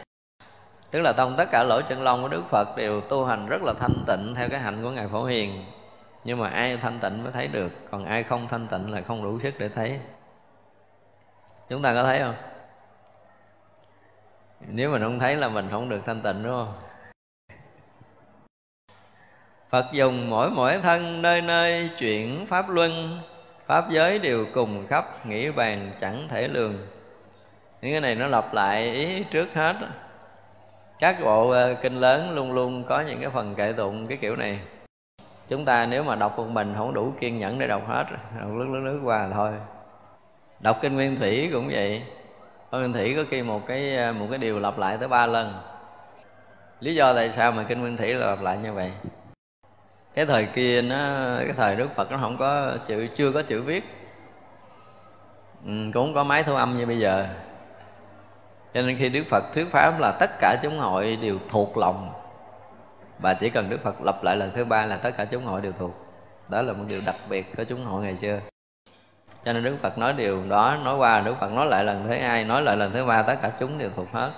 [0.91, 3.61] tức là tông tất cả lỗ chân lông của đức phật đều tu hành rất
[3.63, 5.65] là thanh tịnh theo cái hạnh của ngài phổ hiền.
[6.23, 9.23] Nhưng mà ai thanh tịnh mới thấy được, còn ai không thanh tịnh là không
[9.23, 9.99] đủ sức để thấy.
[11.69, 12.35] Chúng ta có thấy không?
[14.67, 16.73] Nếu mình không thấy là mình không được thanh tịnh, đúng không?
[19.69, 23.21] Phật dùng mỗi mỗi thân nơi nơi chuyển pháp luân,
[23.65, 26.87] Pháp giới đều cùng khắp nghĩ bàn chẳng thể lường.
[27.81, 29.75] Những cái này nó lặp lại ý trước hết
[31.01, 34.35] các bộ ờ, kinh lớn luôn luôn có những cái phần kệ tụng cái kiểu
[34.35, 34.59] này.
[35.47, 38.05] Chúng ta nếu mà đọc một mình không đủ kiên nhẫn để đọc hết
[38.39, 39.51] đọc lướt lướt lướt qua thôi.
[40.59, 42.03] Đọc kinh nguyên thủy cũng vậy.
[42.71, 45.27] Kinh nguyên thủy có khi một cái ờ, một cái điều lặp lại tới ba
[45.27, 45.53] lần.
[46.79, 48.91] Lý do tại sao mà kinh nguyên thủy là lặp lại như vậy?
[50.13, 50.97] Cái thời kia nó
[51.37, 53.83] cái thời đức phật nó không có chữ chưa có chữ viết.
[55.65, 57.27] Ừ, cũng không có máy thu âm như bây giờ
[58.73, 62.13] cho nên khi đức phật thuyết pháp là tất cả chúng hội đều thuộc lòng.
[63.19, 65.61] Và chỉ cần đức phật lập lại lần thứ ba là tất cả chúng hội
[65.61, 65.91] đều thuộc.
[66.49, 68.39] Đó là một điều đặc biệt của chúng hội ngày xưa.
[69.45, 72.13] Cho nên đức phật nói điều đó, nói qua, đức phật nói lại lần thứ
[72.13, 74.31] hai, nói lại lần thứ ba, tất cả chúng đều thuộc hết.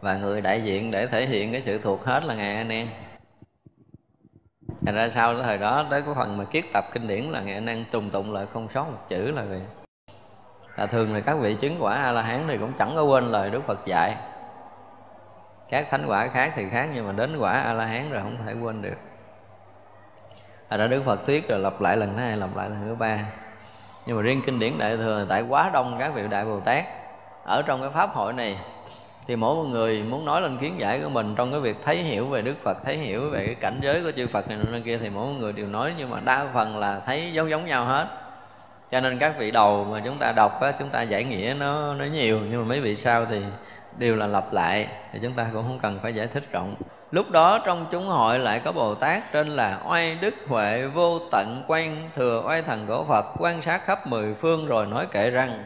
[0.00, 2.88] Và người đại diện để thể hiện cái sự thuộc hết là ngài anh em
[4.86, 7.40] thành ra sau cái thời đó, tới cái phần mà kiết tập kinh điển là
[7.40, 9.60] ngài anh em trùng tụng lại không sót một chữ là vậy
[10.76, 13.32] là thường là các vị chứng quả a la hán thì cũng chẳng có quên
[13.32, 14.16] lời đức phật dạy.
[15.70, 18.36] Các thánh quả khác thì khác, nhưng mà đến quả a la hán rồi không
[18.46, 18.96] thể quên được.
[20.68, 22.94] À đã đức phật thuyết rồi lặp lại lần thứ hai, lặp lại lần thứ
[22.94, 23.18] ba.
[24.06, 26.84] Nhưng mà riêng kinh điển đại thừa tại quá đông các vị đại bồ tát.
[27.44, 28.58] Ở trong cái pháp hội này
[29.26, 31.96] thì mỗi một người muốn nói lên kiến giải của mình trong cái việc thấy
[31.96, 34.82] hiểu về đức phật, thấy hiểu về cái cảnh giới của chư phật này nơi
[34.84, 37.66] kia thì mỗi một người đều nói, nhưng mà đa phần là thấy giống giống
[37.66, 38.06] nhau hết
[38.90, 41.94] cho nên các vị đầu mà chúng ta đọc á, chúng ta giải nghĩa nó
[41.94, 43.42] nó nhiều nhưng mà mấy vị sau thì
[43.98, 46.74] đều là lặp lại thì chúng ta cũng không cần phải giải thích rộng.
[47.10, 51.18] Lúc đó trong chúng hội lại có bồ tát tên là oai đức huệ vô
[51.32, 55.30] tận quan thừa oai thần của phật quan sát khắp mười phương rồi nói kệ
[55.30, 55.64] rằng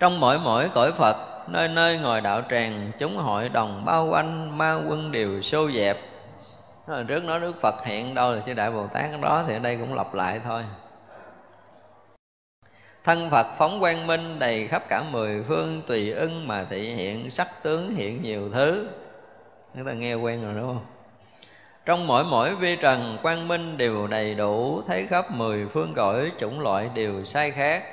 [0.00, 1.16] trong mỗi mỗi cõi phật
[1.48, 5.96] nơi nơi ngồi đạo tràng chúng hội đồng bao quanh ma quân đều xô dẹp.
[6.86, 9.58] Hồi trước nói Đức Phật hiện đâu là chư Đại Bồ Tát đó Thì ở
[9.58, 10.62] đây cũng lặp lại thôi
[13.04, 17.30] thân phật phóng quang minh đầy khắp cả mười phương, tùy ưng mà thị hiện,
[17.30, 18.88] sắc tướng hiện nhiều thứ.
[19.74, 20.84] Chúng ta nghe quen rồi đúng không?
[21.84, 26.32] Trong mỗi mỗi vi trần, quang minh đều đầy đủ, thấy khắp mười phương cõi,
[26.38, 27.84] chủng loại đều sai khác.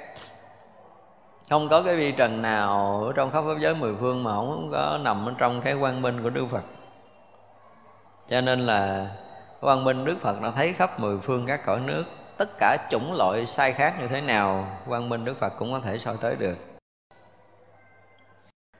[1.49, 4.69] Không có cái vi trần nào ở trong khắp pháp giới mười phương mà không
[4.72, 6.64] có nằm ở trong cái quang minh của đức phật.
[8.27, 9.07] Cho nên là
[9.61, 12.03] quang minh đức phật đã thấy khắp mười phương các cõi nước
[12.40, 15.80] tất cả chủng loại sai khác như thế nào, quang minh đức phật cũng có
[15.80, 16.57] thể soi tới được.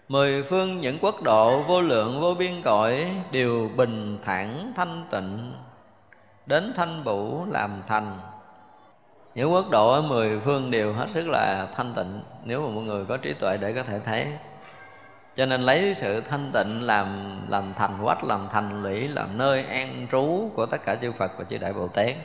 [0.08, 5.54] Mười phương những quốc độ vô lượng vô biên cõi đều bình thản thanh tịnh,
[6.46, 8.20] đến thanh vũ làm thành.
[9.36, 12.84] Những quốc độ ở mười phương đều hết sức là thanh tịnh, nếu mà mọi
[12.84, 14.28] người có trí tuệ để có thể thấy.
[15.36, 19.64] Cho nên lấy sự thanh tịnh làm làm thành, quách làm thành, lũy làm nơi
[19.64, 22.16] an trú của tất cả chư phật và chư đại bồ tát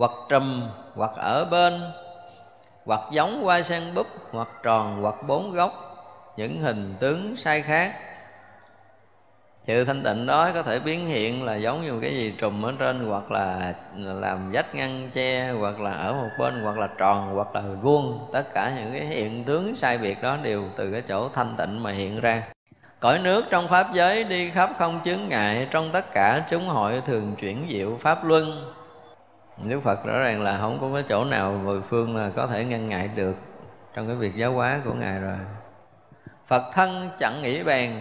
[0.00, 1.80] hoặc trùm, hoặc ở bên,
[2.84, 5.72] hoặc giống hoa sen búp, hoặc tròn, hoặc bốn góc,
[6.36, 7.92] những hình tướng sai khác.
[9.62, 12.72] Sự thanh tịnh đó có thể biến hiện là giống như cái gì trùm ở
[12.78, 17.34] trên, hoặc là làm vách ngăn che, hoặc là ở một bên, hoặc là tròn,
[17.34, 18.28] hoặc là vuông.
[18.32, 21.82] Tất cả những cái hiện tướng sai biệt đó đều từ cái chỗ thanh tịnh
[21.82, 22.42] mà hiện ra.
[23.00, 27.02] Cõi nước trong pháp giới đi khắp không chướng ngại, trong tất cả chúng hội
[27.06, 28.72] thường chuyển diệu pháp luân.
[29.64, 32.64] Đức Phật rõ ràng là không có cái chỗ nào mười phương là có thể
[32.64, 33.34] ngăn ngại được
[33.94, 35.36] trong cái việc giáo hóa của ngài rồi.
[36.46, 38.00] Phật thân chẳng nghĩ bàn,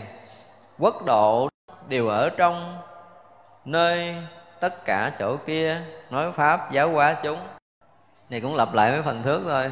[0.80, 1.49] quốc độ
[1.88, 2.77] đều ở trong
[3.65, 4.15] nơi
[4.60, 5.77] tất cả chỗ kia
[6.10, 7.40] nói pháp giáo hóa chúng.
[8.30, 9.72] Này cũng lặp lại mấy phần thước thôi.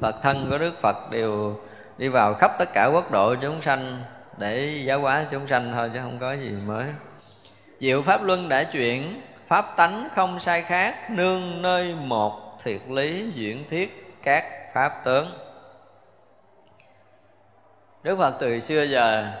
[0.00, 1.56] Phật thân của đức phật đều
[1.98, 4.02] đi vào khắp tất cả quốc độ chúng sanh
[4.38, 6.86] để giáo hóa chúng sanh thôi chứ không có gì mới.
[7.80, 13.30] Diệu pháp luân đã chuyển pháp tánh không sai khác, nương nơi một thiệt lý
[13.30, 14.44] diễn thiết các
[14.74, 15.30] pháp tướng.
[18.02, 19.32] Đức phật từ xưa giờ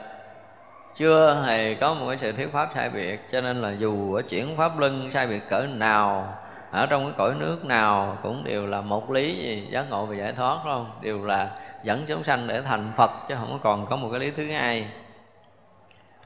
[0.96, 4.22] chưa hề có một cái sự thuyết pháp sai biệt, cho nên là dù ở
[4.22, 6.34] chuyển pháp luân sai biệt cỡ nào,
[6.70, 10.16] ở trong cái cõi nước nào cũng đều là một lý gì, giác ngộ và
[10.16, 10.90] giải thoát đúng không?
[11.00, 11.50] Đều là
[11.82, 14.86] dẫn chúng sanh để thành phật, chứ không còn có một cái lý thứ hai.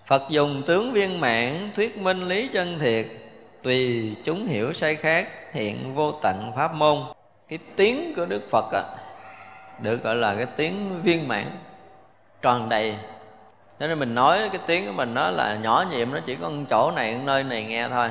[0.07, 3.07] Phật dùng tướng viên mãn, thuyết minh lý chân thiệt
[3.62, 6.97] tùy chúng hiểu sai khác hiện vô tận pháp môn.
[7.49, 8.82] Cái tiếng của đức phật á,
[9.78, 11.47] được gọi là cái tiếng viên mãn
[12.43, 12.97] tròn đầy.
[13.81, 16.51] Cho nên mình nói cái tiếng của mình nó là nhỏ nhiệm nó chỉ có
[16.70, 18.11] chỗ này nơi này nghe thôi.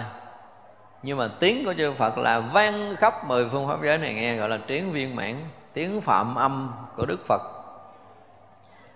[1.03, 4.35] Nhưng mà tiếng của chư Phật là vang khắp mười phương pháp giới này nghe
[4.35, 5.35] gọi là tiếng viên mãn
[5.73, 7.41] tiếng phạm âm của Đức Phật.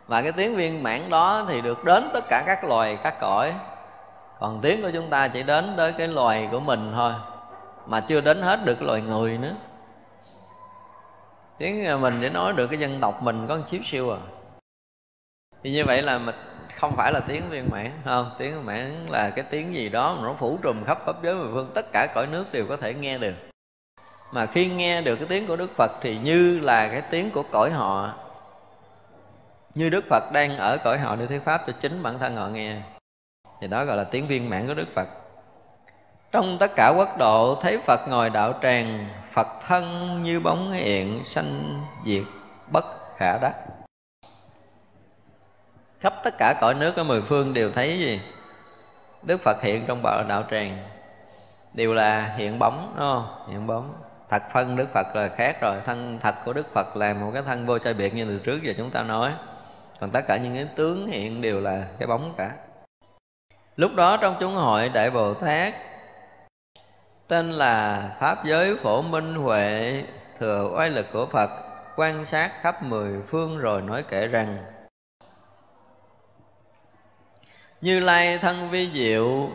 [0.07, 3.53] Và cái tiếng viên mãn đó thì được đến tất cả các loài các cõi
[4.43, 7.13] còn tiếng của chúng ta chỉ đến tới cái loài của mình thôi,
[7.85, 9.55] mà chưa đến hết được cái loài người nữa.
[11.57, 14.19] Tiếng mình để nói được cái dân tộc mình có một chiếc siêu à.
[15.63, 16.35] Thì như vậy là mình
[16.75, 18.31] không phải là tiếng viên mãn không?
[18.37, 21.35] Tiếng viên mãn là cái tiếng gì đó mà nó phủ trùm khắp pháp giới
[21.35, 23.35] mười phương, tất cả cõi nước đều có thể nghe được.
[24.31, 27.43] Mà khi nghe được cái tiếng của đức phật thì như là cái tiếng của
[27.51, 28.13] cõi họ.
[29.75, 32.47] Như đức phật đang ở cõi họ để thuyết pháp cho chính bản thân họ
[32.47, 32.81] nghe
[33.63, 35.07] thì đó gọi là tiếng viên mãn của đức phật.
[36.31, 39.83] Trong tất cả quốc độ, thấy phật ngồi đạo tràng, phật thân
[40.23, 42.23] như bóng hiện sanh diệt
[42.71, 42.85] bất
[43.17, 43.53] khả đắc.
[45.99, 48.21] Khắp tất cả cõi nước ở mười phương đều thấy gì?
[49.23, 50.77] Đức phật hiện trong bờ đạo tràng.
[51.73, 53.47] Đều là hiện bóng, đúng không?
[53.49, 53.93] Hiện bóng.
[54.29, 55.81] Thật phân đức phật là khác rồi.
[55.85, 58.59] Thân thật của đức phật là một cái thân vô sai biệt như từ trước
[58.63, 59.31] giờ chúng ta nói.
[59.99, 62.51] Còn tất cả những cái tướng hiện đều là cái bóng cả
[63.75, 65.73] lúc đó trong chúng hội đại bồ tát,
[67.27, 70.03] tên là pháp giới phổ minh huệ,
[70.39, 71.49] thừa oai lực của phật,
[71.95, 74.57] quan sát khắp mười phương rồi nói kể rằng,
[77.81, 79.49] như lai thân vi diệu,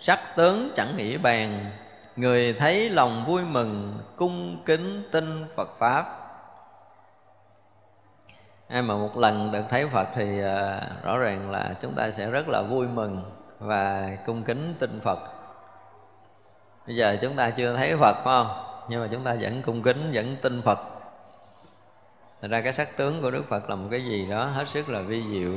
[0.00, 1.70] sắc tướng chẳng nghĩ bàn,
[2.16, 6.22] người thấy lòng vui mừng, cung kính tin phật pháp.
[8.68, 12.30] Ai mà một lần được thấy phật thì ờ, rõ ràng là chúng ta sẽ
[12.30, 13.24] rất là vui mừng
[13.58, 15.18] và cung kính tin phật.
[16.86, 18.64] Bây giờ chúng ta chưa thấy phật, phải không?
[18.88, 20.78] Nhưng mà chúng ta vẫn cung kính, vẫn tin phật.
[22.40, 24.88] Thật ra cái sắc tướng của Đức Phật là một cái gì đó hết sức
[24.88, 25.52] là vi diệu.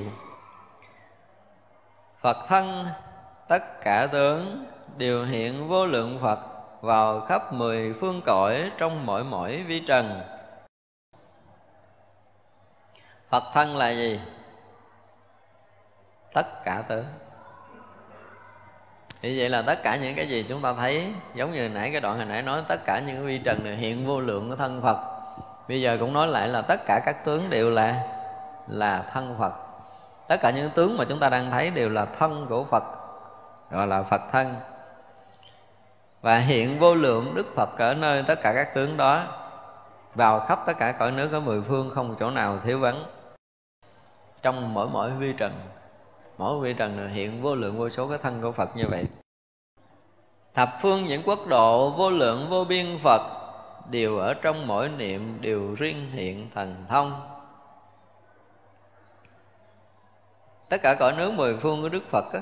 [2.21, 2.85] Phật thân,
[3.47, 4.65] tất cả tướng
[4.97, 6.39] đều hiện vô lượng Phật
[6.81, 10.21] vào khắp mười phương cõi trong mỗi mỗi vi trần.
[13.29, 14.19] Phật thân là gì?
[16.33, 17.05] Tất cả tướng.
[19.21, 22.01] Thì vậy là tất cả những cái gì chúng ta thấy, Giống như nãy cái
[22.01, 24.81] đoạn hồi nãy nói, Tất cả những vi trần này hiện vô lượng của thân
[24.81, 24.97] Phật.
[25.67, 28.03] Bây giờ cũng nói lại là tất cả các tướng đều là
[28.67, 29.53] Là thân Phật.
[30.29, 32.83] Tất cả những tướng mà chúng ta đang thấy đều là thân của phật,
[33.71, 34.55] gọi là phật thân.
[36.21, 39.23] Và hiện vô lượng đức phật ở nơi tất cả các tướng đó,
[40.15, 43.03] vào khắp tất cả cõi nước ở mười phương không chỗ nào thiếu vắng.
[44.41, 45.51] Trong mỗi mỗi vi trần
[46.39, 49.05] mỗi vị trần hiện vô lượng vô số cái thân của phật như vậy.
[50.53, 53.21] Thập phương những quốc độ vô lượng vô biên phật
[53.91, 57.27] đều ở trong mỗi niệm đều riêng hiện thần thông.
[60.69, 62.39] Tất cả cõi nước mười phương của đức phật á,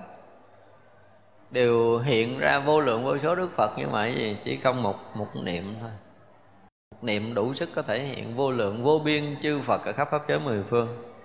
[1.51, 4.37] đều hiện ra vô lượng vô số đức phật nhưng mà cái gì?
[4.43, 5.91] Chỉ không một một niệm thôi.
[6.91, 10.07] Một niệm đủ sức có thể hiện vô lượng vô biên chư phật ở khắp
[10.11, 11.16] pháp giới mười phương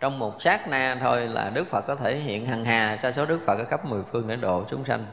[0.00, 3.26] trong một sát na thôi là đức phật có thể hiện hằng hà sa số
[3.26, 5.06] đức phật ở khắp mười phương để độ chúng sanh.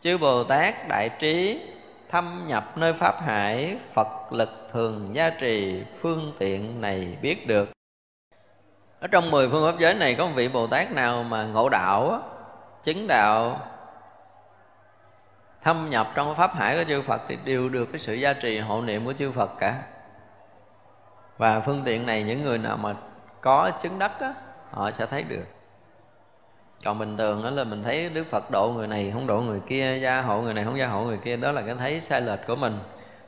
[0.00, 1.62] Chư bồ tát đại trí
[2.08, 7.68] thâm nhập nơi pháp hải, phật lực thường gia trì, phương tiện này biết được.
[9.00, 11.68] Ở trong mười phương pháp giới này có một vị bồ tát nào mà ngộ
[11.68, 12.22] đạo
[12.82, 13.60] chứng đạo,
[15.62, 18.58] thâm nhập trong pháp hải của chư phật thì đều được cái sự gia trì
[18.58, 19.82] hộ niệm của chư phật cả.
[21.38, 22.94] Và phương tiện này những người nào mà
[23.40, 24.34] có chứng đắc á,
[24.70, 25.44] họ sẽ thấy được.
[26.84, 29.60] Còn bình thường đó là mình thấy đức phật độ người này không độ người
[29.68, 32.20] kia gia hộ người này không gia hộ người kia đó là cái thấy sai
[32.20, 32.78] lệch của mình.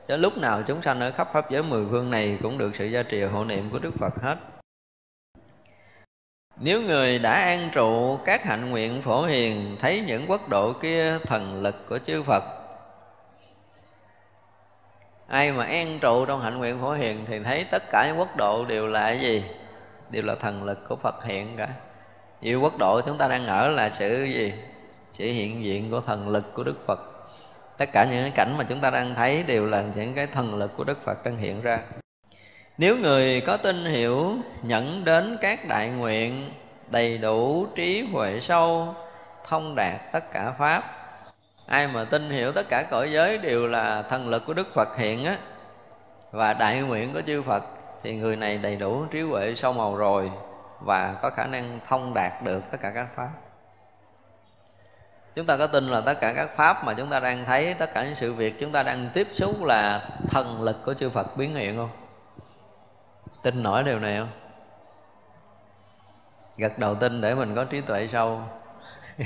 [0.07, 2.85] Chứ lúc nào chúng sanh ở khắp pháp giới mười phương này cũng được sự
[2.85, 4.35] gia trì hộ niệm của đức phật hết.
[6.59, 11.19] Nếu người đã an trụ các hạnh nguyện phổ hiền thấy những quốc độ kia
[11.19, 12.43] thần lực của chư phật
[15.27, 18.37] ai mà an trụ trong hạnh nguyện phổ hiền thì thấy tất cả những quốc
[18.37, 19.43] độ đều là gì?
[20.13, 21.67] Đều là thần lực của phật hiện cả.
[22.41, 24.53] Nhiều quốc độ chúng ta đang ở là sự gì?
[25.09, 26.99] Sự hiện diện của thần lực của đức phật.
[27.77, 30.55] Tất cả những cái cảnh mà chúng ta đang thấy đều là những cái thần
[30.55, 31.79] lực của đức phật đang hiện ra.
[32.77, 36.53] Nếu người có tin hiểu nhận đến các đại nguyện,
[36.91, 38.95] đầy đủ trí huệ sâu,
[39.47, 40.83] thông đạt tất cả pháp,
[41.67, 44.97] ai mà tin hiểu tất cả cõi giới đều là thần lực của đức phật
[44.97, 45.37] hiện á,
[46.31, 47.63] và đại nguyện của chư phật
[48.03, 50.31] thì người này đầy đủ trí huệ sâu màu rồi
[50.79, 53.29] và có khả năng thông đạt được tất cả các pháp.
[55.35, 57.93] Chúng ta có tin là tất cả các pháp mà chúng ta đang thấy, tất
[57.93, 61.37] cả những sự việc chúng ta đang tiếp xúc là thần lực của chư phật
[61.37, 61.89] biến hiện không?
[63.43, 64.29] Tin nổi điều này không?
[66.57, 68.41] Gật đầu tin để mình có trí tuệ sâu.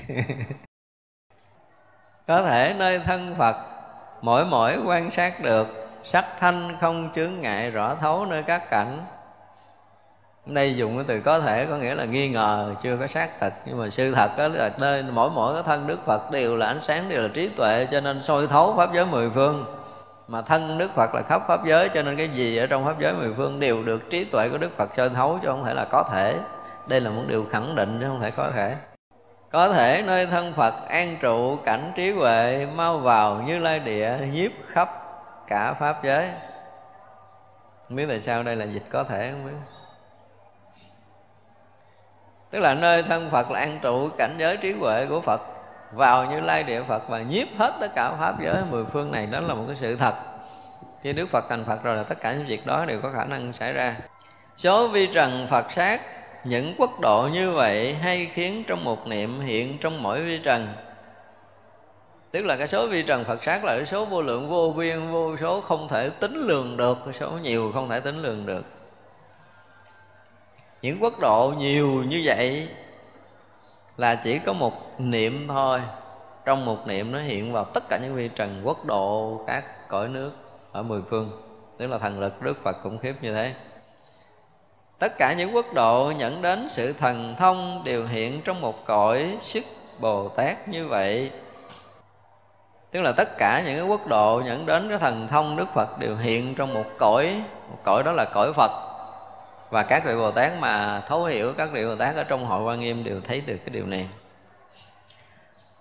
[2.28, 3.56] Có thể nơi thân phật
[4.22, 9.06] mỗi mỗi quan sát được sắc thanh không chướng ngại, rõ thấu nơi các cảnh.
[10.46, 13.54] Đây dùng cái từ có thể có nghĩa là nghi ngờ, chưa có xác thực.
[13.66, 16.66] Nhưng mà sự thật đó là nơi mỗi mỗi cái thân đức phật đều là
[16.66, 19.66] ánh sáng, đều là trí tuệ, cho nên soi thấu pháp giới mười phương.
[20.28, 23.00] Mà thân đức phật là khắp pháp giới, cho nên cái gì ở trong pháp
[23.00, 25.74] giới mười phương đều được trí tuệ của đức phật soi thấu, chứ không thể
[25.74, 26.36] là có thể.
[26.88, 28.76] Đây là một điều khẳng định, chứ không thể có thể.
[29.52, 34.18] Có thể nơi thân phật an trụ, cảnh trí huệ, mau vào như lai địa,
[34.32, 35.07] nhiếp khắp
[35.48, 36.30] cả pháp giới.
[37.88, 39.58] Không biết tại sao đây là dịch có thể, không biết.
[42.52, 45.42] Tức là nơi thân phật là an trụ, cảnh giới trí huệ của phật,
[45.94, 48.64] vào như lai địa phật và nhiếp hết tất cả pháp giới.
[48.70, 50.14] Mười phương này đó là một cái sự thật.
[51.02, 53.26] Khi đức phật thành phật rồi là tất cả những việc đó đều có khả
[53.26, 53.96] năng xảy ra.
[54.56, 56.02] Số vi trần phật sát,
[56.44, 60.74] những quốc độ như vậy hay khiến trong một niệm hiện trong mỗi vi trần
[62.38, 65.12] tức là cái số vi trần phật sát là cái số vô lượng, vô biên,
[65.12, 68.66] vô số không thể tính lường được, cái số nhiều không thể tính lường được.
[70.82, 72.70] Những quốc độ nhiều như vậy
[73.98, 75.82] là chỉ có một niệm thôi.
[76.46, 80.08] Trong một niệm nó hiện vào tất cả những vi trần quốc độ các cõi
[80.08, 80.32] nước
[80.72, 81.42] ở mười phương.
[81.78, 83.54] Tức là thần lực đức phật khủng khiếp như thế.
[85.00, 89.38] Tất cả những quốc độ nhận đến sự thần thông đều hiện trong một cõi
[89.40, 89.64] sức
[90.00, 91.32] bồ tát như vậy
[92.92, 96.00] tức là tất cả những cái quốc độ những đến cái thần thông đức phật
[96.00, 98.72] đều hiện trong một cõi một cõi đó là cõi phật.
[99.70, 102.64] Và các vị bồ tát mà thấu hiểu các vị bồ tát ở trong hội
[102.64, 104.10] quan nghiêm đều thấy được cái điều này.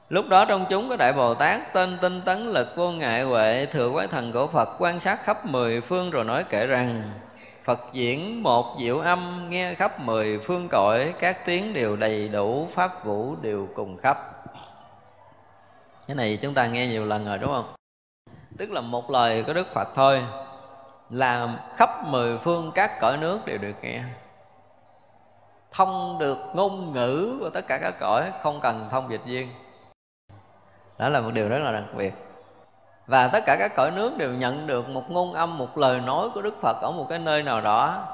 [0.08, 3.66] Lúc đó trong chúng có Đại Bồ Tát tên tinh tấn lực vô ngại huệ
[3.66, 7.12] Thừa quái thần của Phật quan sát khắp mười phương rồi nói kể rằng
[7.64, 12.68] Phật diễn một diệu âm nghe khắp mười phương cõi Các tiếng đều đầy đủ,
[12.74, 14.35] pháp vũ đều cùng khắp.
[16.06, 17.74] Cái này chúng ta nghe nhiều lần rồi, đúng không?
[18.58, 20.24] Tức là một lời của Đức Phật thôi,
[21.10, 24.02] Làm khắp mười phương các cõi nước đều được nghe.
[25.70, 29.48] Thông được ngôn ngữ của tất cả các cõi, Không cần thông dịch viên.
[30.98, 32.14] Đó là một điều rất là đặc biệt.
[33.06, 36.30] Và tất cả các cõi nước đều nhận được một ngôn âm, một lời nói
[36.34, 38.04] của đức phật ở một cái nơi nào đó.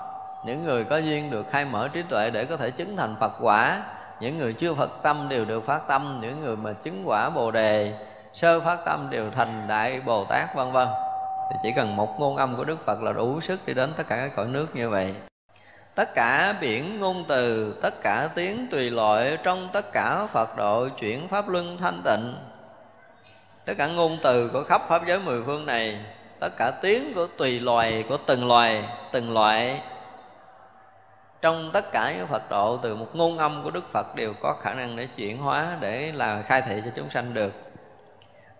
[0.47, 3.32] Những người có duyên được khai mở trí tuệ để có thể chứng thành phật
[3.40, 3.82] quả
[4.23, 7.51] những người chưa phật tâm đều được phát tâm, những người mà chứng quả bồ
[7.51, 7.94] đề,
[8.32, 10.89] sơ phát tâm đều thành đại bồ tát, vân vân.
[11.51, 14.03] Thì chỉ cần một ngôn âm của đức phật là đủ sức đi đến tất
[14.09, 15.15] cả các cõi nước như vậy.
[15.94, 20.89] Tất cả biển ngôn từ, tất cả tiếng tùy loại trong tất cả phật độ
[20.89, 22.35] chuyển pháp luân thanh tịnh.
[23.65, 26.05] Tất cả ngôn từ của khắp pháp giới mười phương này,
[26.40, 29.81] tất cả tiếng của tùy loài của từng loài, từng loại
[31.43, 34.56] trong tất cả những Phật độ, từ một ngôn âm của Đức Phật đều có
[34.62, 37.52] khả năng để chuyển hóa, để là khai thị cho chúng sanh được.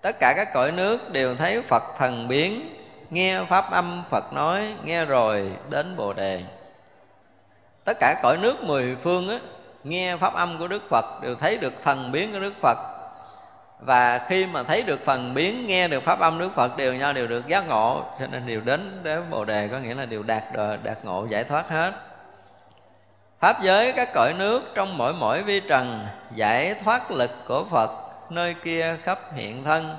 [0.03, 2.77] Tất cả các cõi nước đều thấy Phật thần biến,
[3.11, 6.43] nghe pháp âm Phật nói, nghe rồi đến Bồ đề.
[7.85, 9.39] Tất cả cõi nước mười phương á,
[9.85, 12.79] nghe pháp âm của Đức Phật đều thấy được thần biến của Đức Phật.
[13.87, 17.13] Và khi mà thấy được phần biến, nghe được pháp âm đức phật đều nhau
[17.13, 20.23] đều được giác ngộ, cho nên đều đến đến bồ đề, có nghĩa là đều
[20.23, 20.43] đạt
[20.83, 21.93] đạt ngộ, giải thoát hết
[23.43, 27.90] pháp giới các cõi nước trong mỗi mỗi vi trần giải thoát lực của phật
[28.31, 29.97] nơi kia khắp hiện thân.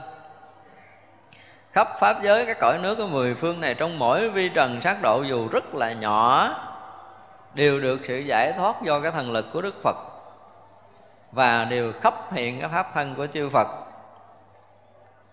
[1.71, 5.01] Khắp pháp giới các cõi nước của mười phương này trong mỗi vi trần sát
[5.01, 6.49] độ dù rất là nhỏ,
[7.53, 9.97] đều được sự giải thoát do cái thần lực của đức phật
[11.31, 13.67] và đều khắp hiện cái pháp thân của chư Phật.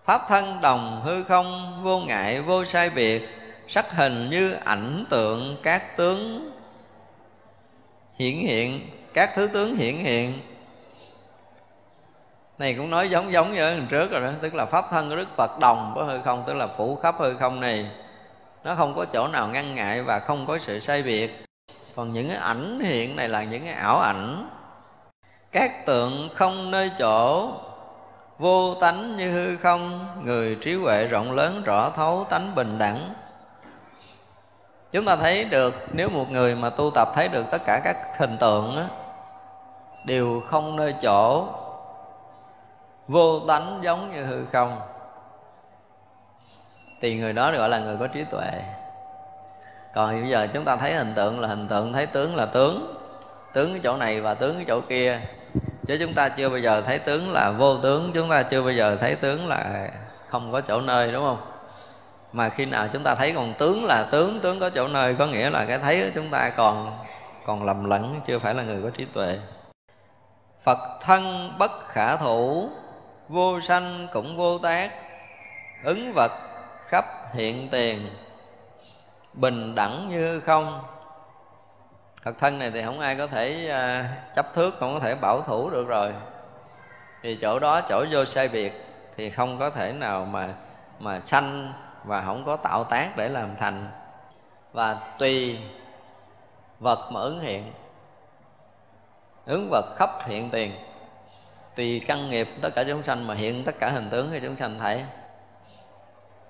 [0.05, 3.29] Pháp thân đồng hư không, vô ngại, vô sai biệt,
[3.67, 6.50] Sắc hình như ảnh tượng các tướng
[8.15, 10.41] hiển hiện, các thứ tướng hiển hiện.
[12.57, 15.15] Này cũng nói giống giống như lần trước rồi đó, tức là pháp thân của
[15.15, 17.91] đức phật đồng với hư không, tức là phủ khắp hư không này.
[18.63, 21.45] Nó không có chỗ nào ngăn ngại và không có sự sai biệt.
[21.95, 24.49] Còn những cái ảnh hiện này là những cái ảo ảnh.
[25.51, 27.51] Các tượng không nơi chỗ,
[28.37, 33.13] vô tánh như hư không, người trí huệ rộng lớn rõ thấu tánh bình đẳng
[34.91, 37.97] chúng ta thấy được nếu một người mà tu tập thấy được tất cả các
[38.17, 38.83] hình tượng đó,
[40.05, 41.47] đều không nơi chỗ
[43.07, 44.81] vô tánh giống như hư không.
[47.01, 48.51] Thì người đó gọi là người có trí tuệ.
[49.93, 52.95] Còn bây giờ chúng ta thấy hình tượng là hình tượng thấy tướng là tướng.
[53.53, 55.19] Tướng cái chỗ này và tướng cái chỗ kia.
[55.87, 58.71] Chứ chúng ta chưa bao giờ thấy tướng là vô tướng chúng ta chưa bao
[58.71, 59.89] giờ thấy tướng là
[60.29, 61.50] không có chỗ nơi đúng không?
[62.33, 65.27] Mà khi nào chúng ta thấy còn tướng là tướng tướng có chỗ nơi có
[65.27, 66.97] nghĩa là cái thấy của chúng ta còn
[67.45, 69.39] còn lầm lẫn chưa phải là người có trí tuệ.
[70.63, 72.69] Phật thân bất khả thủ
[73.29, 74.91] vô sanh cũng vô tác
[75.83, 76.31] ứng vật
[76.87, 78.09] khắp hiện tiền
[79.33, 80.83] bình đẳng như không.
[82.23, 85.41] Phật thân này thì không ai có thể uh, chấp thước không có thể bảo
[85.41, 86.13] thủ được rồi.
[87.23, 88.85] Thì chỗ đó chỗ vô sai biệt
[89.17, 90.53] thì không có thể nào mà
[90.99, 93.87] mà sanh và không có tạo tác để làm thành.
[94.73, 95.59] Và tùy
[96.79, 97.71] vật mà ứng hiện.
[99.45, 100.75] Ứng vật khắp hiện tiền.
[101.75, 104.57] Tùy căn nghiệp tất cả chúng sanh mà hiện tất cả hình tướng cho chúng
[104.57, 105.03] sanh thấy.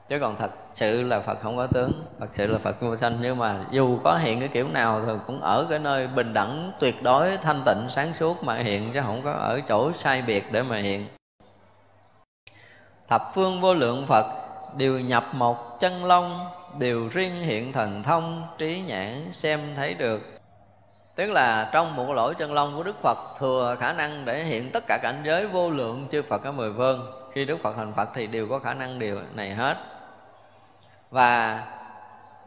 [0.09, 3.17] Chứ còn thật sự là phật không có tướng, thật sự là phật vô sanh.
[3.21, 6.71] Nhưng mà dù có hiện cái kiểu nào thì cũng ở cái nơi bình đẳng,
[6.79, 10.51] tuyệt đối, thanh tịnh, sáng suốt mà hiện, chứ không có ở chỗ sai biệt
[10.51, 11.07] để mà hiện.
[13.07, 14.25] Thập phương vô lượng phật
[14.77, 16.47] đều nhập một chân long,
[16.79, 20.21] đều riêng hiện thần thông, trí nhãn xem thấy được.
[21.15, 24.69] Tức là trong một lỗ chân long của đức phật thừa khả năng để hiện
[24.73, 27.93] tất cả cảnh giới vô lượng chư phật ở mười phương khi đức phật thành
[27.93, 29.77] phật thì đều có khả năng điều này hết.
[31.09, 31.63] Và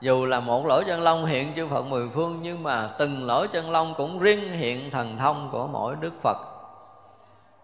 [0.00, 3.46] dù là một lỗ chân long hiện chư Phật mười phương, nhưng mà từng lỗ
[3.46, 6.36] chân long cũng riêng hiện thần thông của mỗi Đức Phật.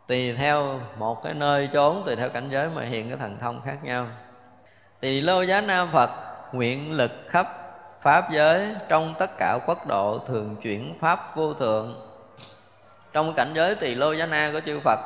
[0.07, 3.61] Tùy theo một cái nơi chốn tùy theo cảnh giới mà hiện cái thần thông
[3.65, 4.07] khác nhau
[5.01, 6.11] tỳ lô giá nam Phật,
[6.53, 7.47] nguyện lực khắp
[8.01, 11.95] pháp giới, trong tất cả quốc độ thường chuyển pháp vô thượng.
[13.13, 14.99] Trong cảnh giới tỳ lô giá na của chư Phật,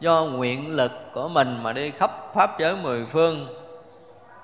[0.00, 3.46] do nguyện lực của mình mà đi khắp pháp giới mười phương,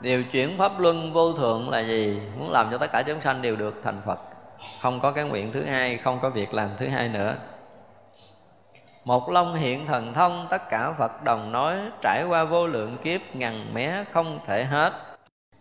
[0.00, 2.20] điều chuyển pháp luân vô thượng là gì?
[2.38, 4.18] Muốn làm cho tất cả chúng sanh đều được thành phật.
[4.82, 7.34] Không có cái nguyện thứ hai, không có việc làm thứ hai nữa
[9.04, 13.20] một long hiện thần thông, tất cả phật đồng nói, trải qua vô lượng kiếp,
[13.36, 14.92] ngàn mé không thể hết.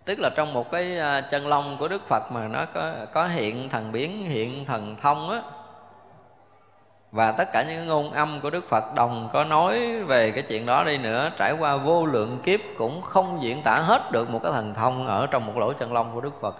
[0.05, 3.27] Tức là trong một cái à, chân long của đức phật mà nó có có
[3.27, 5.41] hiện thần biến, hiện thần thông á.
[7.11, 10.65] Và tất cả những ngôn âm của đức phật đồng có nói về cái chuyện
[10.65, 14.39] đó đi nữa, trải qua vô lượng kiếp cũng không diễn tả hết được một
[14.43, 16.55] cái thần thông ở trong một lỗ chân lông của đức phật.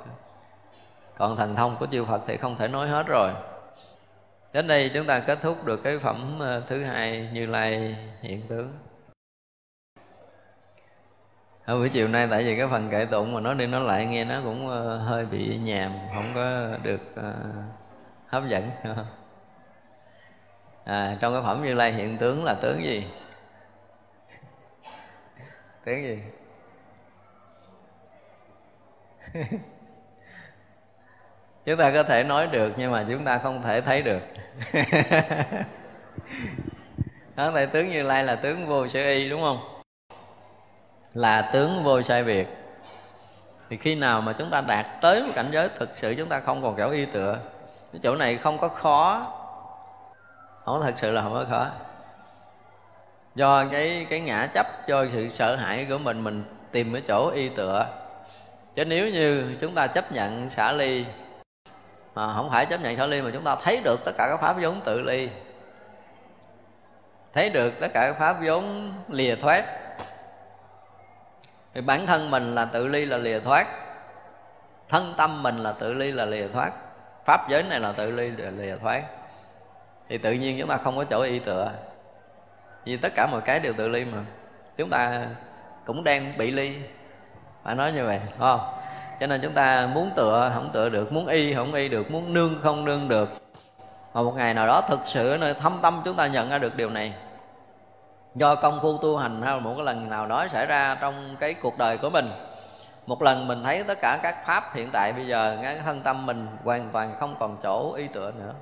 [1.17, 3.31] Còn thần thông của chư phật thì không thể nói hết rồi
[4.53, 8.41] đến đây chúng ta kết thúc được cái phẩm ờ, thứ hai như lai hiện
[8.47, 8.73] tướng.
[11.65, 14.05] Ở buổi chiều nay tại vì cái phần kệ tụng mà nó đi nói lại
[14.05, 17.33] nghe nó cũng ờ, hơi bị nhàm không có được ờ,
[18.27, 18.69] hấp dẫn.
[20.85, 23.07] À, trong cái phẩm như lai hiện tướng là tướng gì?
[25.85, 26.19] Tướng gì?
[31.65, 34.19] chúng ta có thể nói được nhưng mà chúng ta không thể thấy được.
[37.35, 39.81] Đó tại tướng như lai là tướng vô sở y đúng không?
[41.13, 42.47] Là tướng vô sai biệt.
[43.69, 46.39] Thì khi nào mà chúng ta đạt tới một cảnh giới thực sự chúng ta
[46.39, 47.39] không còn kiểu y tựa.
[47.93, 49.25] Cái chỗ này không có khó.
[50.65, 51.67] Không thật sự là không có khó.
[53.35, 57.29] Do cái cái ngã chấp cho sự sợ hãi của mình mình tìm cái chỗ
[57.29, 57.87] y tựa.
[58.75, 61.05] Chứ nếu như chúng ta chấp nhận xả ly
[62.15, 64.37] mà không phải chấp nhận sở ly, mà chúng ta thấy được tất cả các
[64.37, 65.29] pháp vốn tự ly.
[67.33, 69.65] Thấy được tất cả các pháp vốn lìa thoát.
[71.73, 73.67] Thì bản thân mình là tự ly là lìa thoát.
[74.89, 76.71] Thân tâm mình là tự ly là lìa thoát.
[77.25, 79.03] Pháp giới này là tự ly là lìa thoát.
[80.09, 81.71] Thì tự nhiên chúng ta không có chỗ y tựa.
[82.85, 84.17] Vì tất cả mọi cái đều tự ly mà.
[84.77, 85.27] Chúng ta
[85.85, 86.77] cũng đang bị ly.
[87.63, 88.80] Phải nói như vậy đúng không?
[89.21, 92.33] Cho nên chúng ta muốn tựa, không tựa được, muốn y, không y được, muốn
[92.33, 93.29] nương không nương được.
[94.13, 96.75] Mà một ngày nào đó thực sự nơi thâm tâm chúng ta nhận ra được
[96.75, 97.13] điều này.
[98.35, 101.35] Do công phu tu hành hay là một cái lần nào đó xảy ra trong
[101.39, 102.31] cái cuộc đời của mình,
[103.05, 106.25] một lần mình thấy tất cả các pháp hiện tại bây giờ, cái thân tâm
[106.25, 108.53] mình hoàn toàn không còn chỗ y tựa nữa.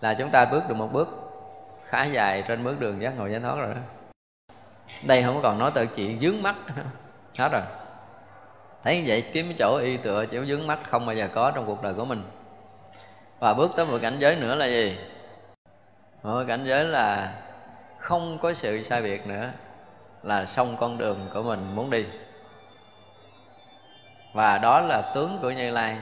[0.00, 1.08] Là chúng ta bước được một bước
[1.88, 3.80] khá dài trên bước đường giác ngộ giải thoát rồi đó.
[5.02, 6.54] Đây không còn nói tới chuyện dướng mắt.
[7.38, 7.62] Hết rồi
[8.86, 11.66] thấy vậy kiếm cái chỗ y tựa chỗ dướng mắt không bao giờ có trong
[11.66, 12.22] cuộc đời của mình.
[13.38, 14.98] Và bước tới một cảnh giới nữa là gì?
[16.22, 17.34] Một cảnh giới là
[17.98, 19.50] không có sự sai biệt nữa,
[20.22, 22.06] là xong con đường của mình muốn đi.
[24.32, 25.96] Và đó là tướng của như lai.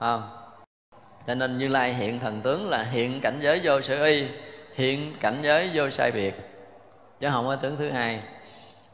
[0.00, 0.30] Không?
[1.26, 4.26] Cho nên như lai hiện thần tướng là hiện cảnh giới vô sự y,
[4.74, 6.34] hiện cảnh giới vô sai biệt.
[7.20, 8.22] Chứ không có tướng thứ hai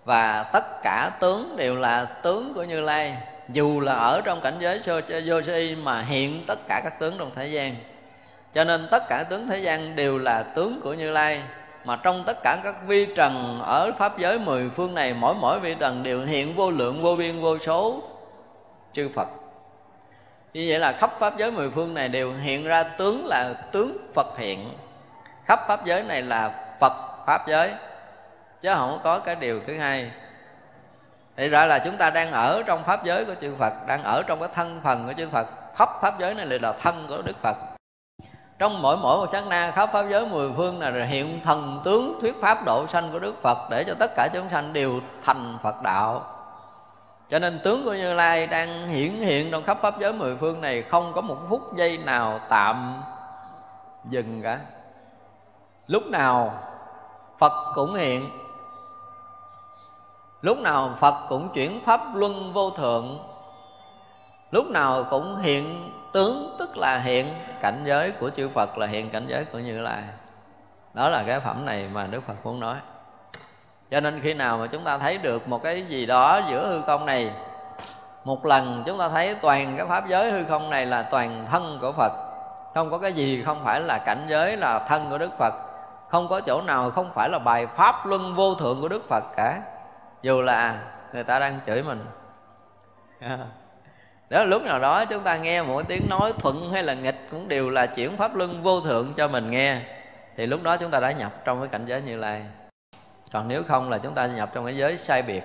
[0.05, 3.17] và tất cả tướng đều là tướng của như lai.
[3.49, 4.81] Dù là ở trong cảnh giới
[5.27, 7.75] vô si y mà hiện tất cả các tướng trong thế gian.
[8.55, 11.43] Cho nên tất cả tướng thế gian đều là tướng của như lai.
[11.85, 15.61] Mà trong tất cả các vi trần ở pháp giới mười phương này, mỗi mỗi
[15.61, 18.03] vi trần đều hiện vô lượng, vô biên, vô số
[18.93, 19.29] chư phật.
[20.55, 23.97] Như vậy là khắp pháp giới mười phương này đều hiện ra tướng là tướng
[24.15, 24.71] phật hiện.
[25.45, 26.51] Khắp pháp giới này là
[26.81, 26.93] phật
[27.27, 27.71] pháp giới
[28.65, 30.11] chứ không có cái điều thứ hai.
[31.37, 34.23] Thì ra là chúng ta đang ở trong pháp giới của chư Phật, Đang ở
[34.27, 35.47] trong cái thân phần của chư Phật.
[35.77, 37.57] Khắp pháp giới này là thân của Đức Phật.
[38.59, 41.81] Trong mỗi mỗi một sát na, khắp pháp giới mười phương này là hiện thần
[41.85, 45.01] tướng thuyết pháp độ sanh của đức phật để cho tất cả chúng sanh đều
[45.25, 46.23] thành phật đạo.
[47.31, 50.61] Cho nên tướng của như lai đang hiển hiện trong khắp pháp giới mười phương
[50.61, 53.03] này không có một phút giây nào tạm
[54.11, 54.59] dừng cả.
[55.87, 56.55] Lúc nào
[57.39, 58.31] phật cũng hiện
[60.45, 63.19] lúc nào phật cũng chuyển pháp luân vô thượng,
[64.51, 67.27] lúc nào cũng hiện tướng, tức là hiện
[67.61, 70.03] cảnh giới của chư Phật là hiện cảnh giới của Như Lai.
[70.95, 72.77] Đó là cái phẩm này mà Đức Phật muốn nói.
[73.91, 76.83] Cho nên khi nào mà chúng ta thấy được một cái gì đó giữa hư
[76.87, 77.31] không này,
[78.25, 81.79] một lần chúng ta thấy toàn cái pháp giới hư không này là toàn thân
[81.81, 82.13] của Phật,
[82.75, 85.55] không có cái gì không phải là cảnh giới là thân của Đức Phật,
[86.09, 89.25] không có chỗ nào không phải là bài pháp luân vô thượng của Đức Phật
[89.37, 89.63] cả
[90.25, 90.83] dù là
[91.13, 92.05] người ta đang chửi mình.
[94.31, 97.49] Đó, lúc nào đó chúng ta nghe một tiếng nói thuận hay là nghịch cũng
[97.49, 99.81] đều là chuyển pháp luân vô thượng cho mình nghe.
[100.37, 102.43] Thì lúc đó chúng ta đã nhập trong cái cảnh giới như lai.
[103.33, 105.43] Còn nếu không là chúng ta nhập trong cái giới sai biệt.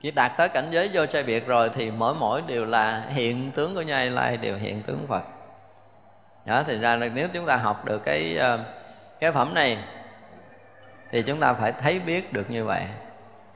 [0.00, 3.50] Khi đạt tới cảnh giới vô sai biệt rồi thì mỗi mỗi đều là hiện
[3.50, 5.22] tướng của như lai đều hiện tướng phật.
[6.44, 8.58] Đó, thì ra là nếu chúng ta học được cái ờ,
[9.20, 9.78] cái phẩm này
[11.10, 12.82] thì chúng ta phải thấy biết được như vậy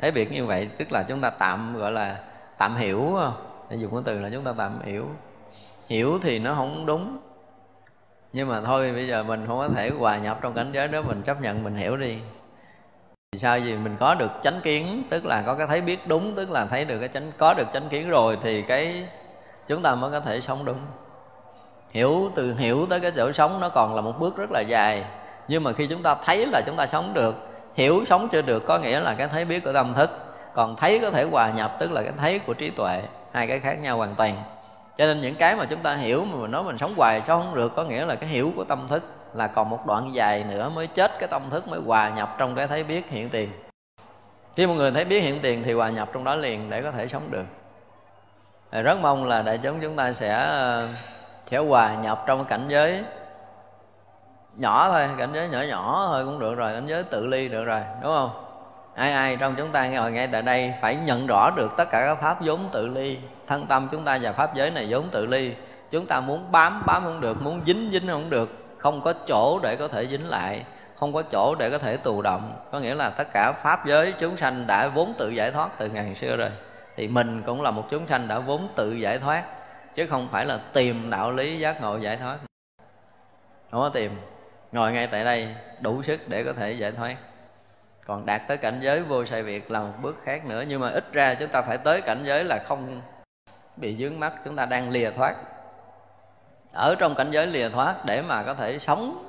[0.01, 2.19] thấy biết như vậy, tức là chúng ta tạm, gọi là
[2.59, 3.19] tạm hiểu
[3.71, 5.09] để dùng cái từ là chúng ta tạm hiểu.
[5.89, 7.19] Hiểu thì nó không đúng.
[8.33, 11.03] Nhưng mà thôi, bây giờ mình không có thể hòa nhập trong cảnh giới đó,
[11.03, 12.19] mình chấp nhận, mình hiểu đi.
[13.33, 16.35] Thì sao gì mình có được chánh kiến, tức là có cái thấy biết đúng,
[16.37, 19.09] tức là thấy được cái chánh, có được chánh kiến rồi thì cái
[19.69, 20.79] chúng ta mới có thể sống đúng.
[21.91, 25.05] Hiểu từ, hiểu tới cái chỗ sống nó còn là một bước rất là dài.
[25.49, 28.67] Nhưng mà khi chúng ta thấy là chúng ta sống được hiểu sống chưa được
[28.67, 30.11] có nghĩa là cái thấy biết của tâm thức.
[30.55, 33.03] Còn thấy có thể hòa nhập, tức là cái thấy của trí tuệ,
[33.33, 34.35] hai cái khác nhau hoàn toàn.
[34.99, 37.39] Cho nên những cái mà chúng ta hiểu mà mình nói mình sống hoài sao
[37.39, 39.03] không được, có nghĩa là cái hiểu của tâm thức
[39.35, 42.55] là còn một đoạn dài nữa mới chết, cái tâm thức mới hòa nhập trong
[42.55, 43.51] cái thấy biết hiện tiền.
[44.57, 46.91] Khi một người thấy biết hiện tiền thì hòa nhập trong đó liền để có
[46.91, 47.45] thể sống được.
[48.83, 50.89] Rất mong là đại chúng chúng ta sẽ ờ,
[51.47, 53.05] sẽ hòa nhập trong cái cảnh giới
[54.57, 57.65] nhỏ thôi, cảnh giới nhỏ nhỏ thôi cũng được rồi, cảnh giới tự ly được
[57.65, 58.31] rồi, đúng không?
[58.95, 62.05] Ai ai trong chúng ta ngồi ngay tại đây phải nhận rõ được tất cả
[62.07, 63.19] các pháp vốn tự ly.
[63.47, 65.55] Thân tâm chúng ta và pháp giới này vốn tự ly.
[65.91, 68.51] Chúng ta muốn bám bám không được, muốn dính dính không được.
[68.79, 70.65] Không có chỗ để có thể dính lại,
[70.97, 72.57] không có chỗ để có thể tù động.
[72.73, 75.89] Có nghĩa là tất cả pháp giới chúng sanh đã vốn tự giải thoát từ
[75.89, 76.51] ngàn xưa rồi.
[76.97, 79.45] Thì mình cũng là một chúng sanh đã vốn tự giải thoát,
[79.95, 82.37] chứ không phải là tìm đạo lý giác ngộ giải thoát.
[83.71, 84.19] Không có tìm
[84.75, 87.17] ngồi ngay tại đây đủ sức để có thể giải thoát.
[88.07, 90.91] Còn đạt tới cảnh giới vô sai việc là một bước khác nữa nhưng mà
[90.91, 93.01] ít ra chúng ta phải tới cảnh giới là không
[93.77, 95.35] bị dướng mắt chúng ta đang lìa thoát.
[96.73, 99.29] Ở trong cảnh giới lìa thoát để mà có thể sống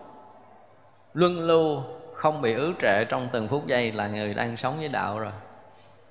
[1.14, 1.82] luân lưu
[2.16, 5.32] không bị ứ trệ trong từng phút giây là người đang sống với đạo rồi.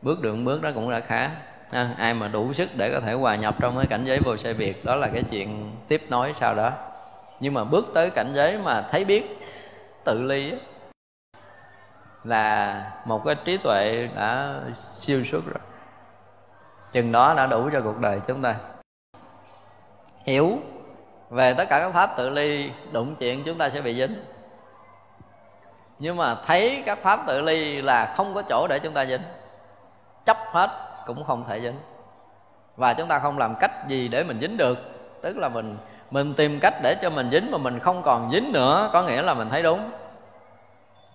[0.02, 1.30] Bước đường bước đó cũng đã khá
[1.70, 4.36] à, ai mà đủ sức để có thể hòa nhập trong cái cảnh giới vô
[4.36, 6.72] sai biệt đó là cái chuyện tiếp nối sau đó
[7.40, 9.38] nhưng mà bước tới cảnh giới mà thấy biết,
[10.04, 10.52] tự ly
[12.24, 15.60] là một cái trí tuệ đã siêu xuất rồi.
[16.92, 18.56] Chừng đó đã đủ cho cuộc đời chúng ta.
[20.24, 20.58] Hiểu
[21.30, 24.24] về tất cả các pháp tự ly, đụng chuyện chúng ta sẽ bị dính.
[25.98, 29.22] Nhưng mà thấy các pháp tự ly là không có chỗ để chúng ta dính.
[30.24, 30.70] Chấp hết
[31.06, 31.78] cũng không thể dính.
[32.76, 34.78] Và chúng ta không làm cách gì để mình dính được.
[35.22, 35.76] Tức là mình
[36.10, 39.22] mình tìm cách để cho mình dính mà mình không còn dính nữa, có nghĩa
[39.22, 39.90] là mình thấy đúng.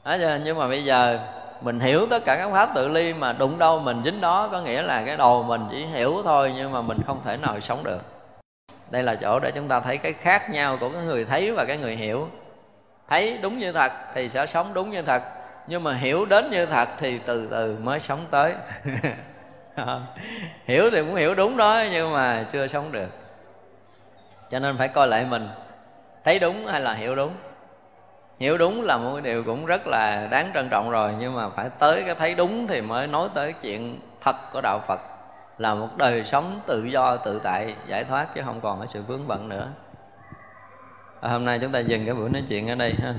[0.05, 1.19] Đó nhưng mà bây giờ
[1.61, 4.61] mình hiểu tất cả các pháp tự ly mà đụng đâu mình dính đó, có
[4.61, 7.83] nghĩa là cái đầu mình chỉ hiểu thôi, nhưng mà mình không thể nào sống
[7.83, 7.99] được.
[8.91, 11.65] Đây là chỗ để chúng ta thấy cái khác nhau của cái người thấy và
[11.65, 12.27] cái người hiểu.
[13.09, 15.23] Thấy đúng như thật thì sẽ sống đúng như thật,
[15.67, 18.53] nhưng mà hiểu đến như thật thì từ từ mới sống tới.
[20.65, 23.07] Hiểu thì muốn hiểu đúng đó, nhưng mà chưa sống được
[24.51, 25.49] cho nên phải coi lại mình.
[26.23, 27.33] Thấy đúng hay là hiểu đúng?
[28.39, 31.49] Hiểu đúng là một cái điều cũng rất là đáng trân trọng rồi nhưng mà
[31.49, 34.99] phải tới cái thấy đúng thì mới nói tới chuyện thật của đạo phật.
[35.57, 39.01] Là một đời sống tự do tự tại giải thoát chứ không còn ở sự
[39.01, 39.71] vướng bận nữa.
[41.21, 43.13] À, hôm nay chúng ta dừng cái buổi nói chuyện ở đây ha.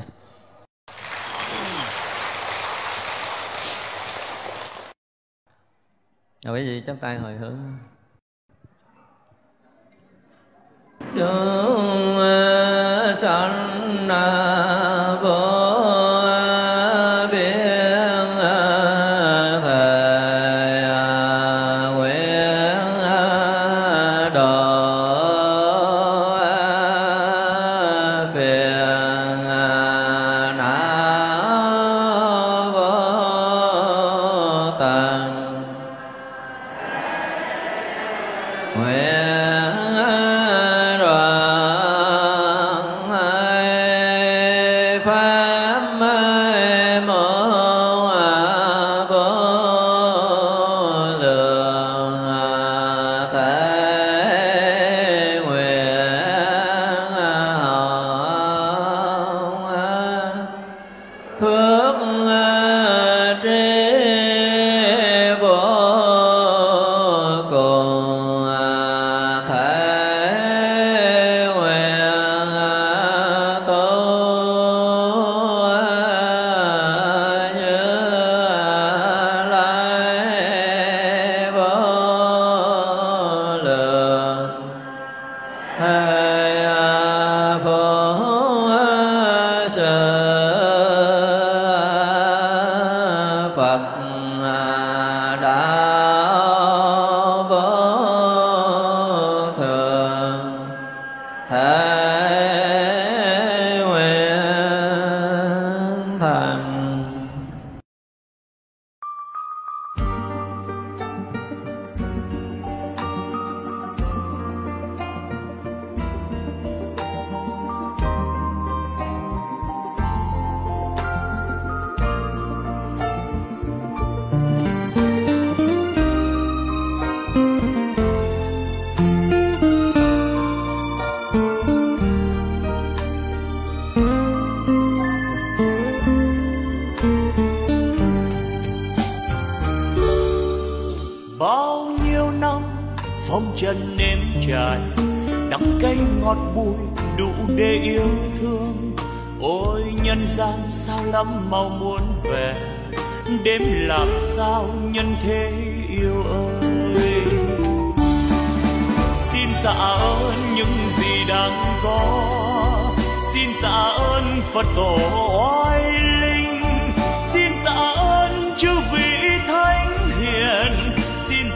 [6.44, 7.56] Rồi quý vị chắp tay hồi hướng
[11.14, 12.18] chúng
[13.20, 14.08] sanh
[15.22, 15.59] vô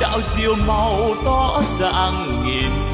[0.00, 2.93] đạo diều màu tỏ dạng nghìn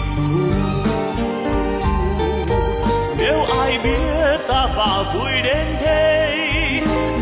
[3.31, 6.81] nếu ai biết ta bà vui đến thế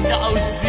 [0.10, 0.69] đạo gì?